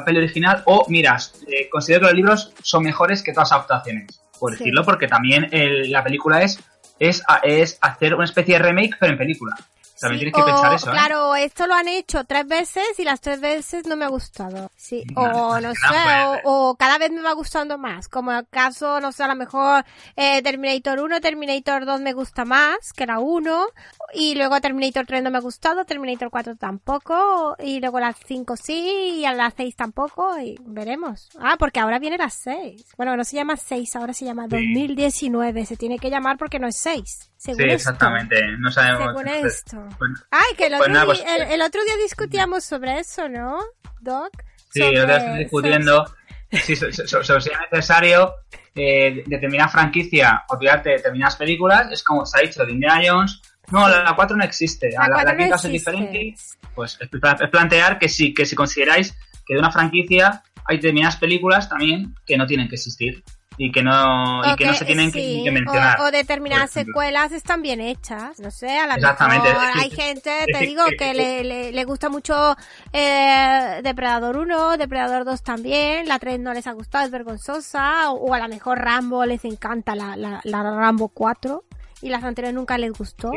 peli 0.07 0.17
original, 0.17 0.63
o 0.65 0.87
mira, 0.89 1.19
eh, 1.47 1.69
considero 1.69 2.01
que 2.01 2.07
los 2.07 2.15
libros 2.15 2.55
son 2.63 2.85
mejores 2.85 3.23
que 3.23 3.35
todas 3.35 3.51
las 3.51 3.59
adaptaciones 3.59 4.23
por 4.39 4.53
decirlo, 4.53 4.85
porque 4.85 5.09
también 5.09 5.49
la 5.91 6.03
película 6.03 6.43
es, 6.43 6.59
es, 6.99 7.23
es 7.43 7.79
hacer 7.81 8.15
una 8.15 8.25
especie 8.25 8.55
de 8.55 8.65
remake, 8.65 8.97
pero 8.99 9.13
en 9.13 9.19
película. 9.19 9.57
También 10.01 10.21
tienes 10.21 10.35
que 10.35 10.43
pensar 10.43 10.75
eso. 10.75 10.91
¿eh? 10.91 10.93
Claro, 10.93 11.35
esto 11.35 11.67
lo 11.67 11.75
han 11.75 11.89
hecho 11.89 12.25
tres 12.25 12.47
veces 12.47 12.99
y 12.99 13.05
las 13.05 13.21
tres 13.21 13.41
veces 13.41 13.87
no 13.87 13.97
me 13.97 14.05
ha 14.05 14.09
gustado. 14.09 14.71
Sí, 14.77 15.05
o 15.15 15.61
no 15.61 15.73
sé, 15.75 16.41
o, 16.45 16.77
cada 16.77 16.99
vez 16.99 17.11
me 17.11 17.23
va 17.23 17.33
gustando 17.33 17.79
más. 17.79 18.09
Como 18.09 18.33
el 18.33 18.47
caso, 18.49 19.01
no 19.01 19.13
sé, 19.13 19.25
a 19.25 19.29
lo 19.29 19.35
mejor 19.35 19.85
eh, 20.17 20.43
Terminator 20.43 21.01
1, 21.01 21.21
Terminator 21.21 21.85
2 21.85 22.01
me 22.01 22.13
gusta 22.13 22.45
más 22.45 22.93
que 22.95 23.07
la 23.07 23.19
1. 23.19 23.67
Y 24.15 24.35
luego 24.35 24.61
Terminator 24.61 25.07
3 25.07 25.23
no 25.23 25.31
me 25.31 25.39
ha 25.39 25.43
gustado, 25.43 25.85
Terminator 25.85 26.31
4 26.31 26.57
tampoco. 26.57 27.57
Y 27.59 27.81
luego 27.81 28.01
las 28.01 28.17
5 28.27 28.57
sí, 28.57 29.21
y 29.21 29.25
a 29.25 29.33
las 29.33 29.55
6 29.57 29.77
tampoco. 29.77 30.39
Y 30.39 30.57
veremos. 30.61 31.29
Ah, 31.41 31.57
porque 31.59 31.81
ahora 31.81 31.99
viene 31.99 32.19
las 32.19 32.35
6. 32.35 32.95
Bueno, 32.97 33.17
no 33.17 33.25
se 33.25 33.37
llama 33.37 33.57
6, 33.57 33.97
ahora 33.97 34.13
se 34.13 34.25
llama 34.25 34.47
2019. 34.49 35.67
Se 35.67 35.77
tiene 35.77 35.99
que 35.99 36.11
llamar 36.11 36.39
porque 36.39 36.59
no 36.59 36.69
es 36.69 36.77
6 36.77 37.29
sí, 37.39 37.53
exactamente. 37.59 38.37
No 38.59 38.71
sabemos. 38.71 39.09
Según 39.09 39.29
esto. 39.29 39.88
Ay, 40.31 40.55
que 40.57 40.67
el, 40.67 40.75
otro, 40.75 41.07
pues, 41.07 41.19
día, 41.19 41.37
el, 41.37 41.63
otro 41.63 41.83
día 41.85 41.97
discutíamos 41.97 42.65
sobre 42.65 42.99
eso, 43.01 43.29
¿no, 43.29 43.61
Doc? 44.01 44.31
Sí, 44.71 44.81
sobre, 44.81 45.07
lo 45.07 45.13
estamos 45.17 45.39
discutiendo. 45.39 46.15
Si 46.51 46.73
es 46.73 47.51
necesario 47.71 48.33
eh, 48.75 49.23
determinar 49.27 49.71
franquicia 49.71 50.45
o 50.49 50.57
tirarte 50.57 50.91
determinadas 50.91 51.37
películas, 51.37 51.93
es 51.93 52.03
como 52.03 52.25
se 52.25 52.39
ha 52.39 52.43
dicho 52.43 52.65
de 52.65 52.73
Indiana 52.73 53.03
Jones. 53.07 53.43
No, 53.71 53.87
la 53.87 54.15
4 54.17 54.37
no 54.37 54.45
existe. 54.45 54.91
La, 54.93 55.09
la, 55.09 55.35
no 55.35 55.55
es 55.55 55.63
diferente. 55.65 56.35
Pues 56.75 56.97
es 57.01 57.09
plantear 57.51 57.99
que 57.99 58.09
si, 58.09 58.33
que 58.33 58.47
si 58.47 58.57
consideráis 58.57 59.15
que 59.47 59.55
de 59.55 59.61
una 59.61 59.71
franquicia 59.71 60.43
hay 60.65 60.77
determinadas 60.77 61.17
películas 61.17 61.69
también 61.69 62.15
que 62.25 62.39
no 62.39 62.47
tienen 62.47 62.69
que 62.69 62.77
existir 62.77 63.23
y 63.59 63.73
que 63.73 63.83
no, 63.83 64.43
y 64.45 64.57
que 64.57 64.67
no 64.67 64.75
se 64.75 64.85
tienen 64.85 65.11
que, 65.11 65.51
mencionar. 65.51 66.01
O, 66.01 66.11
determinadas 66.13 66.71
secuelas 66.71 67.33
están 67.33 67.61
bien 67.61 67.81
hechas, 67.81 68.39
no 68.39 68.53
sé, 68.53 68.79
a 68.79 68.87
la 68.87 68.95
Exactamente. 68.95 69.49
mejor 69.49 69.65
hay 69.75 69.91
gente, 69.91 70.31
te 70.51 70.59
digo, 70.61 70.85
que 70.97 71.13
le, 71.13 71.73
le, 71.73 71.85
gusta 71.85 72.09
mucho 72.09 72.57
eh, 72.93 73.81
Depredador 73.83 74.37
1, 74.37 74.77
Depredador 74.77 75.25
2 75.25 75.43
también, 75.43 76.07
la 76.07 76.21
3 76.21 76.39
no 76.39 76.55
les 76.55 76.69
ha 76.69 76.73
gustado, 76.73 77.05
es 77.05 77.11
vergonzosa, 77.11 78.13
o, 78.13 78.33
a 78.33 78.39
lo 78.39 78.49
mejor 78.49 78.79
Rambo 78.79 79.27
les 79.27 79.45
encanta 79.45 79.97
la, 79.97 80.17
la, 80.17 80.41
la 80.45 80.63
Rambo 80.63 81.09
4 81.09 81.65
y 82.01 82.11
las 82.11 82.23
anteriores 82.23 82.55
nunca 82.55 82.79
les 82.79 82.93
gustó. 82.93 83.33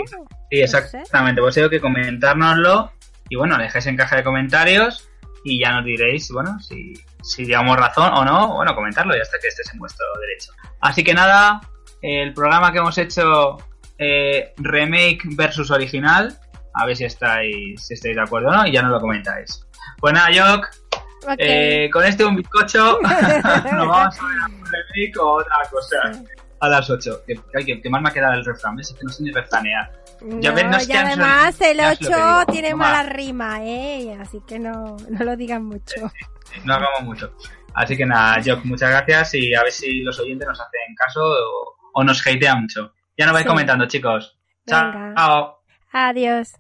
Sí, 0.51 0.61
exactamente, 0.61 1.41
pues 1.41 1.55
tengo 1.55 1.69
que 1.69 1.82
comentárnoslo 1.82 2.91
y 3.28 3.38
bueno, 3.38 3.57
dejéis 3.57 3.88
en 3.88 3.97
caja 3.97 4.17
de 4.17 4.24
comentarios 4.24 5.09
y 5.43 5.59
ya 5.59 5.73
nos 5.73 5.85
diréis, 5.85 6.29
bueno, 6.31 6.59
si, 6.59 6.93
si 7.21 7.45
digamos 7.45 7.77
razón 7.77 8.13
o 8.13 8.23
no, 8.23 8.55
bueno, 8.55 8.75
comentarlo 8.75 9.15
y 9.15 9.19
hasta 9.19 9.37
que 9.39 9.47
estés 9.47 9.71
en 9.73 9.79
vuestro 9.79 10.05
derecho. 10.19 10.51
Así 10.81 11.03
que 11.03 11.13
nada, 11.13 11.61
el 12.01 12.33
programa 12.33 12.71
que 12.71 12.79
hemos 12.79 12.97
hecho 12.97 13.57
eh, 13.97 14.53
remake 14.57 15.21
versus 15.35 15.71
original, 15.71 16.37
a 16.73 16.85
ver 16.85 16.95
si 16.95 17.05
estáis, 17.05 17.85
si 17.85 17.93
estáis 17.93 18.15
de 18.15 18.21
acuerdo 18.21 18.49
o 18.49 18.53
no, 18.53 18.67
y 18.67 18.71
ya 18.71 18.81
nos 18.81 18.91
lo 18.91 18.99
comentáis. 18.99 19.65
Pues 19.99 20.13
nada, 20.13 20.29
Jock, 20.33 20.69
eh, 21.37 21.89
con 21.91 22.03
este 22.03 22.25
un 22.25 22.35
bizcocho 22.35 22.99
nos 23.01 23.87
vamos 23.87 24.19
a 24.19 24.27
ver 24.27 24.37
a 24.41 24.45
un 24.47 24.65
remake 24.65 25.17
o 25.19 25.33
otra 25.33 25.55
cosa 25.69 25.97
a 26.61 26.69
las 26.69 26.89
8. 26.89 27.23
Que, 27.27 27.89
más 27.89 28.01
me 28.01 28.09
ha 28.09 28.13
quedado 28.13 28.33
el 28.33 28.45
refrán, 28.45 28.79
Es 28.79 28.93
que 28.93 29.03
no 29.03 29.11
sé 29.11 29.23
ni 29.23 29.31
refranear. 29.31 29.91
Ya 30.39 30.53
y 30.88 30.91
además 30.93 31.59
el 31.61 31.80
8 31.80 32.45
tiene 32.51 32.76
mala 32.76 33.03
rima, 33.03 33.63
¿eh? 33.63 34.17
Así 34.19 34.41
que 34.47 34.59
no, 34.59 34.97
no 35.09 35.26
lo 35.26 35.36
digan 35.36 35.65
mucho. 35.65 36.11
no 36.65 36.74
hagamos 36.74 37.03
mucho. 37.03 37.36
Así 37.74 37.95
que 37.95 38.05
nada, 38.05 38.41
Jock, 38.45 38.65
muchas 38.65 38.89
gracias 38.89 39.34
y 39.36 39.53
a 39.55 39.63
ver 39.63 39.72
si 39.72 40.01
los 40.01 40.19
oyentes 40.19 40.47
nos 40.47 40.59
hacen 40.59 40.95
caso 40.95 41.22
o, 41.93 42.03
nos 42.03 42.26
hatean 42.26 42.61
mucho. 42.61 42.93
Ya 43.17 43.26
nos 43.26 43.34
vais 43.34 43.45
comentando, 43.45 43.88
chicos. 43.88 44.38
Chao. 44.67 45.59
Adiós. 45.91 46.53